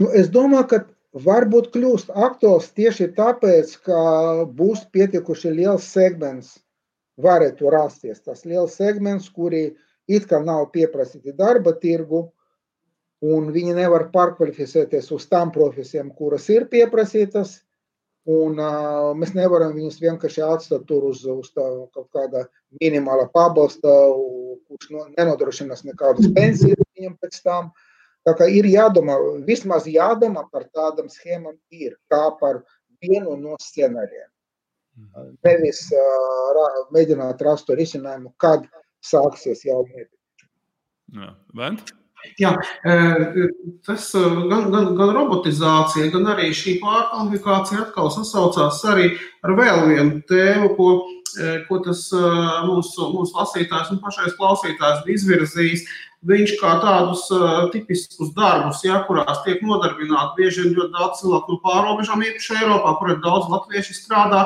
Nu, 0.00 0.08
es 0.16 0.30
domāju, 0.32 0.66
ka 0.70 0.82
varbūt 1.26 1.70
kļūst 1.74 2.12
aktuāls 2.14 2.70
tieši 2.76 3.10
tāpēc, 3.16 3.76
ka 3.86 4.00
būs 4.56 4.86
pietiekuši 4.94 5.54
liels 5.56 5.88
segments, 5.90 6.58
varētu 7.20 7.72
rasties 7.72 8.22
tas 8.24 8.44
liels 8.48 8.76
segments, 8.78 9.28
kuri 9.28 9.70
it 10.08 10.28
kā 10.30 10.40
nav 10.44 10.70
pieprasīti 10.74 11.34
darba 11.36 11.74
tirgu, 11.82 12.28
un 13.20 13.50
viņi 13.52 13.76
nevar 13.76 14.08
pārkvalificēties 14.14 15.10
uz 15.12 15.26
tām 15.28 15.52
profesijām, 15.52 16.14
kuras 16.16 16.48
ir 16.48 16.66
pieprasītas. 16.72 17.60
Un, 18.30 18.58
uh, 18.60 19.10
mēs 19.16 19.32
nevaram 19.34 19.72
viņus 19.74 20.00
vienkārši 20.02 20.42
atstāt 20.44 20.84
tur 20.86 21.06
uz, 21.08 21.22
uz 21.24 21.48
tā, 21.56 21.64
kaut 21.94 22.08
kāda 22.14 22.44
minimāla 22.78 23.26
pabalsta, 23.32 23.94
kurš 24.68 24.90
no, 24.94 25.06
nenodrošinās 25.16 25.82
nekādas 25.88 26.28
pensijas 26.36 26.82
viņam 26.98 27.16
pēc 27.22 27.40
tam. 27.46 27.70
Tā 28.28 28.34
kā 28.36 28.46
ir 28.52 28.68
jādomā, 28.68 29.16
vismaz 29.46 29.88
jādomā 29.88 30.44
par 30.52 30.68
tādām 30.76 31.08
schēmām, 31.10 31.56
ir 31.72 31.96
kā 32.12 32.26
par 32.42 32.60
vienu 33.00 33.38
no 33.40 33.56
scenārijiem. 33.62 34.28
Mhm. 35.00 35.32
Nevis 35.46 35.86
uh, 35.96 36.60
mēģināt 36.94 37.40
rast 37.46 37.66
to 37.70 37.78
risinājumu, 37.78 38.34
kad 38.42 38.68
sāksies 39.06 39.64
jau 39.64 39.80
mēģinājums. 39.88 41.38
Vent? 41.56 41.94
Jā, 42.40 42.54
tas 43.86 44.10
gan, 44.14 44.68
gan, 44.72 44.92
gan 44.96 45.14
robotizācija, 45.16 46.10
gan 46.14 46.28
arī 46.34 46.50
šī 46.56 46.78
pārkvalifikācija 46.82 47.86
atkal 47.86 48.10
sasaucās 48.14 48.82
arī 48.92 49.14
ar 49.44 49.56
vēl 49.58 49.82
vienu 49.90 50.20
tēmu, 50.28 50.74
ko, 50.76 50.90
ko 51.68 51.80
tas 51.84 52.06
mūsu, 52.68 53.10
mūsu 53.14 53.36
lasītājs 53.36 53.92
un 53.94 54.00
pašais 54.04 54.38
klausītājs 54.38 55.04
bija 55.06 55.20
izvirzījis. 55.20 55.88
Viņš 56.28 56.50
kā 56.60 56.74
tādus 56.82 57.22
tipiskus 57.72 58.34
darbus, 58.36 58.82
ja, 58.84 58.98
kurās 59.06 59.38
tiek 59.46 59.62
nodarbināti 59.64 60.36
bieži 60.36 60.66
vien 60.66 60.74
ļoti 60.76 60.92
daudz 60.92 61.22
cilvēku 61.22 61.54
no 61.54 61.60
pārobežām, 61.64 62.24
īpaši 62.26 62.58
Eiropā, 62.58 62.92
kur 62.98 63.14
ir 63.14 63.22
daudz 63.24 63.48
latviešu 63.48 63.96
strādā, 63.96 64.42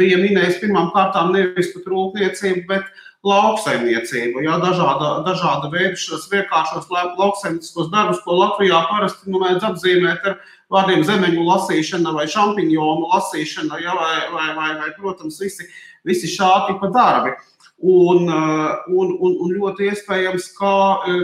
bija 0.00 0.16
minējis 0.16 0.62
pirmām 0.62 0.88
kārtām 0.94 1.34
nevis 1.36 1.74
pat 1.74 1.90
rūpniecību, 1.92 2.64
bet 2.72 2.88
lauksaimniecību, 3.26 4.40
ja, 4.46 4.56
dažāda, 4.62 5.10
dažāda 5.26 5.68
veida 5.72 5.98
šos 6.00 6.24
vienkāršos 6.32 6.88
lauksaimnieciskos 6.90 7.90
darbus, 7.92 8.22
ko 8.24 8.38
Latvijā 8.38 8.80
parasti 8.88 9.28
nu, 9.28 9.42
mēdz 9.42 9.66
apzīmēt 9.68 10.24
ar 10.30 10.38
vārdiem 10.72 11.04
zemeņu 11.04 11.44
lasīšana 11.44 12.14
vai 12.16 12.24
šampiņonu 12.32 13.10
lasīšana, 13.12 13.80
ja, 13.84 13.96
vai, 13.98 14.14
vai, 14.32 14.46
vai, 14.56 14.70
vai, 14.80 14.90
protams, 14.96 15.36
visi, 15.42 15.68
visi 16.08 16.30
šādi 16.32 16.78
pa 16.80 16.88
darbi. 16.94 17.34
Un, 17.80 18.26
un, 18.28 19.12
un, 19.16 19.36
un 19.40 19.52
ļoti 19.56 19.86
iespējams, 19.88 20.50
ka 20.58 20.72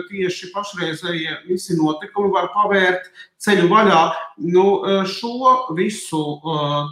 tieši 0.08 0.54
pašreizējie 0.54 1.34
visi 1.50 1.76
notikumi 1.76 2.30
var 2.32 2.48
pavērt 2.54 3.10
ceļu 3.44 3.66
vaļā. 3.68 3.98
Nu, 4.54 4.64
šo 5.10 5.52
visu 5.76 6.22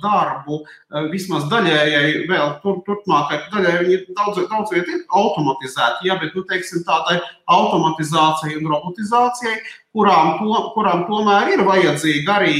darbu, 0.04 0.60
vismaz 1.08 1.48
daļējai, 1.48 2.26
vēl 2.28 2.54
tur, 2.60 2.82
turpmākai 2.84 3.40
daļai, 3.54 3.74
viņi 3.86 3.98
daudz, 4.12 4.44
daudz 4.52 4.76
viet 4.76 4.92
ir 4.92 5.02
automatizēti, 5.08 6.10
ja, 6.10 6.18
bet, 6.20 6.36
nu, 6.36 6.44
teiksim, 6.52 6.84
tādai 6.84 7.22
automatizācijai 7.48 8.60
un 8.60 8.68
robotizācijai, 8.68 9.58
kurām, 9.96 10.34
to, 10.42 10.62
kurām 10.76 11.08
tomēr 11.08 11.56
ir 11.56 11.64
vajadzīga 11.64 12.36
arī 12.36 12.56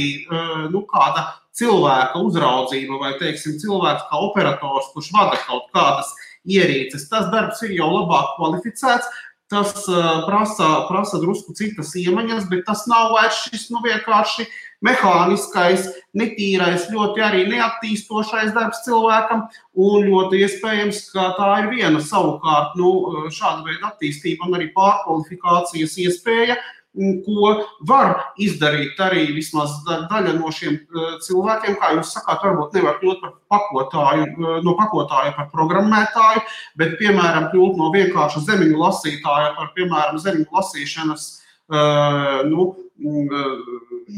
nu, 0.73 0.87
kāda 0.89 1.29
cilvēka 1.55 2.19
uzraudzība 2.25 2.97
vai, 2.99 3.15
teiksim, 3.21 3.59
cilvēks 3.61 4.09
kā 4.09 4.21
operators, 4.25 4.89
kurš 4.95 5.13
vada 5.15 5.37
kaut 5.45 5.69
kādas 5.75 6.09
ierīces. 6.45 7.07
Tas 7.11 7.29
darbs 7.33 7.61
ir 7.65 7.75
jau 7.79 7.89
labāk 7.91 8.35
kvalificēts. 8.37 9.09
Tas 9.51 9.75
uh, 9.85 10.23
prasa, 10.25 10.87
prasa 10.89 11.19
drusku 11.21 11.53
citas 11.53 11.91
iemaņas, 12.01 12.47
bet 12.49 12.63
tas 12.65 12.87
nav 12.89 13.11
vairs 13.13 13.43
šis 13.45 13.67
nu, 13.69 13.77
vienkārši 13.83 14.47
mehāniskais, 14.85 15.85
netīrais, 16.17 16.87
ļoti 16.89 17.21
arī 17.21 17.43
neattīstošais 17.51 18.55
darbs 18.55 18.81
cilvēkam. 18.87 19.45
Un 19.77 20.09
ļoti 20.09 20.41
iespējams, 20.47 21.03
ka 21.13 21.27
tā 21.37 21.51
ir 21.61 21.69
viena 21.75 22.01
savukārt 22.01 22.73
nu, 22.79 22.91
šāda 23.29 23.67
veida 23.67 23.91
attīstība 23.91 24.49
un 24.49 24.57
arī 24.57 24.71
pārkvalifikācijas 24.73 25.93
iespēja, 26.07 26.57
ko 27.25 27.51
var 27.87 28.13
izdarīt 28.41 28.99
arī 29.03 29.27
vismaz 29.35 29.73
daļa 29.85 30.35
no 30.37 30.51
šiem 30.53 30.77
eh, 30.77 31.15
cilvēkiem. 31.25 31.77
Kā 31.81 31.91
jūs 31.97 32.13
sakāt, 32.15 32.45
varbūt 32.45 32.77
nevar 32.77 32.99
kļūt 33.01 33.23
par 33.23 33.33
pakotāju, 33.53 34.27
eh, 34.31 34.59
no 34.65 34.75
pakotāja 34.79 35.35
par 35.37 35.49
programmētāju, 35.53 36.45
bet, 36.79 36.97
piemēram, 37.01 37.49
kļūt 37.53 37.81
no 37.81 37.91
vienkārša 37.95 38.45
zemiņu 38.47 38.79
lasītāja 38.81 39.55
par, 39.57 39.73
piemēram, 39.77 40.21
zemiņu 40.23 40.51
lasīšanas. 40.55 41.33
Uh, 41.65 42.43
nu, 42.45 42.67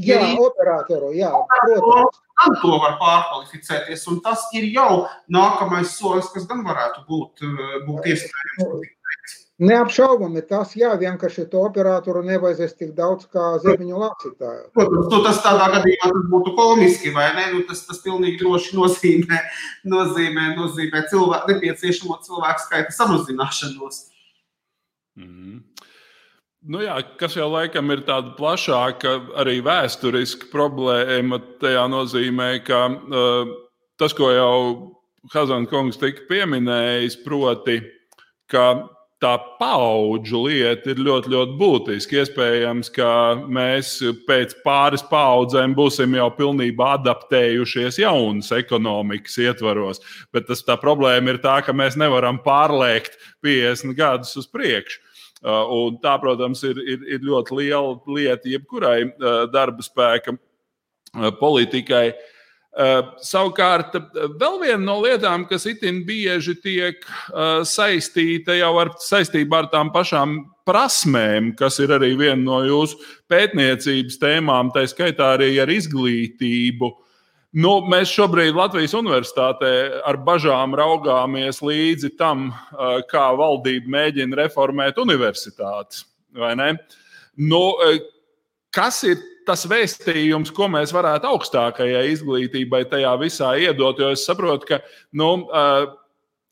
jā, 0.03 0.17
operatoru, 0.43 1.13
jā, 1.15 1.29
protams. 1.31 2.17
Gan 2.37 2.57
to 2.59 2.73
var 2.83 2.97
pārkvalificēties, 2.99 4.03
un 4.11 4.19
tas 4.21 4.43
ir 4.53 4.67
jau 4.75 5.07
nākamais 5.31 5.95
solis, 5.95 6.27
kas 6.33 6.43
gan 6.45 6.59
varētu 6.67 7.05
būt, 7.07 7.47
būt 7.87 8.11
iespējams. 8.11 8.91
Neapšaubami 9.57 10.43
tas, 10.45 10.75
jā, 10.77 10.91
vienkārši 11.01 11.47
to 11.49 11.63
operatoru 11.65 12.21
nevajadzēs 12.27 12.75
tik 12.77 12.91
daudz 12.97 13.25
kā 13.33 13.55
zemiņu 13.63 14.01
lācītāju. 14.03 14.67
Protams, 14.77 15.07
nu, 15.09 15.21
tas 15.25 15.39
tādā 15.41 15.69
gadījumā 15.73 16.09
tas 16.13 16.27
būtu 16.29 16.51
komiski, 16.59 17.13
vai 17.15 17.31
ne? 17.33 17.45
Nu, 17.55 17.61
tas, 17.65 17.81
tas 17.87 18.03
pilnīgi 18.03 18.37
droši 18.43 18.75
nozīmē, 18.77 19.39
nozīmē, 19.89 20.51
nozīmē 20.59 21.01
cilvē, 21.09 21.39
nepieciešamo 21.49 22.19
cilvēku 22.27 22.65
skaita 22.67 22.93
samazināšanos. 22.93 24.03
Mm 25.17 25.25
-hmm. 25.25 25.57
Nu 26.67 26.81
jā, 26.83 26.99
kas 27.17 27.35
jau 27.35 27.47
laikam 27.49 27.91
ir 27.91 28.01
tāda 28.05 28.35
plašāka, 28.37 29.13
arī 29.41 29.61
vēsturiska 29.63 30.49
problēma. 30.51 31.39
Tajā 31.61 31.87
nozīmē, 31.89 32.63
ka 32.67 32.85
uh, 32.91 33.51
tas, 33.97 34.13
ko 34.13 34.29
jau 34.31 34.53
Hazana 35.33 35.65
kungs 35.65 35.97
tika 35.97 36.21
pieminējis, 36.29 37.23
proti, 37.23 37.81
ka 38.51 38.96
tā 39.23 39.33
paudžu 39.57 40.43
lieta 40.45 40.91
ir 40.93 41.01
ļoti, 41.01 41.31
ļoti 41.33 41.55
būtiska. 41.57 42.19
Iespējams, 42.21 42.91
ka 42.93 43.09
mēs 43.49 43.95
pēc 44.27 44.53
pāris 44.65 45.03
paudzēm 45.09 45.73
būsim 45.77 46.13
jau 46.17 46.27
pilnībā 46.37 46.93
adaptējušies 46.99 47.99
jaunas 48.03 48.51
ekonomikas 48.55 49.39
ietvaros. 49.41 50.03
Bet 50.33 50.47
tas, 50.49 50.61
tā 50.65 50.77
problēma 50.81 51.33
ir 51.33 51.41
tā, 51.43 51.59
ka 51.65 51.73
mēs 51.73 51.97
nevaram 51.99 52.39
pārliekt 52.45 53.17
50 53.45 53.97
gadus 53.97 54.37
uz 54.37 54.49
priekšu. 54.49 55.03
Uh, 55.37 55.69
un 55.69 55.99
tā, 56.01 56.15
protams, 56.17 56.63
ir, 56.65 56.79
ir, 56.81 57.03
ir 57.13 57.21
ļoti 57.21 57.59
liela 57.59 57.99
lieta 58.09 58.49
jebkurai 58.49 59.03
uh, 59.05 59.43
darba 59.53 59.85
spēka 59.85 60.33
uh, 60.33 61.29
politikai. 61.37 62.07
Uh, 62.09 62.33
savukārt, 62.77 63.95
vēl 64.37 64.59
viena 64.61 64.83
no 64.83 64.99
lietām, 65.01 65.47
kas 65.49 65.65
itin 65.69 66.03
bieži 66.05 66.53
tiek 66.61 66.99
uh, 67.01 67.63
saistīta 67.65 68.53
jau 68.57 68.75
ar, 68.83 68.91
saistībā 69.01 69.63
ar 69.63 69.69
tām 69.71 69.89
pašām 69.93 70.37
prasmēm, 70.67 71.55
kas 71.57 71.79
ir 71.81 71.95
arī 71.95 72.11
viena 72.19 72.41
no 72.43 72.59
jūsu 72.67 72.99
pētniecības 73.31 74.19
tēmām, 74.21 74.69
tā 74.75 74.85
skaitā 74.89 75.33
arī 75.37 75.55
ar 75.63 75.71
izglītību. 75.73 76.91
Nu, 77.57 77.71
mēs 77.89 78.11
šobrīd 78.13 78.53
Latvijas 78.53 78.93
universitātē 78.99 79.71
ar 80.05 80.19
bažām 80.21 80.75
raugāmies 80.77 81.63
līdzi 81.65 82.11
tam, 82.19 82.51
kā 83.09 83.23
valdība 83.39 83.89
mēģina 83.95 84.37
reformēt 84.43 84.99
universitātes. 85.01 86.03
Nu, 87.37 87.63
kas 88.75 89.01
ir 89.07 89.17
tas 89.47 89.63
vēstījums, 89.69 90.51
ko 90.55 90.67
mēs 90.71 90.93
varētu 90.95 91.29
augstākajai 91.31 92.03
izglītībai 92.11 92.83
tajā 92.91 93.13
visā 93.21 93.53
iedot. 93.63 93.99
Jo 94.01 94.11
es 94.15 94.25
saprotu, 94.27 94.73
ka 94.73 94.81
nu, 95.17 95.31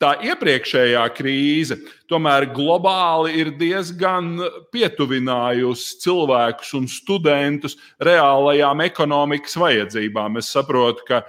tā 0.02 0.12
iepriekšējā 0.28 1.04
krīze 1.16 1.78
tomēr 2.10 2.48
globāli 2.56 3.38
ir 3.40 3.52
diezgan 3.60 4.34
pietuvinājusi 4.74 6.00
cilvēkus 6.04 6.74
un 6.78 6.88
studentus 6.90 7.78
reālajām 8.04 8.84
ekonomikas 8.86 9.56
vajadzībām. 9.60 10.40
Es 10.40 10.52
saprotu, 10.52 11.06
ka 11.08 11.22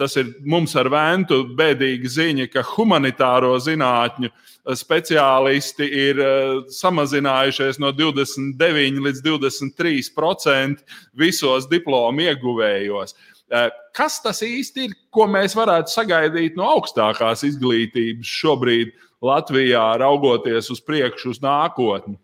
tas 0.00 0.16
ir 0.16 0.30
mums 0.48 0.72
ar 0.80 0.88
vēntu 0.88 1.42
bēdīga 1.58 2.08
ziņa, 2.08 2.46
ka 2.52 2.62
humanitāro 2.64 3.52
zinātņu 3.60 4.30
speciālisti 4.72 5.84
ir 5.84 6.20
uh, 6.22 6.62
samazinājušies 6.72 7.76
no 7.82 7.90
29 7.92 9.02
līdz 9.04 9.20
23 9.26 10.08
procenti 10.16 10.96
visos 11.20 11.68
diplomu 11.68 12.24
ieguvējos. 12.24 13.12
Uh, 13.52 13.68
kas 13.92 14.16
tas 14.24 14.40
īsti 14.46 14.86
ir, 14.88 14.94
ko 15.12 15.26
mēs 15.28 15.56
varētu 15.58 15.92
sagaidīt 15.92 16.56
no 16.56 16.70
augstākās 16.78 17.44
izglītības 17.44 18.32
šobrīd 18.40 18.94
Latvijā, 19.24 19.84
raugoties 20.00 20.72
uz 20.72 20.80
priekšu, 20.84 21.36
uz 21.36 21.44
nākotni? 21.44 22.16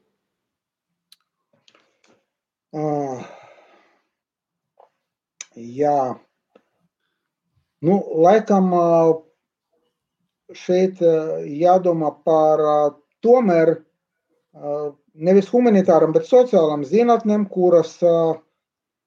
Uh, 2.73 3.21
jā, 5.57 6.15
nu, 7.87 8.01
laikam 8.25 8.73
uh, 8.77 9.13
šeit 10.57 11.01
jādomā 11.01 12.11
par 12.27 12.61
tomēr 13.23 13.77
nevis 15.15 15.51
humanitāram, 15.53 16.15
bet 16.17 16.27
sociālam 16.27 16.83
zinātnēm, 16.87 17.47
kuras 17.53 17.97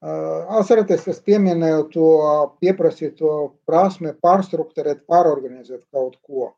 atceraties, 0.03 1.07
es 1.07 1.19
pieminēju 1.24 1.84
to 1.93 2.09
pieprasīto 2.63 3.34
prasmi 3.67 4.13
pārstruktūrēt, 4.24 5.05
pārorganizēt 5.07 5.84
kaut 5.91 6.17
ko. 6.24 6.53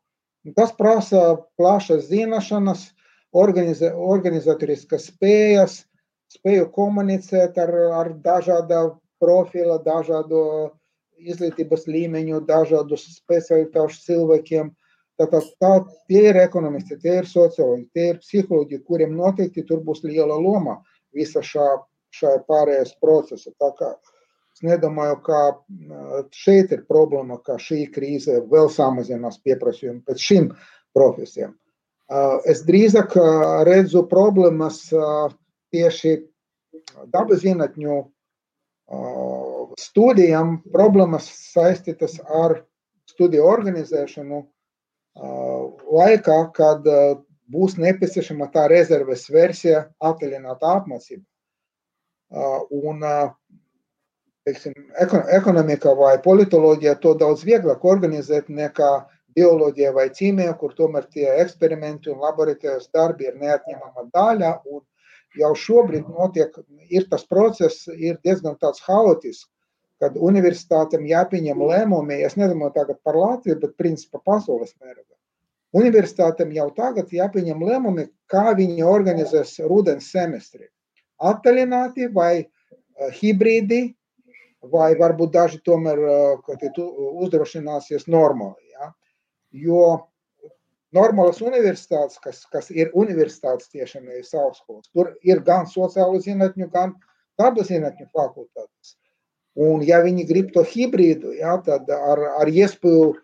Tas 0.54 0.72
prasa 0.74 1.36
plašas 1.58 2.06
zināšanas, 2.10 2.88
organizē, 3.34 3.92
organizatoriskas 3.94 5.08
spējas, 5.10 5.80
spēju 6.34 6.70
komunicēt 6.74 7.58
ar, 7.58 7.72
ar 8.00 8.12
dažāda 8.22 8.82
profila, 9.22 9.78
dažādu 9.82 10.70
izglītības 11.18 11.86
līmeņu, 11.88 12.42
dažādus 12.48 13.06
specialitāšu 13.16 14.02
cilvēkiem. 14.04 14.72
Tātad 15.16 15.46
tā, 15.62 15.72
tie 16.10 16.26
ir 16.30 16.36
ekonomisti, 16.42 16.98
tie 17.00 17.20
ir 17.22 17.28
sociologi, 17.28 17.86
tie 17.96 18.10
ir 18.12 18.18
psihologi, 18.20 18.82
kuriem 18.84 19.14
noteikti 19.16 19.64
tur 19.64 19.80
būs 19.84 20.04
liela 20.04 20.36
loma 20.36 20.82
visā 21.16 21.40
šā, 21.40 21.68
šajā 22.12 22.42
pārējais 22.48 22.92
procesā. 23.00 23.52
Tā 23.56 23.70
kā 23.78 23.94
es 24.52 24.64
nedomāju, 24.66 25.16
ka 25.24 25.40
šeit 26.36 26.74
ir 26.76 26.84
problēma, 26.88 27.40
ka 27.44 27.56
šī 27.60 27.86
krīze 27.94 28.42
vēl 28.50 28.68
samazinās 28.72 29.40
pieprasījumu 29.44 30.04
pēc 30.04 30.26
šīm 30.28 30.50
profesijām. 30.96 31.56
Es 32.46 32.60
drīzāk 32.68 33.16
redzu 33.66 34.04
problēmas 34.10 34.84
tieši 35.74 36.18
dabas 37.10 37.40
zinātņu 37.42 37.96
studijām, 39.80 40.60
problēmas 40.72 41.28
saistītas 41.52 42.18
ar 42.24 42.62
studiju 43.10 43.44
organizēšanu 43.46 44.42
laikā, 45.96 46.38
kad 46.56 46.86
būs 47.52 47.76
nepieciešama 47.80 48.48
tā 48.52 48.66
rezerves 48.72 49.28
versija, 49.30 49.86
attālināta 50.02 50.72
apmācība. 50.80 51.24
Un, 52.74 53.04
teiksim, 54.46 54.74
ekonomika 55.36 55.94
vai 55.98 56.16
politoloģija 56.22 56.96
to 57.02 57.14
daudz 57.18 57.44
vieglāk 57.46 57.84
organizēt 57.84 58.50
nekā 58.50 58.90
bioloģija 59.36 59.92
vai 59.92 60.08
ķīmija, 60.10 60.56
kur 60.58 60.74
tomēr 60.74 61.06
tie 61.12 61.26
eksperimenti 61.42 62.10
un 62.10 62.22
laboratorijas 62.24 62.88
darbi 62.94 63.28
ir 63.28 63.36
neatņemama 63.40 64.08
daļa. 64.14 64.52
Jau 65.36 65.50
šobrīd 65.60 66.06
notiek, 66.08 66.54
ir 66.88 67.04
tas 67.10 67.26
process, 67.28 67.84
ir 67.92 68.16
diezgan 68.24 68.56
tāds 68.56 68.80
haotisks 68.86 69.50
kad 70.02 70.16
universitātēm 70.20 71.06
jāpieņem 71.08 71.60
lēmumi, 71.70 72.20
es 72.26 72.36
nedomāju 72.36 72.74
tagad 72.76 72.98
par 73.04 73.16
Latviju, 73.16 73.58
bet 73.62 73.76
principā 73.80 74.20
pasaules 74.24 74.74
mērogā. 74.80 75.14
universitātēm 75.76 76.52
jau 76.56 76.70
tagad 76.76 77.10
jāpieņem 77.12 77.62
lēmumi, 77.68 78.06
kā 78.32 78.54
viņi 78.56 78.84
organizēs 78.86 79.58
rudens 79.68 80.10
semestri. 80.12 80.68
Attālināti 81.20 82.08
vai 82.12 82.44
uh, 82.44 83.10
hibrīdi, 83.18 83.94
vai 84.72 84.94
varbūt 84.96 85.32
daži 85.32 85.60
tomēr 85.64 86.00
uh, 86.00 86.54
uzdrošināsies 87.24 88.06
normāli. 88.08 88.72
Ja? 88.72 88.92
Jo 89.52 89.82
normālas 90.96 91.42
universitātes, 91.44 92.20
kas, 92.22 92.44
kas 92.52 92.70
ir 92.70 92.92
universitātes 92.94 93.68
tiešām 93.72 94.06
nevis 94.06 94.32
augstskolas, 94.34 94.88
tur 94.92 95.14
ir 95.22 95.42
gan 95.44 95.68
sociālo 95.70 96.20
zinātņu, 96.24 96.70
gan 96.72 96.94
dabas 97.40 97.68
zinātņu 97.72 98.08
fakultātes. 98.12 98.96
Un, 99.56 99.80
ja 99.86 100.02
viņi 100.04 100.26
grib 100.28 100.50
to 100.52 100.64
hibrīdu, 100.68 101.32
ja, 101.38 101.56
tad 101.64 101.88
ar, 101.92 102.20
ar 102.42 102.48
iespēju 102.52 103.14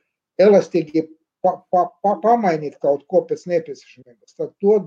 elastīgi 0.41 1.05
pa, 1.45 1.59
pa, 1.75 1.87
pa, 2.05 2.15
pamainīt 2.23 2.79
kaut 2.81 3.05
ko 3.11 3.21
pēc 3.29 3.45
nepieciešamības, 3.51 4.37
tad 4.39 4.55
to 4.63 4.79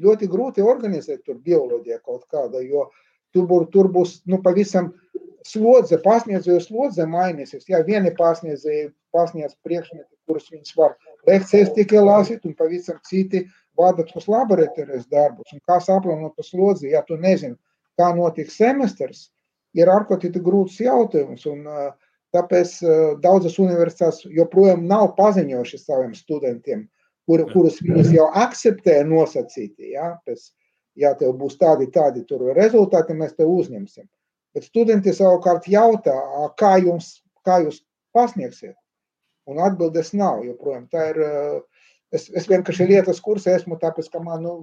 ļoti 0.00 0.28
grūti 0.32 0.64
organizēt 0.64 1.26
tur 1.26 1.40
bioloģijā 1.44 2.00
kaut 2.06 2.24
kāda, 2.32 2.62
jo 2.64 2.86
tur, 3.34 3.48
būs, 3.50 3.68
tur 3.74 3.90
būs 3.92 4.14
nu, 4.30 4.40
pavisam 4.44 4.94
slodze, 5.44 5.98
pasniedzēju 6.00 6.62
slodze 6.64 7.04
mainīsies. 7.10 7.66
Ja 7.68 7.82
vieni 7.84 8.14
pasniedzēji 8.16 8.88
pasniedz 9.14 9.58
priekšmeti, 9.66 10.08
kurus 10.28 10.48
viņas 10.52 10.76
var 10.78 10.96
lekcijas 11.28 11.74
tikai 11.76 12.00
lasīt, 12.00 12.46
un 12.48 12.56
pavisam 12.56 12.96
citi 13.04 13.44
vada 13.78 14.06
tos 14.08 14.28
laboratorijas 14.30 15.06
darbus. 15.12 15.52
Un 15.52 15.60
kā 15.68 15.80
saplānot 15.82 16.36
to 16.38 16.46
slodzi, 16.46 16.94
ja 16.94 17.04
tu 17.06 17.18
nezini, 17.20 17.58
kā 18.00 18.10
notiks 18.16 18.56
semestrs, 18.58 19.28
ir 19.78 19.90
ārkārtīgi 19.90 20.42
grūts 20.44 20.80
jautājums. 20.82 21.46
Un, 21.50 21.68
tāpēc 22.34 22.76
daudzas 23.22 23.60
universitātes 23.62 24.24
joprojām 24.34 24.88
nav 24.90 25.12
paziņojušas 25.18 25.86
saviem 25.86 26.14
studentiem, 26.18 26.86
kur, 27.28 27.44
kurus 27.52 27.78
viņas 27.84 28.10
jau 28.14 28.28
akceptē 28.42 29.00
nosacīti. 29.06 29.92
Ja, 29.94 30.14
pēc, 30.26 30.48
ja 30.98 31.14
tev 31.18 31.36
būs 31.38 31.58
tādi, 31.60 31.90
tādi 31.94 32.24
rezultāti, 32.58 33.14
mēs 33.14 33.36
te 33.38 33.46
uzņemsim. 33.46 34.08
Bet 34.54 34.66
studenti 34.68 35.14
savukārt 35.14 35.66
jautā, 35.70 36.14
kā 36.58 36.76
jums, 36.82 37.16
kā 37.46 37.58
jūs 37.64 37.82
pasniegsiet? 38.14 38.76
Un 39.50 39.58
atbildes 39.60 40.14
nav 40.16 40.44
joprojām. 40.46 40.86
Tā 40.88 41.10
ir, 41.10 41.18
es, 42.14 42.30
es 42.30 42.46
vienkārši 42.48 42.86
lietas 42.88 43.20
kursā 43.20 43.58
esmu, 43.58 43.76
tāpēc, 43.82 44.08
ka 44.12 44.22
man 44.22 44.46
nu, 44.46 44.54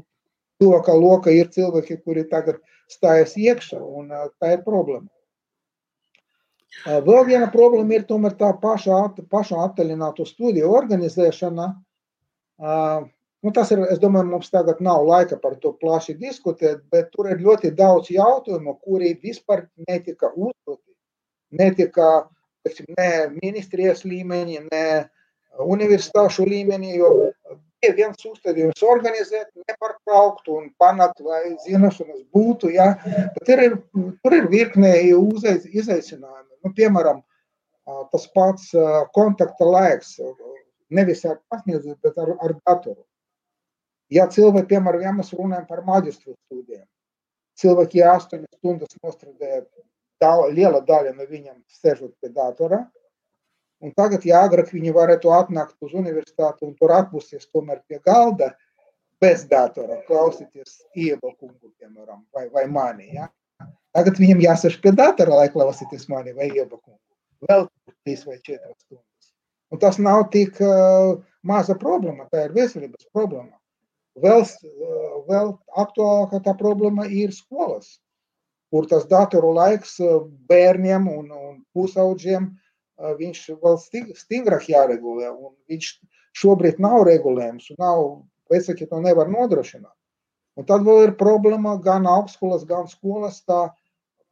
tuvākā 0.62 0.96
loka 0.98 1.34
ir 1.34 1.52
cilvēki, 1.54 2.00
kuri 2.06 2.24
tagad 2.32 2.62
stājas 2.92 3.38
iekšā, 3.40 3.80
un 3.80 4.12
tā 4.40 4.56
ir 4.56 4.64
problēma. 4.68 5.08
Vēl 7.06 7.26
viena 7.28 7.48
problēma 7.52 7.98
ir 7.98 8.06
tomēr 8.08 8.38
tā 8.40 8.52
paša, 8.62 9.02
paša 9.32 9.60
attālināto 9.66 10.26
studiju 10.28 10.72
organizēšana. 10.72 11.68
Nu, 13.42 13.52
tas 13.56 13.72
ir, 13.74 13.82
es 13.90 14.00
domāju, 14.00 14.30
mums 14.30 14.52
tagad 14.54 14.80
nav 14.86 15.04
laika 15.08 15.40
par 15.42 15.56
to 15.62 15.74
plaši 15.82 16.14
diskutēt, 16.20 16.84
bet 16.94 17.10
tur 17.16 17.32
ir 17.32 17.42
ļoti 17.42 17.74
daudz 17.76 18.12
jautājumu, 18.14 18.76
kuri 18.86 19.16
vispār 19.24 19.66
netika 19.90 20.30
uzdoti. 20.30 20.94
Netika, 21.58 22.30
ne 22.96 23.10
ministrijas 23.42 24.06
līmenī, 24.06 24.62
ne 24.72 24.86
universitāšu 25.60 26.46
līmenī, 26.48 26.94
jo 27.02 27.32
ir 27.86 27.96
viens 27.98 28.26
uzstādījums 28.28 28.84
organizēt, 28.86 29.50
nepārtraukt 29.68 30.50
un 30.54 30.70
panākt, 30.82 31.22
lai 31.26 31.56
zināšanas 31.66 32.24
būtu. 32.34 32.72
Ja? 32.76 32.94
Bet 33.38 33.52
ir, 33.54 33.78
tur 34.22 34.38
ir 34.38 34.50
virkne 34.52 34.94
izaicinājumi. 35.02 36.50
Nu, 36.62 36.74
piemēram, 36.78 37.22
tas 38.14 38.28
pats 38.36 38.70
kontakta 39.16 39.68
laiks, 39.68 40.16
nevis 40.94 41.26
ar 41.26 41.40
pasniedzēju, 41.52 41.98
bet 42.04 42.20
ar, 42.22 42.36
ar 42.44 42.56
datoru. 42.60 43.02
Ja 44.12 44.28
cilvēki, 44.28 44.74
piemēram, 44.74 45.06
ja 45.06 45.14
mēs 45.16 45.32
runājam 45.38 45.68
par 45.70 45.86
maģistru 45.88 46.36
studijām, 46.36 46.88
cilvēki 47.62 48.04
8 48.04 48.44
stundas 48.58 48.98
nostrādāja, 49.00 49.64
liela 50.52 50.82
daļa 50.86 51.16
no 51.16 51.26
viņiem 51.30 51.62
sēžot 51.80 52.12
pie 52.20 52.30
datora, 52.36 52.84
Un 53.82 53.94
tagad, 53.98 54.26
ja 54.30 54.44
agrāk 54.46 54.70
viņi 54.76 54.94
varētu 54.94 55.32
atnākt 55.34 55.74
uz 55.82 55.94
universitāti 55.98 56.68
un 56.68 56.76
tur 56.78 56.94
atpūsties 56.94 57.48
tomēr 57.50 57.80
pie 57.90 57.98
galda, 58.06 58.52
bez 59.22 59.46
datora, 59.50 60.00
klausīties 60.08 60.82
ievakungu, 60.98 61.72
piemēram, 61.80 62.24
vai, 62.34 62.48
vai 62.54 62.66
mani. 62.70 63.10
Ja? 63.16 63.30
Tagad 63.96 64.20
viņam 64.22 64.42
jāsēž 64.46 64.78
pie 64.84 64.94
datora, 64.98 65.40
lai 65.42 65.50
klausīties 65.54 66.08
mani 66.14 66.34
vai 66.38 66.50
ievakungu. 66.50 67.00
Vēl 67.50 67.68
3 68.06 68.28
vai 68.30 68.38
4 68.38 68.76
stundas. 68.78 69.34
Un 69.74 69.82
tas 69.82 69.98
nav 70.02 70.28
tik 70.34 70.62
uh, 70.62 71.18
maza 71.48 71.78
problēma, 71.80 72.28
tā 72.30 72.48
ir 72.48 72.56
veselības 72.56 73.10
problēma. 73.14 73.58
Vēl, 74.22 74.46
uh, 74.46 75.20
vēl 75.30 75.54
aktuālāka 75.86 76.42
tā 76.46 76.56
problēma 76.60 77.08
ir 77.10 77.34
skolas, 77.34 77.96
kur 78.72 78.86
tas 78.90 79.10
datoru 79.10 79.56
laiks 79.58 79.98
bērniem 80.50 81.10
un, 81.12 81.32
un 81.32 81.56
pusaudžiem 81.76 82.52
viņš 83.20 83.40
vēl 83.62 83.80
stingrāk 84.18 84.68
jāregulē. 84.70 85.32
Viņš 85.72 85.92
šobrīd 86.38 86.80
nav 86.84 87.04
regulējums, 87.08 87.72
un 87.74 87.82
nav, 87.82 88.04
vecāki 88.52 88.88
to 88.90 89.02
nevar 89.04 89.32
nodrošināt. 89.32 89.96
Un 90.60 90.68
tad 90.68 90.84
vēl 90.84 91.06
ir 91.08 91.14
problēma 91.20 91.78
gan 91.84 92.08
augstskolas, 92.10 92.66
gan 92.68 92.90
skolas 92.92 93.40
tā 93.48 93.70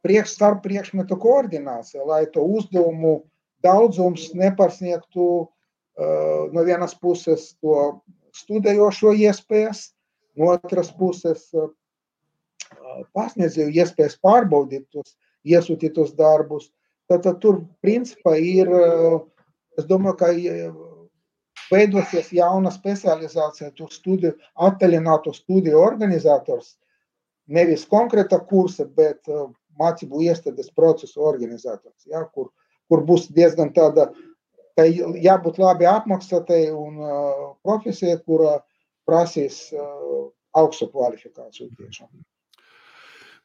priekš, 0.04 0.36
starp 0.36 0.62
priekšmetu 0.64 1.16
koordinācija, 1.20 2.04
lai 2.06 2.26
to 2.32 2.44
uzdevumu 2.44 3.22
daudzums 3.64 4.30
nepārsniegtu 4.36 5.26
uh, 5.40 6.48
no 6.52 6.64
vienas 6.64 6.94
puses 6.96 7.54
to 7.60 8.02
studējošo 8.36 9.14
iespējas, 9.16 9.90
no 10.36 10.52
otras 10.54 10.92
puses 10.96 11.48
uh, 11.56 11.72
pasniedzēju 13.16 13.72
iespējas 13.80 14.18
pārbaudīt 14.22 14.86
tos 14.92 15.16
iesūtītos 15.48 16.14
darbus, 16.16 16.68
Tad, 17.10 17.24
tad 17.26 17.40
tur 17.42 17.64
principā 17.82 18.36
ir, 18.38 18.70
es 19.78 19.86
domāju, 19.90 20.16
ka 20.20 20.28
veidosies 21.70 22.30
jauna 22.34 22.70
specializācija, 22.74 23.72
tur 23.74 23.90
studiju, 23.94 24.36
attālināto 24.68 25.32
studiju 25.34 25.80
organizators, 25.82 26.76
nevis 27.50 27.86
konkrēta 27.90 28.38
kursa, 28.46 28.86
bet 28.86 29.26
mācību 29.80 30.22
iestādes 30.26 30.70
procesu 30.76 31.22
organizators, 31.26 32.06
ja, 32.06 32.24
kur, 32.34 32.50
kur 32.90 33.04
būs 33.06 33.28
diezgan 33.34 33.72
tāda, 33.74 34.10
ka 34.78 34.86
jābūt 34.86 35.60
labi 35.60 35.88
apmaksātai 35.90 36.62
un 36.72 36.98
uh, 37.02 37.46
profesija, 37.66 38.18
kura 38.26 38.58
prasīs 39.08 39.66
uh, 39.74 40.28
augstu 40.56 40.90
kvalifikāciju 40.92 41.70
tiešām. 41.78 42.10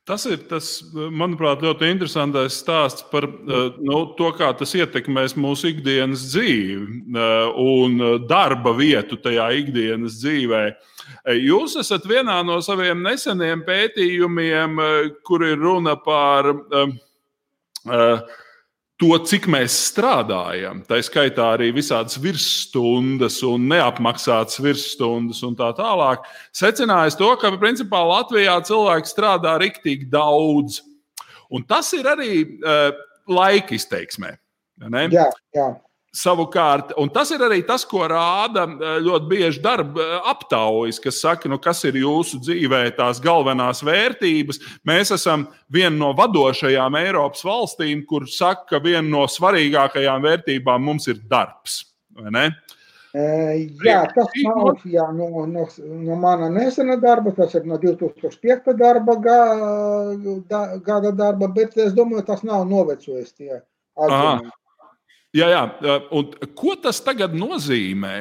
Tas 0.05 0.21
ir, 0.29 0.37
tas, 0.45 0.67
manuprāt, 0.93 1.63
ļoti 1.65 1.87
interesants 1.89 2.59
stāsts 2.59 3.07
par 3.09 3.25
nu, 3.25 4.01
to, 4.19 4.27
kā 4.37 4.51
tas 4.53 4.75
ietekmēs 4.77 5.33
mūsu 5.33 5.71
ikdienas 5.71 6.27
dzīvi 6.29 7.15
un 7.63 7.97
darba 8.29 8.75
vietu 8.77 9.17
tajā 9.17 9.47
ikdienas 9.63 10.19
dzīvē. 10.21 10.61
Jūs 11.41 11.79
esat 11.81 12.05
vienā 12.05 12.37
no 12.45 12.59
saviem 12.61 13.01
neseniem 13.01 13.65
pētījumiem, 13.65 14.77
kur 15.25 15.47
ir 15.47 15.57
runa 15.65 15.97
par 15.97 16.51
uh, 16.53 16.93
to, 19.01 19.11
cik 19.27 19.47
mēs 19.51 19.75
strādājam. 19.89 20.81
Tā 20.87 20.99
skaitā 21.03 21.49
arī 21.55 21.71
visādas 21.75 22.17
virsstundas 22.21 23.41
un 23.47 23.67
neapmaksātas 23.71 24.61
virsstundas 24.63 25.41
un 25.47 25.57
tā 25.59 25.71
tālāk. 25.77 26.23
Secinājis 26.55 27.19
to, 27.19 27.31
ka 27.41 27.51
principā 27.59 28.01
Latvijā 28.07 28.55
cilvēki 28.67 29.11
strādā 29.11 29.57
riktīgi 29.61 30.07
daudz. 30.11 30.81
Un 31.51 31.65
tas 31.67 31.91
ir 31.95 32.07
arī 32.09 32.31
uh, 32.43 32.89
laika 33.29 33.75
izteiksmē. 33.75 34.35
Jā, 35.15 35.29
jā. 35.55 35.67
Savukārt, 36.15 36.93
un 37.01 37.09
tas 37.11 37.27
ir 37.35 37.41
arī 37.43 37.57
tas, 37.67 37.83
ko 37.87 38.05
rāda 38.07 38.63
eh, 38.69 38.99
ļoti 39.03 39.27
bieži 39.33 39.59
darba 39.63 39.99
eh, 39.99 40.13
aptaujas, 40.31 41.01
kas 41.03 41.19
saka, 41.19 41.51
nu, 41.51 41.57
kas 41.59 41.83
ir 41.89 41.97
jūsu 41.99 42.39
dzīvē 42.39 42.85
tās 42.95 43.19
galvenās 43.23 43.83
vērtības. 43.83 44.61
Mēs 44.87 45.11
esam 45.17 45.43
viena 45.67 45.95
no 45.97 46.13
vadošajām 46.15 46.95
Eiropas 47.01 47.43
valstīm, 47.43 48.05
kur 48.07 48.29
saka, 48.31 48.63
ka 48.69 48.83
viena 48.85 49.03
no 49.09 49.25
svarīgākajām 49.27 50.23
vērtībām 50.23 50.87
mums 50.87 51.11
ir 51.11 51.19
darbs. 51.27 51.81
Jā, 53.15 54.01
tas 54.15 54.31
nav 54.43 54.81
jā, 54.91 55.05
no, 55.15 55.45
no, 55.47 55.67
no 56.03 56.17
mana 56.19 56.49
nesena 56.51 56.97
darba, 56.99 57.31
tas 57.35 57.55
ir 57.55 57.67
no 57.67 57.77
2005. 57.79 58.73
Darba, 58.79 59.15
gada 59.23 61.11
darba, 61.11 61.47
bet 61.47 61.75
es 61.79 61.95
domāju, 61.95 62.25
tas 62.27 62.43
nav 62.47 62.67
novecojis 62.67 63.31
tie 63.35 63.59
atzinumi. 63.59 64.51
Jā, 65.35 65.49
jā. 65.51 65.63
Un 66.15 66.31
ko 66.55 66.77
tas 66.79 67.01
tagad 67.03 67.35
nozīmē? 67.35 68.13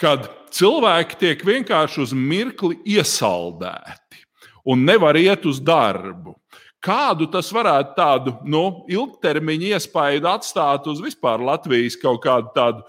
Kad 0.00 0.28
cilvēki 0.52 1.18
tiek 1.20 1.44
vienkārši 1.46 2.02
uz 2.04 2.12
mirkli 2.16 2.76
iesaldēti 2.96 4.20
un 4.68 4.84
nevar 4.84 5.16
iet 5.16 5.46
uz 5.48 5.60
darbu. 5.64 6.36
Kādu 6.80 7.28
tas 7.32 7.50
varētu 7.52 7.92
tādu 7.96 8.32
nu, 8.48 8.62
ilgtermiņa 8.88 9.74
iespaidu 9.76 10.30
atstāt 10.30 10.86
uz 10.88 11.02
vispār 11.04 11.42
Latvijas 11.44 11.98
kaut 12.00 12.22
kādu 12.24 12.52
tādu 12.56 12.84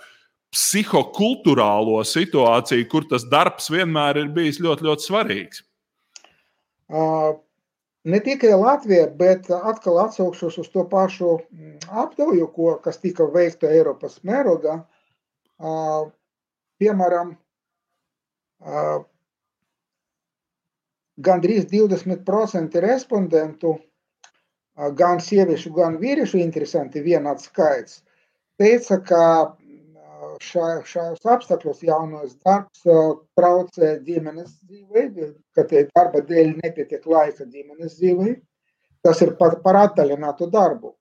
psihokulturālo 0.52 2.00
situāciju, 2.08 2.88
kur 2.92 3.08
tas 3.08 3.24
darbs 3.28 3.70
vienmēr 3.72 4.20
ir 4.24 4.32
bijis 4.36 4.60
ļoti, 4.64 4.88
ļoti 4.88 5.08
svarīgs? 5.08 5.64
Uh, 6.92 7.40
ne 8.04 8.20
tikai 8.20 8.54
Latvija, 8.58 9.08
bet 9.18 9.50
atkal 9.52 10.00
atsaukšos 10.06 10.58
uz 10.64 10.70
to 10.74 10.88
pašu 10.90 11.38
mm, 11.52 11.78
aptauju, 12.04 12.48
ko, 12.56 12.74
kas 12.84 12.98
tika 13.04 13.28
veikta 13.34 13.70
Eiropas 13.70 14.20
mērogā. 14.28 14.80
Piemēram, 16.82 17.36
gandrīz 21.22 21.68
20% 21.70 22.82
respondentu, 22.82 23.76
gan 24.98 25.22
sieviešu, 25.22 25.74
gan 25.76 26.00
vīriešu, 26.02 26.40
interesanti 26.42 27.04
vienāds 27.06 27.50
skaits, 27.52 28.02
teica, 28.58 28.98
ka 29.06 29.24
šajos 30.42 31.26
apstākļos 31.34 31.84
jaunos 31.86 32.38
darbs 32.46 32.84
traucē 33.38 33.92
ģimenes 34.06 34.56
dzīvei, 34.66 35.30
ka 35.56 35.66
tie 35.70 35.86
darba 35.92 36.24
dēļ 36.26 36.58
nepietiek 36.64 37.06
laika 37.06 37.46
ģimenes 37.46 38.00
dzīvei. 38.00 38.36
Tas 39.02 39.22
ir 39.26 39.34
par, 39.38 39.58
par 39.64 39.80
attālinātu 39.80 40.50
darbu. 40.52 40.94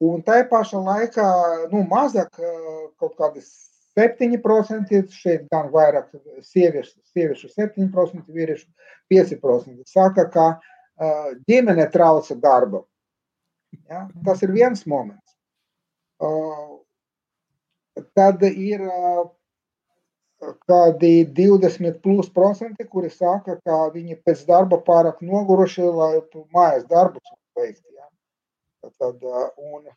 Un 0.00 0.22
tā 0.24 0.38
pašā 0.48 0.80
laikā, 0.80 1.26
nu, 1.72 1.82
mazāk 1.88 2.38
kaut 2.40 3.18
kādas 3.18 3.50
7%, 3.98 5.00
šeit 5.12 5.48
gan 5.52 5.68
vairāk 5.72 6.14
sieviešu, 6.46 6.96
sieviešu 7.12 7.50
7%, 7.52 8.24
vīriešu 8.32 8.68
5%. 9.12 9.84
Saka, 9.90 10.24
ka 10.32 10.46
uh, 10.56 11.32
ģimene 11.48 11.88
trauca 11.92 12.36
darbu. 12.40 12.84
Ja? 13.90 14.06
Tas 14.24 14.40
ir 14.46 14.54
viens 14.56 14.86
moments. 14.88 15.36
Uh, 16.20 16.79
tad 18.16 18.42
ir 18.48 18.82
uh, 18.86 19.22
kādi 20.68 21.24
20 21.36 22.00
plus 22.04 22.30
procenti, 22.32 22.86
kuri 22.88 23.10
saka, 23.12 23.58
ka 23.64 23.80
viņi 23.94 24.20
pēc 24.24 24.44
darba 24.48 24.80
pārāk 24.86 25.20
noguruši, 25.24 25.88
lai 26.00 26.12
mājas 26.54 26.86
darbus 26.90 27.34
veiktu. 27.58 27.88
Ja? 27.96 28.08
Tad, 28.90 29.26
un, 29.60 29.90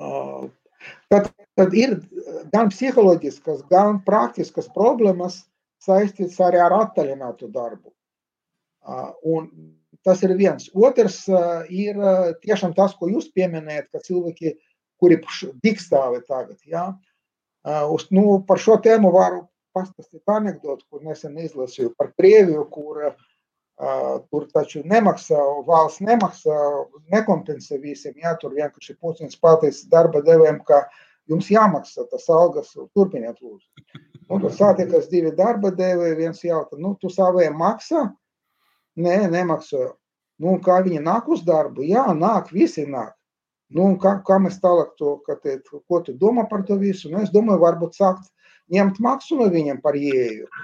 uh, 0.00 0.48
tad, 1.12 1.30
tad 1.58 1.76
ir 1.78 2.00
gan 2.52 2.72
psiholoģiskas, 2.74 3.62
gan 3.70 4.02
praktiskas 4.06 4.70
problēmas 4.74 5.44
saistīts 5.82 6.40
arī 6.42 6.60
ar 6.62 6.74
attālinātu 6.80 7.50
darbu. 7.54 7.92
Un 9.26 9.48
tas 10.06 10.22
ir 10.24 10.34
viens. 10.38 10.68
Otrs 10.74 11.20
ir 11.74 11.98
tiešām 12.44 12.74
tas, 12.76 12.94
ko 12.98 13.10
jūs 13.10 13.28
pieminējat, 13.34 13.90
ka 13.92 14.02
cilvēki, 14.04 14.54
kuri 14.98 15.20
dikstāvi 15.64 16.22
tagad, 16.26 16.58
ja, 16.66 16.88
uz, 17.90 18.08
nu, 18.14 18.40
par 18.48 18.60
šo 18.62 18.78
tēmu 18.82 19.12
varu 19.14 19.46
pastāstīt 19.76 20.22
anekdotu, 20.32 20.84
kur 20.90 21.02
nesen 21.06 21.36
izlasīju 21.38 21.94
par 21.98 22.12
Krieviju, 22.18 22.64
kur 22.72 23.02
uh, 23.06 23.18
tur 24.30 24.46
taču 24.54 24.82
nemaksā, 24.84 25.38
valsts 25.66 26.02
nemaksā, 26.02 26.56
nekompensē 27.14 27.78
visiem, 27.82 28.16
ja, 28.22 28.34
tur 28.40 28.56
vienkārši 28.56 28.96
Putins 28.98 29.38
pateicis 29.38 29.86
darba 29.92 30.22
devējiem, 30.26 30.62
ka 30.66 30.86
jums 31.30 31.50
jāmaksā 31.52 32.08
tas 32.10 32.26
algas, 32.32 32.72
turpiniet 32.96 33.38
lūdzu. 33.42 33.68
Un 34.28 34.42
tur 34.42 34.52
satiekas 34.52 35.08
divi 35.12 35.32
darba 35.36 35.70
devēji, 35.72 36.18
viens 36.18 36.42
jautā, 36.44 36.76
nu, 36.80 36.96
tu 37.00 37.10
saviem 37.12 37.54
maksā? 37.56 38.08
Nē, 38.98 39.28
nemaksāju. 39.32 39.94
Nu, 40.42 40.58
kā 40.62 40.78
viņi 40.86 41.00
nāk 41.02 41.28
uz 41.34 41.42
darbu? 41.46 41.82
Jā, 41.86 42.04
nāk, 42.14 42.52
visi 42.54 42.84
nāk. 42.86 43.17
Nu, 43.74 43.90
kā, 44.00 44.14
kā 44.24 44.38
mēs 44.40 44.60
tālāk 44.62 44.94
to, 45.00 45.18
te, 45.44 45.58
ko 45.88 46.00
tu 46.04 46.14
domā 46.16 46.46
par 46.48 46.62
to 46.68 46.78
visu? 46.80 47.10
Nu, 47.12 47.20
es 47.24 47.32
domāju, 47.34 47.60
varbūt 47.66 47.98
sākt 48.00 48.30
ņemt 48.72 49.00
maksu 49.04 49.36
no 49.40 49.48
viņiem 49.52 49.80
par 49.84 49.94
ieeju. 49.98 50.48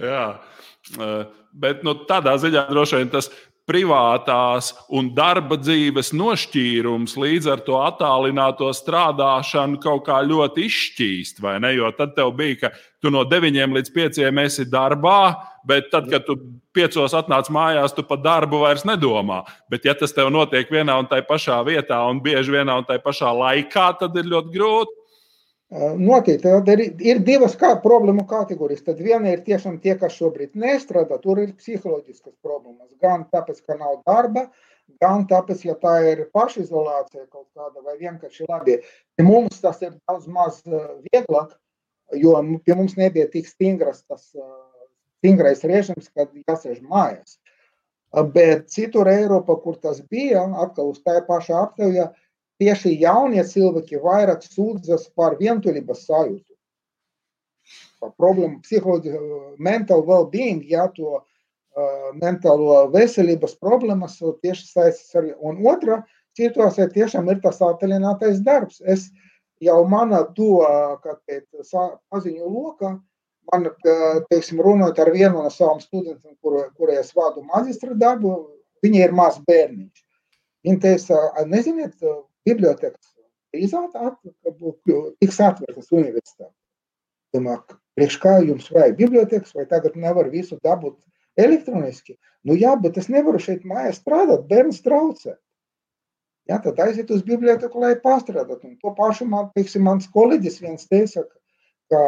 Jā, 0.00 0.24
bet 1.52 1.82
nu, 1.86 1.94
tādā 2.08 2.36
ziņā 2.40 2.62
droši 2.70 3.02
vien 3.02 3.10
tas 3.12 3.30
privātās 3.70 4.72
un 4.90 5.12
darba 5.14 5.58
dzīves 5.60 6.10
nošķīrums 6.16 7.14
līdz 7.20 7.50
ar 7.54 7.62
to 7.66 7.78
attālināto 7.78 8.72
strādāšanu 8.74 9.78
kaut 9.82 10.08
kā 10.08 10.18
ļoti 10.26 10.66
izšķīst, 10.66 11.38
vai 11.44 11.58
ne? 11.62 11.76
Jo 11.78 11.92
tad 11.94 12.16
tev 12.18 12.34
bija, 12.38 12.64
ka 12.64 12.72
tu 13.02 13.12
no 13.14 13.22
9 13.28 13.76
līdz 13.76 13.94
5 13.94 14.20
esi 14.44 14.66
darbā, 14.70 15.20
bet 15.66 15.90
tad, 15.92 16.10
kad 16.10 16.26
tu 16.26 16.36
5 16.76 16.98
atnāc 17.20 17.50
mājās, 17.52 17.94
tu 17.94 18.02
par 18.06 18.20
darbu 18.24 18.64
vairs 18.64 18.86
nedomā. 18.88 19.42
Bet, 19.70 19.86
ja 19.86 19.94
tas 19.94 20.14
tev 20.16 20.30
notiek 20.34 20.70
vienā 20.70 20.98
un 21.00 21.08
tajā 21.10 21.26
pašā 21.28 21.60
vietā 21.66 22.00
un 22.10 22.22
bieži 22.24 22.58
vienā 22.58 22.80
un 22.80 22.88
tajā 22.88 23.02
pašā 23.04 23.32
laikā, 23.36 23.90
tad 24.00 24.16
ir 24.18 24.30
ļoti 24.30 24.54
grūti. 24.54 24.99
Noteikti. 25.70 26.42
Tad 26.42 26.68
ir, 26.72 26.80
ir 26.98 27.20
divas 27.22 27.54
kā, 27.58 27.76
problēmu 27.82 28.24
kategorijas. 28.30 28.82
Tad 28.88 29.02
viena 29.04 29.30
ir 29.30 29.44
tiešām 29.46 29.78
tie, 29.82 29.94
kas 29.98 30.16
šobrīd 30.18 30.58
nestrādā. 30.58 31.20
Tur 31.22 31.38
ir 31.38 31.52
psiholoģiskas 31.58 32.34
problēmas. 32.42 32.90
Gan 33.02 33.28
tāpēc, 33.30 33.60
ka 33.62 33.76
nav 33.78 34.00
darba, 34.08 34.48
gan 35.02 35.28
tāpēc, 35.30 35.62
ja 35.68 35.76
tā 35.78 35.94
ir 36.10 36.24
pašizolācija 36.34 37.28
kaut 37.30 37.46
kāda 37.54 37.84
vai 37.86 37.94
vienkārši 38.00 38.48
labi. 38.50 38.80
Pie 39.14 39.26
mums 39.26 39.62
tas 39.62 39.78
ir 39.86 39.94
daudz 40.08 40.26
maz 40.26 40.58
vieglāk, 40.66 41.54
jo 42.18 42.34
pie 42.66 42.74
mums 42.74 42.98
nebija 42.98 43.30
tik 43.30 43.46
stingras 43.46 44.02
tas 44.10 44.26
stingrais 45.20 45.62
režims, 45.68 46.10
kad 46.16 46.32
jāsēž 46.48 46.80
mājās. 46.82 47.38
Bet 48.34 48.72
citur 48.74 49.06
Eiropā, 49.06 49.54
kur 49.62 49.76
tas 49.78 50.00
bija, 50.10 50.42
atkal 50.64 50.90
uz 50.90 50.98
tā 51.04 51.20
paša 51.26 51.60
aptaujā, 51.62 52.08
tieši 52.60 52.94
jaunie 53.00 53.42
cilvēki 53.46 54.00
vairāk 54.04 54.44
sūdzas 54.44 55.08
par 55.16 55.38
vientulības 55.40 56.04
sajūtu. 56.06 56.46
Par 58.00 58.14
problēmu 58.20 58.60
psiholoģiju, 58.64 59.56
mental 59.58 60.04
well-being, 60.06 60.62
ja 60.68 60.86
to 60.94 61.18
uh, 61.20 61.24
mentālo 62.16 62.86
veselības 62.92 63.56
problēmas 63.60 64.18
tieši 64.42 64.66
saistīts 64.66 65.18
ar, 65.18 65.28
un 65.40 65.60
otra 65.68 66.02
situācija 66.38 66.88
tiešām 66.94 67.28
ir 67.30 67.40
tas 67.44 67.60
attālinātais 67.64 68.40
darbs. 68.44 68.80
Es 68.80 69.10
jau 69.60 69.84
mana 69.88 70.24
to, 70.36 70.60
kā 71.04 71.16
teikt, 71.28 71.48
paziņu 72.10 72.48
lokā, 72.48 72.94
man, 73.52 73.68
teiksim, 74.30 74.62
runājot 74.64 75.00
ar 75.02 75.12
vienu 75.14 75.42
no 75.42 75.50
savām 75.50 75.80
studentiem, 75.82 76.36
kur, 76.42 76.62
kurai 76.76 77.00
es 77.00 77.12
vādu 77.16 77.44
maģistra 77.48 77.94
darbu, 77.94 78.34
viņa 78.84 79.04
ir 79.04 79.12
maz 79.16 79.40
bērniņš. 79.46 80.04
Viņa 80.64 80.80
teica, 80.82 81.20
neziniet, 81.48 81.96
bibliotekas 82.48 83.10
drīz 83.50 83.74
tiks 85.20 85.40
atvērtas 85.42 85.90
universitātē. 85.90 86.54
Domāju, 87.34 87.78
priekš 87.98 88.16
kā 88.22 88.38
jums 88.42 88.70
vajag 88.74 88.96
bibliotekas, 88.98 89.54
vai 89.54 89.66
tagad 89.70 89.96
nevar 89.96 90.30
visu 90.30 90.58
dabūt 90.64 90.98
elektroniski? 91.38 92.16
Nu 92.46 92.56
jā, 92.58 92.74
bet 92.80 92.98
es 92.98 93.08
nevaru 93.08 93.38
šeit 93.38 93.66
mājās 93.68 94.00
strādāt, 94.00 94.48
bērns 94.50 94.80
traucē. 94.82 95.36
Jā, 96.50 96.58
tad 96.64 96.80
aiziet 96.82 97.10
uz 97.14 97.22
biblioteku, 97.22 97.78
lai 97.78 97.94
pastrādātu. 98.02 98.72
Un 98.72 98.78
to 98.80 98.90
pašu 98.96 99.28
man, 99.28 99.50
teiksim, 99.54 99.84
mans 99.86 100.08
kolēģis 100.10 100.58
viens 100.64 100.88
teica, 100.90 101.22
ka 101.90 102.00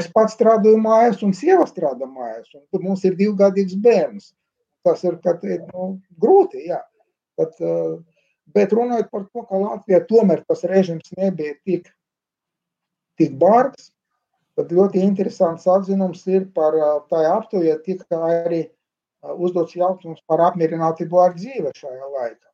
es 0.00 0.08
pats 0.12 0.36
strādāju 0.36 0.78
mājās 0.80 1.20
un 1.26 1.34
sieva 1.36 1.66
strādā 1.68 2.08
mājās, 2.08 2.48
un 2.56 2.64
tur 2.72 2.84
mums 2.84 3.04
ir 3.04 3.18
divgadīgs 3.18 3.76
bērns. 3.84 4.32
Tas 4.86 5.02
ir, 5.04 5.18
kad, 5.24 5.42
nu, 5.42 5.96
grūti, 6.22 6.68
jā. 6.70 6.80
Tad, 7.36 7.52
uh, 7.60 7.98
Bet 8.54 8.72
runājot 8.72 9.10
par 9.10 9.26
to, 9.26 9.42
ka 9.48 9.58
Latvijā 9.58 10.00
tomēr 10.06 10.42
tas 10.46 10.62
režims 10.70 11.10
nebija 11.18 11.56
tik, 11.66 11.88
tik 13.18 13.34
bargs, 13.40 13.90
tad 14.56 14.72
ļoti 14.72 15.02
interesants 15.02 15.66
atzinums 15.68 16.22
ir 16.30 16.46
par 16.54 16.76
tā 17.10 17.24
aptujē 17.32 17.76
tika 17.84 18.20
arī 18.28 18.62
uzdots 19.34 19.74
jautājums 19.76 20.22
par 20.30 20.44
apmierinātību 20.50 21.18
ar 21.20 21.34
dzīvi 21.34 21.72
šajā 21.74 22.10
laikā. 22.14 22.48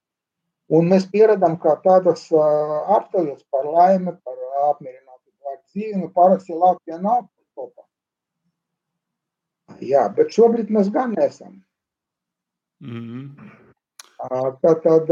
Un 0.73 0.89
mēs 0.89 1.05
pieredzam, 1.13 1.59
ka 1.61 1.77
tādas 1.85 2.25
aptaujas 2.33 3.43
par 3.53 3.69
laimi, 3.69 4.15
par 4.25 4.39
apmierinātību 4.71 5.53
ar 5.53 5.59
dzīvi, 5.69 5.99
nu 6.01 6.09
parasti 6.15 6.57
Latvijā 6.57 6.99
nav 7.03 7.27
topā. 7.59 7.85
Jā, 9.85 10.07
bet 10.17 10.33
šobrīd 10.33 10.73
mēs 10.73 10.89
gan 10.95 11.15
esam. 11.21 11.61
Mm 12.81 13.05
-hmm. 13.05 13.51
Tad, 14.63 14.83
tad 14.83 15.11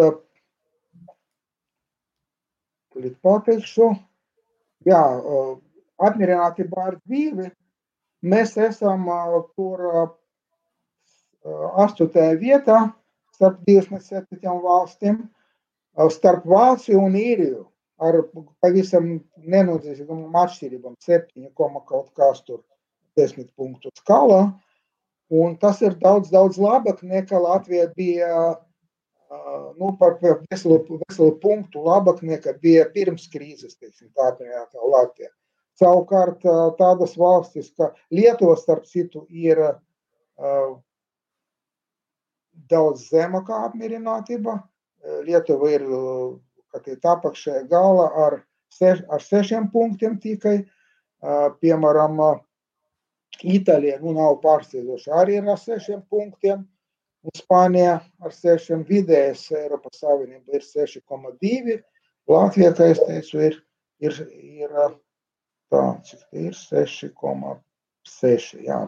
Pateikšu. 3.22 3.91
Jā, 4.88 5.01
apmierinātībā 6.01 6.86
ar 6.88 6.97
dzīvi 7.05 7.51
mēs 8.24 8.57
esam 8.57 9.05
tur 9.55 9.82
astotajā 11.84 12.38
vietā 12.41 12.78
starp 13.36 13.61
27 13.68 14.57
valstīm, 14.64 15.20
starp 16.16 16.49
Vāciju 16.49 17.05
un 17.05 17.16
Īriju 17.20 17.66
ar 18.01 18.22
pavisam 18.64 19.20
nenozīmīgām 19.36 20.36
atšķirībām, 20.43 20.97
7, 21.05 21.51
kaut 21.57 22.11
kas 22.16 22.43
tur 22.43 22.62
10 23.20 23.53
punktu 23.57 23.93
skalā. 24.01 24.49
Un 25.30 25.55
tas 25.62 25.80
ir 25.84 25.95
daudz, 26.01 26.32
daudz 26.32 26.59
labāk 26.59 27.05
nekā 27.07 27.38
Latvija 27.38 27.86
bija 27.95 28.57
nu, 29.78 29.97
par 29.99 30.18
veselu, 30.20 30.81
veselu 31.07 31.37
punktu 31.43 31.85
labāk 31.87 32.22
nekā 32.26 32.57
bija 32.62 32.89
pirms 32.95 33.28
krīzes, 33.31 33.76
teiksim, 33.78 34.11
tā 34.16 34.33
kā 34.37 34.81
Latvija. 34.83 35.31
Savukārt 35.78 36.43
tādas 36.76 37.16
valstis, 37.16 37.70
kā 37.78 37.93
Lietuva, 38.11 38.57
starp 38.59 38.85
citu, 38.85 39.24
ir 39.31 39.61
uh, 39.62 40.74
daudz 42.68 43.07
zemākā 43.09 43.62
apmierinātība. 43.68 44.59
Lietuva 45.24 45.70
ir 45.72 45.87
apakšējā 46.74 47.62
gala 47.70 48.11
ar, 48.26 48.43
seš, 48.74 49.01
ar 49.09 49.22
sešiem 49.24 49.70
punktiem 49.72 50.18
tikai. 50.20 50.59
Uh, 51.20 51.53
piemēram, 51.61 52.18
Itālija 53.41 54.01
nu, 54.03 54.12
nav 54.16 54.41
pārsteidzoša 54.43 55.16
arī 55.22 55.39
ar 55.41 55.59
sešiem 55.59 56.03
punktiem. 56.11 56.59
Un 56.61 56.80
Spānija 57.37 58.01
ar 58.25 58.33
6 58.33 58.85
vidējais 58.89 59.43
Eiropas 59.53 60.01
Savienība 60.01 60.57
ir 60.57 60.62
6,2. 60.64 61.77
Latvija, 62.31 62.71
kā 62.77 62.85
es 62.95 63.01
teicu, 63.05 63.41
ir, 63.49 63.55
ir, 64.01 64.12
ir 64.41 64.71
tā, 65.73 65.85
cik 66.07 66.21
ir 66.47 66.55
6,6. 66.57 68.55
Jā, 68.64 68.81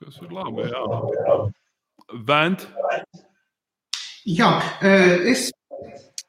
Kas 0.00 0.16
ir 0.24 0.30
labi, 0.32 0.62
jā. 0.72 0.82
Vent. 2.26 2.60
Jā, 4.26 4.50
es 5.30 5.50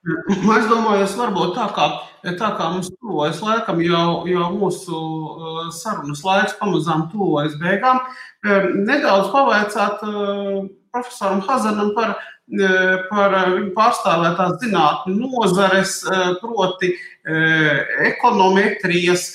Es 0.02 0.66
domāju, 0.66 1.04
es 1.06 1.12
varbūt 1.14 1.52
tā 1.54 1.68
kā, 1.76 1.86
tā 2.26 2.47
kā 2.58 2.70
mums 2.74 2.88
tuvojas 2.95 3.38
laikam 3.45 3.84
jau, 3.86 4.24
jau 4.26 4.47
mūsu 4.56 4.97
uh, 4.97 5.68
sarunas 5.78 6.24
laiks 6.26 6.56
pamazām 6.58 7.06
tuvojas 7.12 7.54
beigām, 7.62 8.02
um, 8.02 8.66
nedaudz 8.88 9.30
pavaicāt 9.30 10.02
uh, 10.08 10.66
profesoram 10.89 11.43
Hazanam 11.45 11.93
par, 11.93 12.16
uh, 12.18 12.95
par 13.12 13.38
viņu 13.54 13.70
pārstāvētās 13.78 14.58
zinātņu 14.66 15.16
nozares, 15.22 15.99
proti 16.41 16.95
ekonometrijas, 18.10 19.30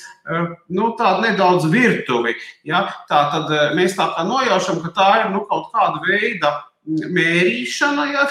nu, 0.67 0.89
tādu 0.99 1.23
nedaudz 1.23 1.69
virtuvi. 1.71 2.35
Ja? 2.67 2.89
Tā 3.07 3.21
tad 3.31 3.53
mēs 3.79 3.95
tā 3.95 4.09
kā 4.11 4.27
nojaušam, 4.27 4.83
ka 4.83 4.91
tā 4.91 5.11
ir 5.21 5.29
nu, 5.31 5.45
kaut 5.47 5.71
kāda 5.71 6.03
veida 6.03 6.51
mērīšana, 6.87 8.05
ja 8.13 8.23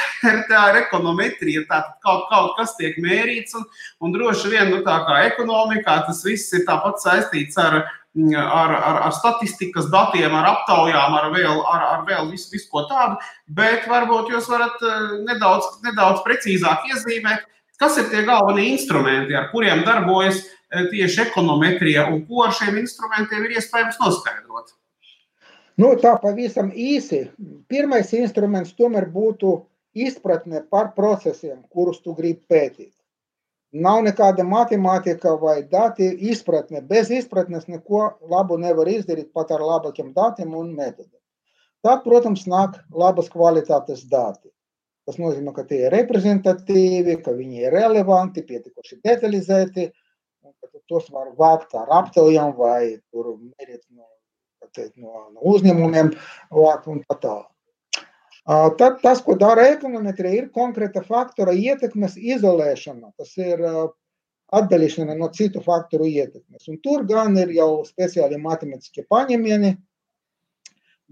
tā 0.51 0.63
ir 0.71 0.81
ekonometrija, 0.85 1.67
tad 1.69 1.93
kaut, 2.05 2.27
kaut 2.31 2.57
kas 2.59 2.75
tiek 2.79 2.97
mērīts. 3.03 3.57
Un, 3.59 3.67
un 4.01 4.15
droši 4.15 4.53
vien, 4.53 4.71
nu, 4.73 4.83
tā 4.87 4.97
kā 5.07 5.21
ekonomikā, 5.29 6.01
tas 6.09 6.23
viss 6.27 6.55
ir 6.57 6.65
tāpat 6.69 7.03
saistīts 7.03 7.59
ar, 7.61 7.83
ar, 7.85 8.77
ar, 8.77 9.03
ar 9.09 9.17
statistikas 9.17 9.91
datiem, 9.93 10.33
ar 10.35 10.49
aptaujām, 10.55 11.19
ar 11.19 11.29
vēl, 11.35 11.61
ar, 11.73 11.85
ar 11.97 12.07
vēl 12.09 12.33
visu, 12.33 12.49
visu 12.55 12.71
ko 12.73 12.87
tādu. 12.91 13.21
Bet 13.59 13.89
varbūt 13.91 14.33
jūs 14.33 14.49
varat 14.53 14.81
eh, 14.81 15.13
nedaudz, 15.29 15.77
nedaudz 15.85 16.25
precīzāk 16.27 16.89
iezīmēt, 16.93 17.45
kas 17.81 18.01
ir 18.01 18.09
tie 18.13 18.25
galvenie 18.29 18.71
instrumenti, 18.73 19.37
ar 19.37 19.51
kuriem 19.53 19.85
darbojas 19.87 20.41
eh, 20.47 20.89
tieši 20.89 21.27
ekonometrija 21.29 22.09
un 22.13 22.25
ko 22.29 22.47
ar 22.49 22.57
šiem 22.57 22.81
instrumentiem 22.81 23.45
ir 23.45 23.61
iespējams 23.61 24.01
noskaidrot. 24.01 24.73
Nu, 25.83 25.89
tā 26.01 26.15
pavisam 26.21 26.71
īsi. 26.73 27.27
Pirmais 27.69 28.13
instruments 28.17 28.73
tomēr 28.79 29.11
būtu 29.13 29.51
izpratne 30.07 30.63
par 30.73 30.95
procesiem, 30.97 31.59
kurus 31.73 32.01
tu 32.05 32.15
gribi 32.17 32.41
pētīt. 32.49 32.93
Nav 33.85 34.01
nekāda 34.07 34.45
matemātika 34.47 35.35
vai 35.43 35.59
dati 35.69 36.09
izpratne. 36.31 36.81
Bez 36.81 37.11
izpratnes 37.13 37.69
neko 37.69 38.07
labu 38.33 38.57
nevar 38.63 38.89
izdarīt 38.89 39.33
pat 39.37 39.53
ar 39.53 39.65
labākiem 39.69 40.15
datiem 40.17 40.57
un 40.57 40.73
metodiem. 40.79 41.21
Tad, 41.85 42.03
protams, 42.07 42.47
nāk 42.49 42.81
labas 43.05 43.29
kvalitātes 43.31 44.07
dati. 44.09 44.49
Tas 45.07 45.21
nozīmē, 45.21 45.53
ka 45.55 45.67
tie 45.69 45.85
ir 45.87 45.95
reprezentatīvi, 45.95 47.21
ka 47.23 47.37
viņi 47.37 47.67
ir 47.67 47.77
relevanti, 47.77 48.47
pietiekoši 48.49 49.03
detalizēti, 49.05 49.91
un 50.43 50.57
ka 50.57 50.81
tos 50.89 51.13
var 51.13 51.35
vākt 51.37 51.77
ar 51.79 51.93
aptaujām 52.01 52.57
vai 52.57 52.97
mērīt 53.13 53.85
no 53.93 54.09
teikt, 54.77 54.97
no, 55.01 55.27
no 55.35 55.53
uzņēmumiem 55.55 56.13
un 56.55 57.05
tā 57.05 57.19
tālāk. 57.19 57.53
Tad 58.79 59.01
tas, 59.03 59.21
ko 59.27 59.35
dara 59.35 59.65
ekonometrija, 59.73 60.39
ir 60.39 60.51
konkrēta 60.55 61.03
faktora 61.03 61.51
ietekmes 61.51 62.15
izolēšana. 62.15 63.11
Tas 63.19 63.33
ir 63.43 63.65
atdalīšana 64.55 65.17
no 65.19 65.27
citu 65.35 65.63
faktoru 65.65 66.07
ietekmes. 66.07 66.69
Un 66.71 66.79
tur 66.85 67.03
gan 67.09 67.35
ir 67.43 67.51
jau 67.57 67.83
speciāli 67.89 68.39
matemātiskie 68.39 69.03
paņēmieni, 69.11 69.73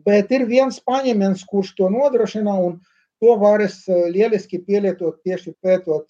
bet 0.07 0.31
ir 0.31 0.47
viens 0.47 0.79
paņēmiens, 0.87 1.43
kurš 1.51 1.75
to 1.81 1.91
nodrošina, 1.91 2.55
un 2.55 2.79
to 3.23 3.35
varas 3.41 3.83
lieliski 3.89 4.63
pielietot 4.63 5.19
tieši 5.27 5.57
pētot 5.65 6.07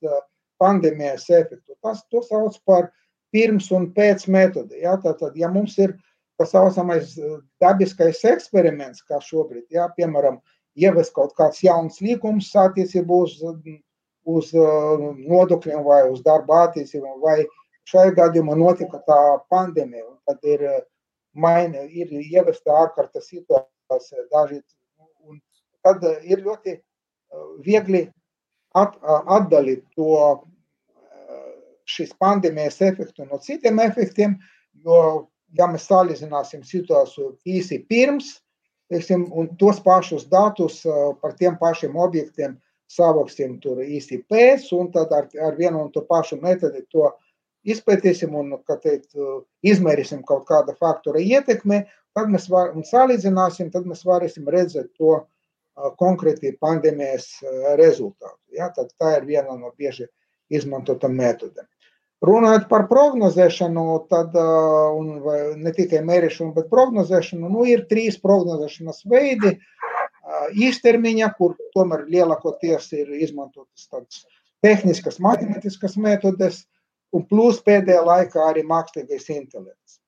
pandēmijas 0.60 1.30
efektu. 1.30 1.78
Tas 1.82 2.04
to 2.12 2.20
sauc 2.26 2.58
par 2.68 2.90
pirms 3.32 3.70
un 3.72 3.88
pēc 3.96 4.28
metodi. 4.28 4.82
Ja? 4.84 4.98
Tātad, 5.00 5.38
ja 5.40 5.48
mums 5.48 5.78
ir 5.80 5.96
tā 6.38 6.46
saucamais 6.48 7.14
eh, 7.18 7.36
dabiskais 7.62 8.22
eksperiments, 8.28 9.02
kā 9.08 9.20
šobrīd, 9.22 9.66
jā, 9.74 9.86
piemēram, 9.96 10.40
ievest 10.74 11.14
kaut 11.14 11.34
kāds 11.38 11.62
jauns 11.62 12.00
līgums 12.02 12.50
attiecībā 12.58 13.20
uz, 13.26 13.36
uz 14.36 14.54
eh, 14.54 15.04
nodokļiem 15.30 15.84
vai 15.86 16.00
uz 16.10 16.24
darba 16.26 16.64
attiecībām, 16.68 17.20
vai 17.22 17.42
šajā 17.90 18.16
gadījumā 18.18 18.56
notika 18.58 19.02
tā 19.06 19.20
pandēmija, 19.52 20.08
un 20.08 20.18
tad 20.28 20.50
ir, 20.56 20.64
eh, 20.70 20.82
maini, 21.34 21.86
ir 21.90 22.10
ievesta 22.22 22.74
ārkārtas 22.84 23.30
situācija 23.30 24.26
daži, 24.32 24.60
un 25.26 25.40
tad 25.84 26.04
ir 26.22 26.44
ļoti 26.44 26.76
viegli 27.64 28.04
at, 28.78 28.94
atdalīt 29.02 29.82
to 29.98 30.14
šīs 31.90 32.14
pandēmijas 32.22 32.78
efektu 32.86 33.26
no 33.26 33.40
citiem 33.42 33.82
efektiem, 33.82 34.36
jo 34.86 35.26
ja 35.58 35.68
mēs 35.70 35.88
salīdzināsim 35.90 36.64
situāciju 36.66 37.34
īsi 37.46 37.80
pirms, 37.88 38.38
teiksim, 38.92 39.26
un 39.32 39.48
tos 39.60 39.80
pašus 39.84 40.26
datus 40.30 40.82
par 41.22 41.34
tiem 41.38 41.56
pašiem 41.60 41.96
objektiem 41.96 42.58
savāksim 42.90 43.58
tur 43.62 43.80
īsi 43.82 44.20
pēc, 44.30 44.68
un 44.76 44.90
tad 44.92 45.12
ar, 45.16 45.28
ar 45.40 45.56
vienu 45.58 45.86
un 45.86 45.92
to 45.92 46.04
pašu 46.08 46.38
metodi 46.42 46.84
to 46.92 47.08
izpētīsim 47.64 48.34
un, 48.36 48.56
kā 48.68 48.76
teikt, 48.80 49.14
izmērīsim 49.64 50.22
kaut 50.28 50.44
kāda 50.48 50.74
faktora 50.76 51.22
ietekmi, 51.22 51.80
tad 52.14 52.30
mēs 52.30 52.48
var, 52.52 52.74
un 52.76 52.84
salīdzināsim, 52.86 53.70
tad 53.72 53.88
mēs 53.88 54.04
varēsim 54.06 54.50
redzēt 54.52 54.92
to 55.00 55.22
konkrēti 55.98 56.54
pandēmijas 56.60 57.30
rezultātu. 57.80 58.38
Ja? 58.54 58.68
Tad 58.74 58.92
tā 59.00 59.16
ir 59.18 59.30
viena 59.30 59.56
no 59.58 59.72
bieži 59.78 60.06
izmantotām 60.52 61.16
metodēm. 61.18 61.66
Runājot 62.24 62.68
par 62.70 62.86
prognozēšanu, 62.88 63.84
tad 64.08 64.36
ne 65.60 65.72
tikai 65.76 66.00
mērīšanu, 66.06 66.54
bet 66.56 66.70
prognozēšanu, 66.72 67.50
nu, 67.52 67.64
ir 67.68 67.84
trīs 67.90 68.16
prognozēšanas 68.22 69.02
veidi. 69.10 69.58
Īstermiņa, 70.56 71.28
kur 71.36 71.56
tomēr 71.74 72.06
lielākoties 72.08 72.86
ir 72.96 73.10
izmantotas 73.18 73.90
tādas 73.90 74.22
tehniskas, 74.64 75.20
matemātiskas 75.20 75.98
metodes, 76.00 76.62
un 77.12 77.26
plus 77.28 77.60
pēdējā 77.66 78.00
laikā 78.06 78.48
arī 78.48 78.64
mākslīgais 78.66 79.28
intelekts. 79.34 80.00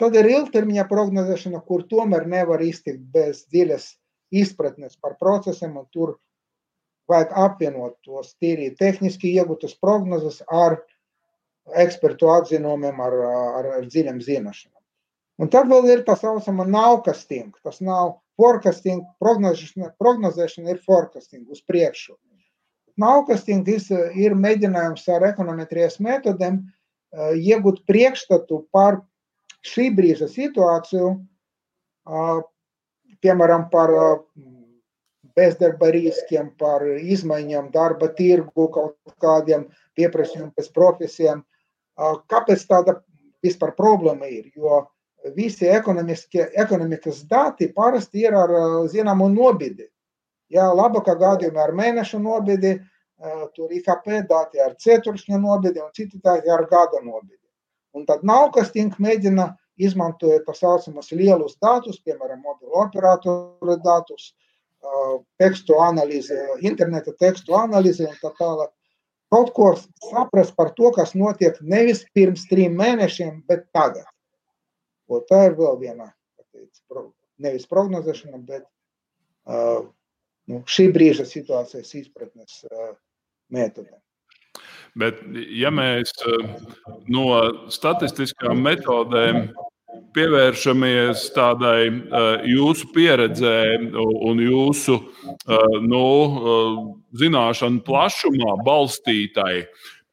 Tad 0.00 0.16
ir 0.16 0.30
ilgtermiņa 0.30 0.86
prognozēšana, 0.88 1.60
kur 1.68 1.84
tomēr 1.90 2.24
nevar 2.30 2.64
iztikt 2.64 3.04
bez 3.12 3.44
dziļas 3.52 3.90
izpratnes 4.32 4.96
par 4.96 5.18
procesiem, 5.20 5.76
un 5.76 5.84
tur 5.92 6.16
vajag 7.10 7.36
apvienot 7.44 8.00
tos 8.02 8.32
tīri 8.40 8.72
tehniski 8.78 9.36
iegūtas 9.36 9.76
prognozes 9.78 10.40
ar 10.48 10.80
uh, 10.80 10.95
ekspertu 11.74 12.30
atzinumiem, 12.30 13.00
ar, 13.02 13.16
ar, 13.58 13.70
ar 13.80 13.88
dziļām 13.88 14.20
zināšanām. 14.22 14.82
Un 15.42 15.50
tad 15.52 15.68
vēl 15.68 15.90
ir 15.92 16.04
tā 16.06 16.14
saucama 16.16 16.64
nowcasting. 16.68 17.52
Tas 17.66 17.82
nav 17.84 18.16
forecasting, 18.40 19.02
prognozēšana, 19.20 19.92
prognozēšana 20.00 20.72
ir 20.72 20.80
forecasting 20.86 21.50
uz 21.52 21.60
priekšu. 21.66 22.16
Nowcasting 23.00 23.68
ir 23.68 24.36
mēģinājums 24.40 25.04
ar 25.12 25.26
ekonometrijas 25.28 25.98
metodēm 26.00 26.62
iegūt 27.36 27.82
priekšstatu 27.88 28.62
par 28.72 29.02
šī 29.66 29.90
brīža 29.96 30.28
situāciju, 30.32 31.10
piemēram, 33.20 33.66
par 33.72 33.92
bezdarba 35.36 35.90
riskiem, 35.92 36.48
par 36.56 36.86
izmaiņām 36.86 37.68
darba 37.74 38.08
tirgu, 38.16 38.70
kaut 38.72 38.96
kādiem 39.20 39.66
pieprasījumiem 39.98 40.54
pēc 40.56 40.72
profesijām, 40.72 41.44
Kāpēc 41.96 42.66
tāda 42.68 43.00
vispār 43.44 43.72
problēma 43.76 44.28
ir? 44.28 44.50
Jo 44.56 44.84
visi 45.34 45.66
ekonomikas 45.66 47.22
dati 47.28 47.72
parasti 47.74 48.26
ir 48.26 48.36
ar 48.36 48.52
zināmu 48.92 49.28
nobidi. 49.32 49.88
Jā, 50.52 50.68
labākā 50.70 51.16
gadījumā 51.18 51.64
ar 51.64 51.72
mēneša 51.74 52.20
nobidi, 52.22 52.76
tur 53.56 53.72
IKP 53.72 54.20
dati 54.28 54.60
ar 54.62 54.76
ceturkšņa 54.78 55.40
nobidi 55.42 55.82
un 55.82 55.90
citi 55.96 56.20
dati 56.22 56.50
ar 56.52 56.66
gada 56.70 57.00
nobidi. 57.02 57.42
Un 57.96 58.04
tad 58.06 58.22
nav 58.28 58.52
kas 58.54 58.70
tink 58.74 59.00
mēģina 59.02 59.48
izmantojot 59.80 60.44
tā 60.46 60.54
saucamus 60.54 61.10
lielus 61.12 61.56
datus, 61.62 61.98
piemēram, 62.04 62.42
mobilo 62.44 62.84
operatoru 62.84 63.76
datus, 63.82 64.34
tekstu 65.40 65.80
analīze, 65.82 66.36
interneta 66.60 67.12
tekstu 67.18 67.56
analīze 67.58 68.06
un 68.06 68.14
tā 68.20 68.30
tālāk. 68.38 68.70
Kaut 69.32 69.50
ko 69.56 69.72
saprast 70.06 70.54
par 70.56 70.70
to, 70.76 70.92
kas 70.94 71.14
notiek 71.18 71.58
nevis 71.60 72.04
pirms 72.14 72.46
trim 72.50 72.76
mēnešiem, 72.78 73.40
bet 73.48 73.66
tagad. 73.74 74.06
O, 75.10 75.20
tā 75.22 75.48
ir 75.48 75.56
vēl 75.58 75.78
viena, 75.80 76.08
nevis 77.42 77.66
prognozēšana, 77.70 78.38
bet 78.46 78.64
uh, 79.50 79.86
nu, 80.50 80.62
šī 80.70 80.88
brīža 80.94 81.26
situācijas 81.28 81.92
izpratnes 81.98 82.62
uh, 82.70 82.94
metode. 83.54 83.94
Bet, 84.96 85.18
ja 85.52 85.68
mēs 85.74 86.14
no 87.12 87.26
statistiskām 87.74 88.62
metodēm 88.64 89.50
pievēršamies 90.16 91.26
tādai 91.36 91.80
uh, 91.88 92.44
jūsu 92.48 92.90
pieredzē 92.94 93.58
un 93.96 94.40
jūsu 94.42 94.96
uh, 94.96 95.80
nu, 95.84 96.06
uh, 96.26 96.78
zināšanu 97.20 97.84
plašumā 97.86 98.56
balstītai 98.66 99.66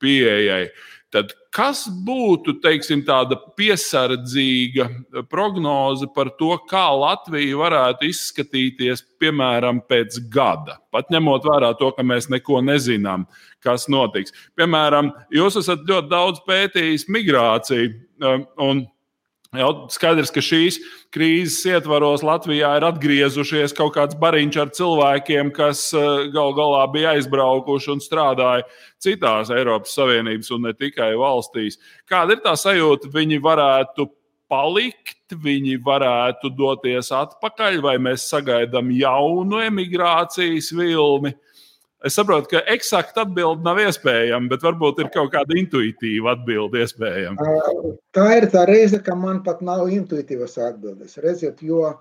pieejai. 0.04 0.66
Tad 1.14 1.30
kas 1.54 1.84
būtu 2.06 2.56
teiksim, 2.64 3.04
tāda 3.06 3.38
piesardzīga 3.58 4.88
prognoze 5.30 6.08
par 6.16 6.32
to, 6.40 6.56
kā 6.70 6.88
Latvija 6.98 7.60
varētu 7.60 8.10
izskatīties 8.10 9.06
piemēram 9.22 9.84
pēc 9.90 10.18
gada? 10.34 10.80
Pat 10.94 11.14
ņemot 11.14 11.46
vērā 11.46 11.70
to, 11.78 11.92
ka 11.94 12.06
mēs 12.06 12.32
neko 12.34 12.64
nezinām, 12.66 13.28
kas 13.64 13.86
notiks. 13.94 14.34
Piemēram, 14.58 15.14
jūs 15.34 15.60
esat 15.62 15.86
ļoti 15.90 16.10
daudz 16.10 16.42
pētījis 16.48 17.06
migrāciju. 17.14 17.94
Un 18.64 18.86
Jau 19.54 19.70
skaidrs, 19.94 20.32
ka 20.34 20.42
šīs 20.42 20.80
krīzes 21.14 21.60
ietvaros 21.70 22.24
Latvijā 22.26 22.72
ir 22.80 22.86
atgriezušies 22.88 23.76
kaut 23.78 23.94
kāds 23.94 24.18
bariņš 24.18 24.56
ar 24.64 24.72
cilvēkiem, 24.74 25.52
kas 25.54 25.84
eh, 25.94 26.24
gal 26.34 26.56
galā 26.58 26.82
bija 26.90 27.12
aizbraukuši 27.14 27.92
un 27.94 28.02
strādāja 28.02 28.66
citās 29.04 29.52
Eiropas 29.54 29.94
Savienības 29.94 30.50
un 30.58 30.66
ne 30.66 30.74
tikai 30.74 31.12
valstīs. 31.22 31.78
Kāda 32.10 32.34
ir 32.34 32.42
tā 32.42 32.56
sajūta? 32.58 33.12
Viņi 33.14 33.38
varētu 33.46 34.08
palikt, 34.50 35.38
viņi 35.46 35.78
varētu 35.86 36.50
doties 36.58 37.14
atpakaļ, 37.14 37.78
vai 37.86 38.00
mēs 38.02 38.26
sagaidām 38.34 38.90
jaunu 38.98 39.62
emigrācijas 39.68 40.74
vilni? 40.74 41.36
Es 42.04 42.18
saprotu, 42.20 42.50
ka 42.52 42.60
eksakta 42.68 43.24
atbilde 43.24 43.64
nav 43.64 43.78
iespējama, 43.80 44.50
bet 44.52 44.60
varbūt 44.66 44.98
ir 45.00 45.08
kaut 45.14 45.30
kāda 45.32 45.56
intuitīva 45.56 46.34
atbilde 46.36 46.82
iespējama. 46.84 47.40
Tā 48.18 48.26
ir 48.42 48.48
tā 48.52 48.66
reize, 48.68 49.00
ka 49.06 49.16
man 49.16 49.40
pat 49.46 49.62
nav 49.64 49.88
intuitīvas 49.88 50.58
atbildes. 50.66 51.16
Redziet, 51.24 51.62
jo 51.64 51.94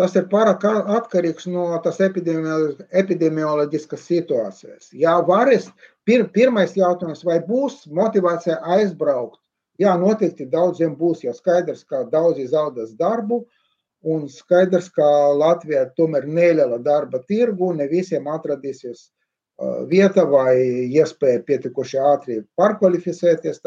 tas 0.00 0.16
ir 0.16 0.24
pārāk 0.32 0.64
atkarīgs 0.70 1.44
no 1.52 1.66
tās 1.84 2.00
epidemioloģiskas 2.00 4.08
situācijas. 4.08 4.88
Jā, 4.96 5.20
varis, 5.28 5.68
pir, 6.08 6.24
pirmais 6.32 6.72
jautājums, 6.80 7.20
vai 7.28 7.36
būs 7.44 7.84
motivācija 8.00 8.56
aizbraukt? 8.78 9.36
Jā, 9.80 9.92
noteikti 10.00 10.48
daudziem 10.48 10.96
būs, 10.96 11.20
jo 11.28 11.36
skaidrs, 11.36 11.84
ka 11.84 12.08
daudzi 12.08 12.48
zaudēs 12.48 12.96
darbu, 12.96 13.44
un 14.08 14.24
skaidrs, 14.32 14.88
ka 14.96 15.04
Latvijā 15.36 15.84
tomēr 16.00 16.24
neliela 16.24 16.80
darba 16.80 17.20
tirgu, 17.28 17.76
ne 17.76 17.84
visiem 17.92 18.24
atradīsies 18.28 19.10
vieta 19.90 20.24
vai 20.28 20.54
iespēja 20.88 21.42
pietiekoši 21.46 21.98
ātri 22.00 22.38
pārkvalificēties. 22.56 23.60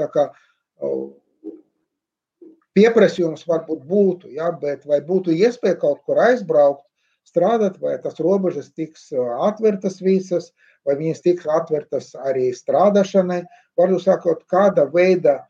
Pieprasījums 2.73 3.45
varbūt 3.45 3.83
būtu, 3.85 4.31
ja, 4.33 4.49
bet 4.51 4.87
vai 4.89 4.99
būtu 5.05 5.35
iespēja 5.35 5.77
kaut 5.83 6.01
kur 6.07 6.17
aizbraukt, 6.23 6.85
strādāt, 7.29 7.77
vai 7.81 7.97
tas 8.01 8.17
robežas 8.19 8.71
tiks 8.73 9.11
atvērtas 9.13 10.01
visas, 10.01 10.51
vai 10.85 10.97
viņas 10.99 11.21
tiks 11.23 11.47
atvērtas 11.47 12.13
arī 12.25 12.49
strādāšanai. 12.53 13.43
Varu 13.77 13.99
sakot, 14.01 14.43
kāda 14.49 14.87
veida 14.91 15.43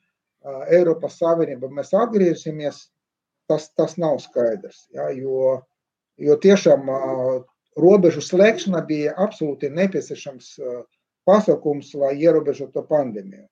Eiropas 0.72 1.18
Savienība 1.22 1.72
mēs 1.72 1.94
atgriezīsimies, 1.96 2.90
tas, 3.48 3.70
tas 3.78 3.96
nav 3.98 4.20
skaidrs. 4.24 4.86
Ja, 4.94 5.10
jo, 5.16 5.64
jo 6.20 6.38
tiešām 6.44 6.92
robežu 7.80 8.22
slēgšana 8.22 8.84
bija 8.88 9.16
absolūti 9.24 9.72
nepieciešams 9.74 10.54
pasākums, 11.28 11.94
lai 11.98 12.14
ierobežotu 12.20 12.84
pandēmiju. 12.90 13.48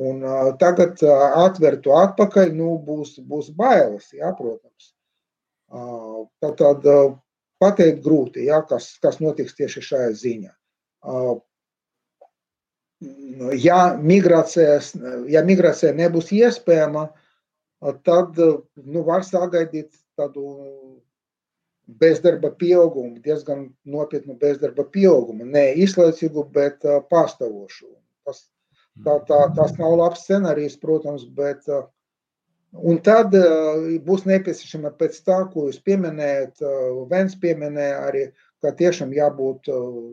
Un, 0.00 0.22
uh, 0.24 0.54
tagad 0.56 1.02
uh, 1.04 1.36
atvertu 1.44 1.92
atpakaļ, 1.92 2.54
nu, 2.56 2.78
būs, 2.80 3.18
būs 3.28 3.50
bailes, 3.56 4.08
jā, 4.16 4.30
protams. 4.38 4.94
Uh, 5.68 6.24
tad, 6.40 6.56
tad 6.60 6.86
uh, 6.88 7.10
pateikt 7.60 8.00
grūti, 8.04 8.46
jā, 8.48 8.62
kas, 8.68 8.94
kas 9.02 9.20
notiks 9.20 9.56
tieši 9.58 9.84
šajā 9.84 10.14
ziņā. 10.22 10.52
Uh, 11.04 11.34
ja, 13.60 13.82
migrācijas, 14.00 14.94
ja 15.28 15.42
migrācija 15.44 15.92
nebūs 15.98 16.32
iespējama, 16.38 17.10
tad 18.06 18.38
nu, 18.38 19.02
var 19.04 19.26
sagaidīt 19.26 19.90
tādu 20.16 20.46
bezdarba 22.00 22.50
pieaugumu, 22.58 23.20
diezgan 23.24 23.66
nopietnu 23.84 24.36
bezdarba 24.40 24.84
pieaugumu. 24.94 25.46
Ne 25.48 25.72
izlaicīgu, 25.84 26.46
bet 26.54 26.84
uh, 26.88 27.00
pastāvošu. 27.10 27.88
Tas, 28.26 28.44
tā, 29.04 29.18
tā, 29.28 29.40
tas 29.56 29.74
nav 29.80 29.96
labs 30.00 30.24
scenārijs, 30.26 30.78
protams, 30.80 31.24
bet 31.38 31.68
uh, 31.68 31.84
un 32.72 33.00
tad 33.04 33.34
uh, 33.38 33.86
būs 34.06 34.26
nepieciešama 34.30 34.94
pēc 35.00 35.20
tā, 35.26 35.42
ko 35.52 35.68
jūs 35.68 35.80
pieminējat, 35.86 36.64
uh, 36.64 37.04
Vens 37.10 37.38
pieminēja 37.42 38.02
arī, 38.08 38.26
ka 38.62 38.74
tiešām 38.78 39.14
jābūt 39.16 39.72
uh, 39.72 40.12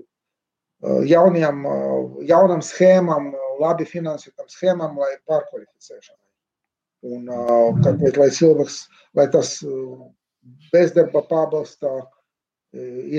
jauniem, 1.07 1.65
uh, 1.67 2.23
jaunam 2.27 2.63
schēmam, 2.65 3.33
labi 3.59 3.87
finansētam 3.87 4.47
schēmam, 4.51 4.97
lai 4.99 5.15
pārkvalificēšanai. 5.27 6.25
Un, 7.09 7.27
uh, 7.31 7.75
kāpēc, 7.83 8.17
lai 8.19 8.29
cilvēks, 8.35 8.79
lai 9.15 9.27
tas 9.31 9.53
uh, 9.63 10.07
bezdarba 10.73 11.23
pabalstā 11.29 11.93
e, 11.99 12.05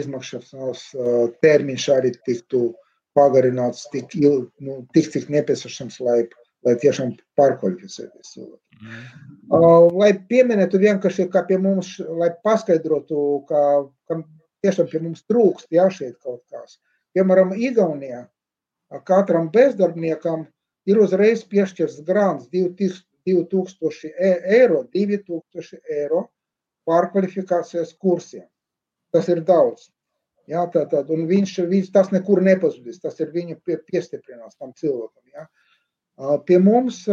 izmaksāšanas 0.00 0.84
e, 0.94 1.16
termiņš 1.44 1.88
arī 1.96 2.12
tiktu 2.26 2.70
pagarināts 3.18 3.88
tik, 3.92 4.14
il, 4.18 4.46
nu, 4.64 4.80
tik 4.94 5.10
cik 5.12 5.30
nepieciešams, 5.34 5.98
lai, 6.06 6.18
lai 6.66 6.76
tiešām 6.82 7.16
pārkvalificēties 7.38 8.34
cilvēki. 8.34 8.80
Mm. 8.80 9.96
Lai 10.00 10.12
pieminētu 10.30 10.80
vienkārši, 10.80 11.26
kā 11.32 11.42
pie 11.48 11.58
mums, 11.60 11.96
lai 12.20 12.30
paskaidrotu, 12.46 13.24
ka, 13.48 13.64
ka 14.08 14.20
tiešām 14.64 14.88
pie 14.92 15.02
mums 15.02 15.24
trūkst, 15.28 15.68
jā, 15.74 15.88
šeit 15.92 16.16
kaut 16.22 16.44
kas. 16.52 16.78
Piemēram, 17.16 17.52
Igaunijā 17.58 18.24
katram 19.06 19.50
bezdarbniekam 19.54 20.46
ir 20.90 20.98
uzreiz 21.02 21.42
piešķirts 21.50 22.00
grants 22.06 22.48
2000 22.54 24.12
eiro, 24.58 24.84
2000 24.94 25.80
eiro 25.90 26.28
pārkvalifikācijas 26.90 27.94
kursiem. 28.02 28.46
Tas 29.14 29.30
ir 29.30 29.42
daudz. 29.46 29.88
Jā, 30.50 30.64
tā, 30.72 30.84
tā, 30.90 31.04
un 31.14 31.26
viņš, 31.30 31.56
viņš 31.70 31.90
tas 31.94 32.10
nekur 32.14 32.42
nepazudīs. 32.42 33.00
Tas 33.02 33.18
ir 33.22 33.30
viņu 33.34 33.60
pie, 33.64 33.78
piestiprinās 33.86 34.58
tam 34.58 34.74
cilvēkam. 34.76 35.22
Jā. 35.34 35.46
Pie 36.46 36.58
mums 36.60 37.04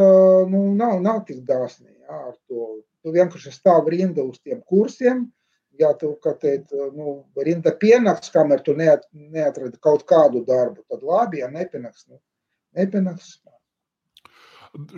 nu, 0.51 0.63
nav, 0.75 0.97
nav 1.03 1.23
tik 1.27 1.43
dāsni 1.47 1.93
jā, 1.93 2.21
ar 2.31 2.35
to. 2.49 2.69
Tu 3.05 3.13
vienkārši 3.13 3.53
stāv 3.53 3.87
rinda 3.93 4.25
uz 4.25 4.39
tiem 4.41 4.63
kursiem. 4.67 5.27
Ja 5.77 5.91
tu 5.93 6.15
teikt, 6.41 6.71
nu, 6.97 7.19
rinda 7.45 7.69
pienāks, 7.77 8.31
kamēr 8.33 8.63
tu 8.65 8.73
neat, 8.73 9.03
neatradi 9.13 9.77
kaut 9.77 10.07
kādu 10.09 10.41
darbu, 10.47 10.81
tad 10.89 11.03
labi, 11.05 11.43
ja 11.43 11.51
nepienāks, 11.53 12.07
nu, 12.09 12.17
nepienāks. 12.73 13.35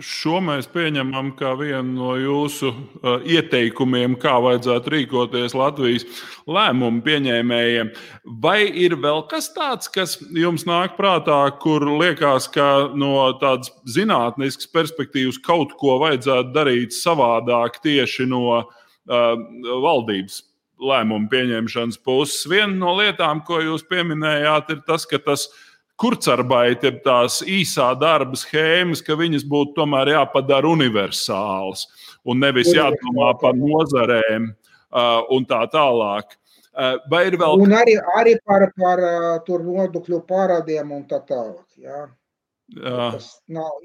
Šo 0.04 0.42
mēs 0.44 0.66
pieņemam 0.68 1.30
kā 1.38 1.54
vienu 1.56 1.94
no 1.94 2.10
jūsu 2.20 2.68
uh, 2.68 3.22
ieteikumiem, 3.24 4.18
kā 4.20 4.34
vajadzētu 4.44 4.92
rīkoties 4.92 5.54
Latvijas 5.56 6.04
lēmumu 6.44 7.00
pieņēmējiem. 7.06 7.92
Vai 8.44 8.66
ir 8.68 8.98
vēl 9.00 9.22
kas 9.30 9.48
tāds, 9.54 9.88
kas 9.88 10.18
jums 10.36 10.66
nāk 10.68 10.98
prātā, 10.98 11.38
kur 11.62 11.86
liekas, 11.88 12.50
ka 12.52 12.90
no 12.92 13.14
tādas 13.40 13.72
zinātniskas 13.88 14.68
perspektīvas 14.74 15.40
kaut 15.46 15.72
ko 15.80 15.96
vajadzētu 16.04 16.52
darīt 16.52 16.96
savādāk 16.98 17.80
tieši 17.80 18.28
no 18.28 18.44
uh, 18.60 18.68
valdības 19.08 20.42
lēmumu 20.76 21.32
pieņemšanas 21.32 22.02
puses? 22.04 22.44
Viena 22.52 22.76
no 22.76 22.98
lietām, 23.00 23.40
ko 23.48 23.62
jūs 23.64 23.88
pieminējāt, 23.88 24.76
ir 24.76 24.84
tas, 24.84 25.08
ka 25.08 25.24
tas 25.24 25.48
ir 25.48 25.69
kurcarbait, 26.00 26.82
jeb 26.86 27.00
tās 27.04 27.40
īsā 27.44 27.90
darba 28.00 28.38
schēmas, 28.38 29.02
ka 29.04 29.16
viņas 29.18 29.44
būtu 29.48 29.76
tomēr 29.78 30.14
jāpadara 30.14 30.70
universālas 30.70 31.86
un 32.24 32.40
nevis 32.42 32.72
jādomā 32.74 33.32
par 33.40 33.56
nozarēm 33.58 34.50
uh, 34.50 35.20
un 35.34 35.46
tā 35.48 35.62
tālāk. 35.72 36.36
Uh, 36.70 36.96
vai 37.10 37.24
ir 37.28 37.36
vēl? 37.40 37.64
Un 37.66 37.74
arī, 37.76 37.96
arī 38.16 38.36
par, 38.46 38.64
par 38.78 39.02
uh, 39.04 39.60
nodokļu 39.66 40.22
parādiem 40.28 40.92
un 40.96 41.04
tā 41.10 41.20
tālāk. 41.28 41.66
Jā. 41.80 42.06
Jā. 42.78 43.10
Tas 43.16 43.32
nav, 43.50 43.80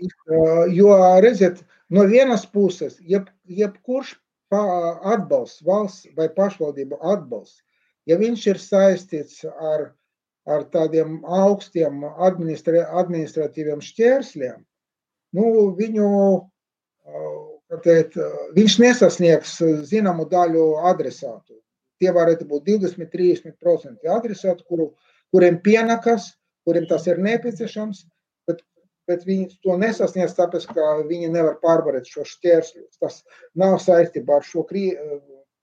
jo, 0.70 0.91
redziet, 1.26 1.63
no 1.89 2.03
vienas 2.05 2.45
puses, 2.45 2.99
jeb, 3.01 3.32
jebkurš 3.49 4.13
atbalsts, 4.53 5.63
valsts 5.66 6.11
vai 6.16 6.28
pašvaldību 6.30 6.99
atbalsts, 7.01 7.63
Ja 8.05 8.18
viņš 8.22 8.43
ir 8.51 8.59
saistīts 8.61 9.39
ar, 9.49 9.89
ar 10.46 10.66
tādiem 10.74 11.20
augstiem 11.26 12.04
administra, 12.06 12.86
administratīviem 13.02 13.82
šķērsliem, 13.82 14.60
nu, 15.38 15.52
viņu, 15.78 16.10
teikt, 17.86 18.18
viņš 18.56 18.78
nesasniegs 18.84 19.58
zināmu 19.89 20.28
daļu 20.30 20.68
adresātu. 20.91 21.58
Tie 22.02 22.12
varētu 22.14 22.48
būt 22.50 22.68
20-30% 22.68 24.10
adresātu, 24.12 24.66
kuru, 24.70 24.89
kuriem 25.34 25.62
pienakas, 25.64 26.34
kuriem 26.68 26.88
tas 26.89 27.08
ir 27.08 27.22
nepieciešams, 27.24 28.04
bet, 28.50 28.62
bet 29.10 29.24
viņi 29.26 29.48
to 29.64 29.78
nesasniedz, 29.80 30.36
tāpēc, 30.38 30.68
ka 30.76 30.89
viņi 31.08 31.32
nevar 31.34 31.58
pārvarēt 31.64 32.10
šo 32.12 32.26
šķērsļus. 32.28 33.00
Tas 33.02 33.22
nav 33.58 33.80
saistībā 33.84 34.41
ar 34.41 34.46
šo 34.46 34.66
krī, 34.68 34.91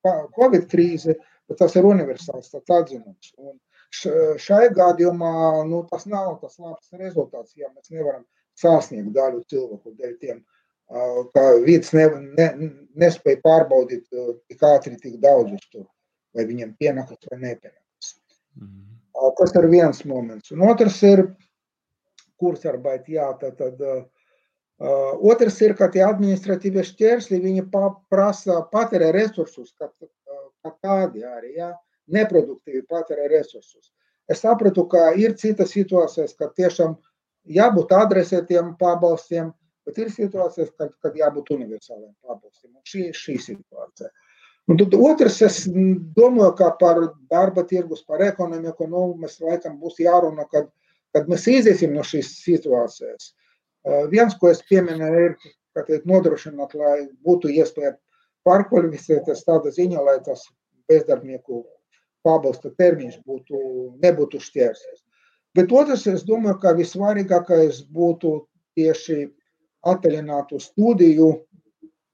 Covid 0.02 0.64
krīzi, 0.72 1.14
bet 1.46 1.60
tas 1.60 1.76
ir 1.78 1.86
universāls 1.86 2.50
atzinums. 2.58 3.34
Un 3.38 3.60
šai 3.92 4.68
gadījumā 4.74 5.32
nu, 5.68 5.82
tas 5.90 6.06
nav 6.08 6.38
tas 6.40 6.58
labs 6.58 6.92
rezultāts, 6.96 7.56
ja 7.56 7.68
mēs 7.72 7.92
nevaram 7.92 8.24
sasniegt 8.58 9.12
daļu 9.14 9.42
cilvēku 9.50 9.94
dēļ 9.98 10.14
tiem, 10.20 10.40
ka 11.34 11.44
vids 11.64 11.92
ne, 11.96 12.06
ne, 12.38 12.48
nespēja 13.00 13.40
pārbaudīt 13.44 14.08
tik 14.48 14.64
ātri, 14.68 14.96
tik 15.00 15.20
daudzus 15.22 15.64
tur, 15.70 15.86
vai 16.36 16.46
viņiem 16.48 16.74
pienakas 16.80 17.30
vai 17.30 17.38
nepienakas. 17.40 18.16
Mm. 18.60 18.88
Tas 19.38 19.54
ir 19.54 19.68
viens 19.70 20.04
moments. 20.08 20.50
Un 20.52 20.64
otrs 20.66 20.98
ir 21.06 21.24
kursarbeit, 22.40 23.06
jā, 23.12 23.28
tad, 23.40 23.60
tad 23.60 23.80
uh, 23.86 24.02
otrs 25.30 25.60
ir, 25.62 25.76
ka 25.78 25.88
tie 25.92 26.02
administratīvie 26.06 26.84
šķērsli, 26.88 27.40
prasa 28.10 28.62
patērē 28.72 29.12
resursus, 29.14 29.72
kā, 29.78 29.88
kā 30.64 30.74
tādi 30.82 31.24
arī, 31.28 31.54
jā, 31.60 31.70
neproduktīvi 32.10 32.84
patērē 32.90 33.28
resursus. 33.30 33.90
Es 34.30 34.42
sapratu, 34.42 34.86
ka 34.90 35.10
ir 35.18 35.34
citas 35.38 35.72
situācijas, 35.74 36.34
kad 36.38 36.54
tiešām 36.58 36.94
jābūt 37.58 37.92
adresētiem 37.96 38.74
pabalstiem, 38.80 39.50
bet 39.86 39.98
ir 39.98 40.12
situācijas, 40.14 40.70
kad, 40.78 40.92
kad 41.02 41.16
jābūt 41.18 41.50
universāliem 41.56 42.12
pabalstiem. 42.22 42.70
Un 42.76 42.84
šī 42.86 43.08
ir 43.10 43.18
šī 43.18 43.38
situācija. 43.42 44.12
Un 44.70 44.78
tad 44.78 44.94
otrs, 44.94 45.40
es 45.42 45.64
domāju, 46.16 46.52
ka 46.60 46.70
par 46.78 47.00
darba 47.30 47.64
tirgus, 47.66 48.04
par 48.06 48.22
ekonomiku, 48.22 48.86
nu, 48.90 49.08
mēs 49.18 49.40
laikam 49.42 49.80
būs 49.80 49.98
jārunā, 50.04 50.46
kad, 50.52 50.70
kad 51.16 51.26
mēs 51.30 51.48
iziesim 51.50 51.96
no 51.96 52.04
šīs 52.06 52.30
situācijas. 52.44 53.32
Uh, 53.82 54.04
viens, 54.12 54.36
ko 54.38 54.52
es 54.52 54.62
pieminēju, 54.68 55.24
ir, 55.26 55.34
ka 55.74 55.82
teikt, 55.88 56.06
nodrošināt, 56.06 56.76
lai 56.78 57.08
būtu 57.26 57.50
iespēja 57.50 57.96
pārkvalificēties 58.46 59.42
tāda 59.48 59.72
ziņa, 59.74 60.04
lai 60.06 60.18
tas 60.22 60.46
bezdarbnieku 60.90 61.64
pabalsta 62.26 62.72
termiņš 62.78 63.20
būtu, 63.26 63.60
nebūtu 64.02 64.40
šķērsies. 64.42 65.02
Bet 65.56 65.72
otrs, 65.72 66.06
es 66.08 66.24
domāju, 66.24 66.58
ka 66.62 66.72
visvarīgākais 66.78 67.82
būtu 67.92 68.34
tieši 68.78 69.26
atvaļinātu 69.92 70.60
studiju 70.62 71.32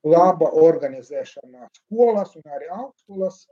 laba 0.09 0.49
organizēšana 0.59 1.69
skolas 1.77 2.35
un 2.39 2.45
arī 2.57 2.71
augstskolas, 2.73 3.45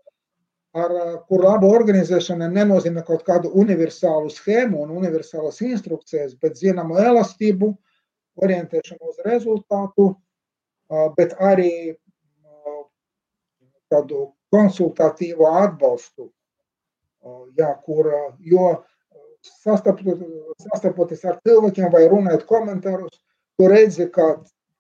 ar, 0.77 0.93
kur 1.29 1.45
laba 1.45 1.69
organizēšana 1.79 2.49
nenozīmē 2.53 3.05
kaut 3.07 3.25
kādu 3.27 3.53
universālu 3.63 4.31
schēmu 4.33 4.83
un 4.85 4.95
universālas 5.01 5.61
instrukcijas, 5.65 6.35
bet 6.41 6.59
zināmu 6.61 6.99
elastību, 7.03 7.73
orientēšanu 8.43 9.13
uz 9.13 9.21
rezultātu, 9.25 10.11
bet 11.17 11.35
arī 11.41 11.97
tādu 13.93 14.33
konsultatīvu 14.53 15.47
atbalstu, 15.49 16.31
jā, 17.59 17.71
kur, 17.87 18.11
jo 18.41 18.69
sastapoties 19.47 21.25
ar 21.25 21.41
cilvēkiem 21.47 21.91
vai 21.93 22.07
runājot 22.11 22.47
komentārus, 22.49 23.21
tu 23.57 23.69
redzi, 23.71 24.09
ka 24.13 24.35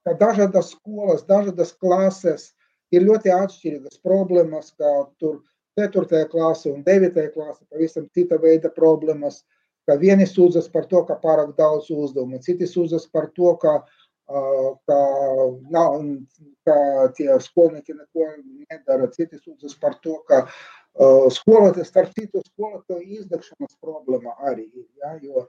ka 0.07 0.15
dažādas 0.15 0.71
skolas, 0.77 1.27
dažādas 1.27 1.75
klases 1.83 2.53
ir 2.95 3.03
ļoti 3.09 3.33
atšķirīgas 3.35 3.99
problēmas, 4.07 4.71
kā 4.79 4.93
tur 5.19 5.41
4. 5.81 6.23
klase 6.31 6.71
un 6.71 6.85
9. 6.87 7.27
klase, 7.35 7.67
pavisam 7.73 8.07
cita 8.15 8.39
veida 8.43 8.71
problēmas, 8.77 9.43
ka 9.87 9.99
vieni 9.99 10.27
sūdzas 10.31 10.71
par 10.71 10.87
to, 10.91 11.03
ka 11.09 11.19
pārāk 11.23 11.57
daudz 11.59 11.91
uzdevumu, 11.91 12.39
citi 12.43 12.71
sūdzas 12.71 13.09
par 13.11 13.29
to, 13.35 13.53
ka, 13.63 13.81
ka, 14.87 15.01
nav, 15.75 15.99
ka 16.67 16.79
tie 17.19 17.35
skolnieki 17.43 17.99
neko 17.99 18.31
nedara, 18.71 19.11
citi 19.11 19.43
sūdzas 19.43 19.75
par 19.83 19.99
to, 20.07 20.21
ka 20.31 20.45
skolotājs, 20.97 21.91
starp 21.91 22.13
citu, 22.17 22.41
skolotāju 22.47 23.21
izdegšanas 23.21 23.77
problēma 23.83 24.37
arī 24.49 24.65
ir, 24.65 24.87
ja, 25.03 25.15
jo 25.21 25.47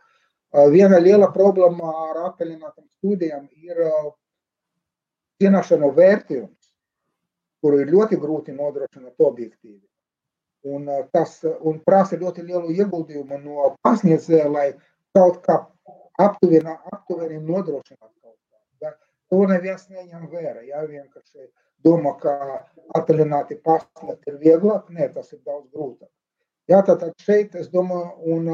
viena 0.71 0.99
liela 0.99 1.29
problēma 1.31 1.91
ar 2.09 2.23
attālinātām 2.31 2.85
studijām 2.97 3.47
ir 3.63 3.79
zināšanu 5.43 5.91
vērtījums, 5.95 6.71
kuru 7.61 7.79
ir 7.83 7.91
ļoti 7.93 8.19
grūti 8.19 8.55
nodrošināt 8.55 9.23
objektīvi. 9.23 9.83
Un 10.67 10.89
tas 11.13 11.39
un 11.45 11.79
prasa 11.85 12.17
ļoti 12.19 12.43
lielu 12.43 12.73
ieguldījumu 12.75 13.37
no 13.43 13.69
pasniedzēja, 13.85 14.47
lai 14.51 14.67
kaut 15.15 15.39
kā 15.45 15.61
aptuveni, 16.19 16.73
aptuveni 16.91 17.39
nodrošinātu 17.39 18.15
kaut 18.19 18.35
kā. 18.35 18.59
Ja? 18.81 18.91
To 19.31 19.45
neviens 19.47 19.87
neņem 19.87 20.27
vērā. 20.31 20.65
Ja? 20.67 20.83
Vienkārši 20.89 21.47
domā, 21.85 22.15
ka 22.21 22.33
attālināti 22.97 23.59
pasniegt 23.63 24.27
ir 24.29 24.39
vieglāk. 24.41 24.89
Nē, 24.93 25.09
tas 25.13 25.31
ir 25.33 25.41
daudz 25.45 25.67
grūtāk. 25.73 26.09
Jā, 26.71 26.81
tātad 26.87 27.13
šeit 27.23 27.55
es 27.55 27.69
domāju, 27.73 28.35
un 28.35 28.51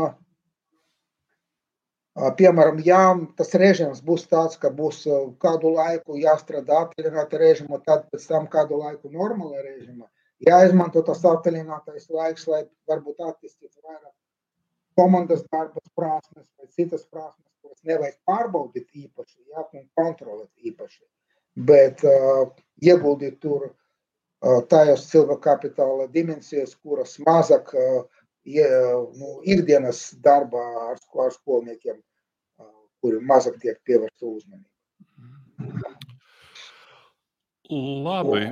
Piemēram, 2.38 2.78
ja 2.86 2.98
tas 3.38 3.56
režīms 3.58 4.04
būs 4.06 4.28
tāds, 4.30 4.58
ka 4.62 4.70
būs 4.70 5.00
kādu 5.42 5.72
laiku 5.74 6.20
jāstrādā 6.22 6.84
attālināta 6.86 7.40
režīma, 7.42 7.80
tad 7.88 8.04
pēc 8.12 8.28
tam 8.30 8.46
kādu 8.56 8.78
laiku 8.78 9.10
normāla 9.10 9.64
režīma, 9.66 10.06
jāizmanto 10.46 11.02
tas 11.08 11.26
attālinātais 11.26 12.06
laiks, 12.14 12.46
lai 12.46 12.60
varbūt 12.92 13.24
attīstītu 13.32 13.82
vairāk 13.82 14.14
komandas 14.96 15.42
darbas 15.52 15.90
prasmes 15.96 16.46
vai 16.60 16.68
citas 16.70 17.06
prasmes, 17.10 17.50
kuras 17.62 17.82
nevajag 17.90 18.18
pārbaudīt 18.30 18.88
īpaši, 18.94 19.40
jā, 19.50 19.66
un 19.74 19.88
kontrolēt 19.98 20.70
īpaši, 20.70 21.02
bet 21.56 22.04
uh, 22.08 22.50
ieguldīt 22.82 23.40
tur 23.44 23.70
uh, 23.70 24.62
tajos 24.70 25.08
cilvēku 25.12 25.42
kapitāla 25.44 26.08
dimensijas, 26.14 26.76
kuras 26.76 27.18
mazāk 27.26 27.74
uh, 27.78 28.04
nu, 28.44 29.40
ikdienas 29.48 30.14
darbā 30.24 30.64
ar, 30.92 30.98
ar 31.24 31.32
skolniekiem, 31.32 32.02
kuri 33.00 33.20
mazāk 33.24 33.60
tiek 33.62 33.80
pievērsta 33.88 34.26
uzmanība. 34.28 34.70
Labi. 37.70 38.52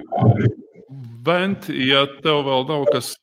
Bent, 1.23 1.67
ja 1.69 2.05
tev 2.23 2.45
vēl 2.47 2.65
nav 2.67 2.85
kas 2.91 3.13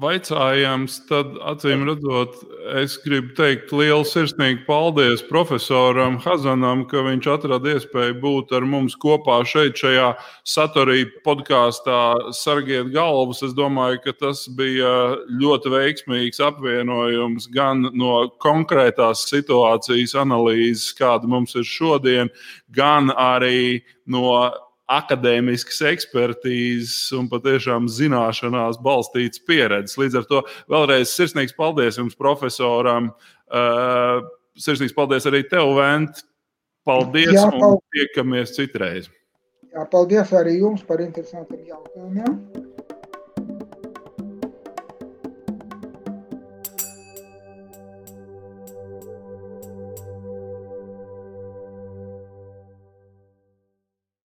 vaicājams, 0.00 0.98
tad 1.08 1.36
acīm 1.48 1.86
redzot, 1.88 2.34
es 2.76 2.96
gribu 3.00 3.32
teikt 3.38 3.72
lielu 3.72 4.04
sirsnīgu 4.04 4.66
paldies 4.66 5.22
profesoram 5.24 6.18
Hazanam, 6.24 6.84
ka 6.90 7.04
viņš 7.06 7.28
atrada 7.32 7.72
iespēju 7.76 8.18
būt 8.20 8.52
ar 8.56 8.66
mums 8.68 8.96
kopā 9.00 9.38
šeit, 9.48 9.78
šajā 9.80 10.10
saturī 10.44 11.06
podkāstā 11.24 12.32
Sargiet 12.36 12.92
galvas. 12.94 13.40
Es 13.46 13.56
domāju, 13.56 14.02
ka 14.04 14.16
tas 14.26 14.44
bija 14.58 14.92
ļoti 15.40 15.72
veiksmīgs 15.72 16.42
apvienojums 16.44 17.48
gan 17.54 17.88
no 17.96 18.26
konkrētās 18.42 19.24
situācijas 19.30 20.16
analīzes, 20.20 20.92
kāda 20.98 21.30
mums 21.30 21.56
ir 21.56 21.64
šodien, 21.66 22.32
gan 22.76 23.08
arī 23.16 23.80
no 24.06 24.36
akadēmiskas 24.92 25.80
ekspertīzes 25.90 27.10
un 27.18 27.26
patiešām 27.30 27.88
zināšanās 27.90 28.78
balstīts 28.82 29.42
pieredzes. 29.42 29.98
Līdz 29.98 30.20
ar 30.20 30.28
to 30.30 30.42
vēlreiz 30.70 31.10
sirsnīgs 31.10 31.56
paldies 31.56 31.98
jums, 31.98 32.14
profesoram. 32.18 33.10
Uh, 33.50 34.22
sirsnīgs 34.58 34.94
paldies 34.96 35.26
arī 35.28 35.42
tev, 35.50 35.74
Vent. 35.78 36.22
Paldies 36.86 37.34
Jā, 37.34 37.48
paldies. 37.50 37.66
un 37.66 37.96
tiekamies 37.96 38.54
citreiz. 38.54 39.10
Jā, 39.74 39.82
paldies 39.90 40.30
arī 40.38 40.60
jums 40.60 40.86
par 40.86 41.02
interesantiem 41.02 41.66
jautājumiem. 41.66 42.38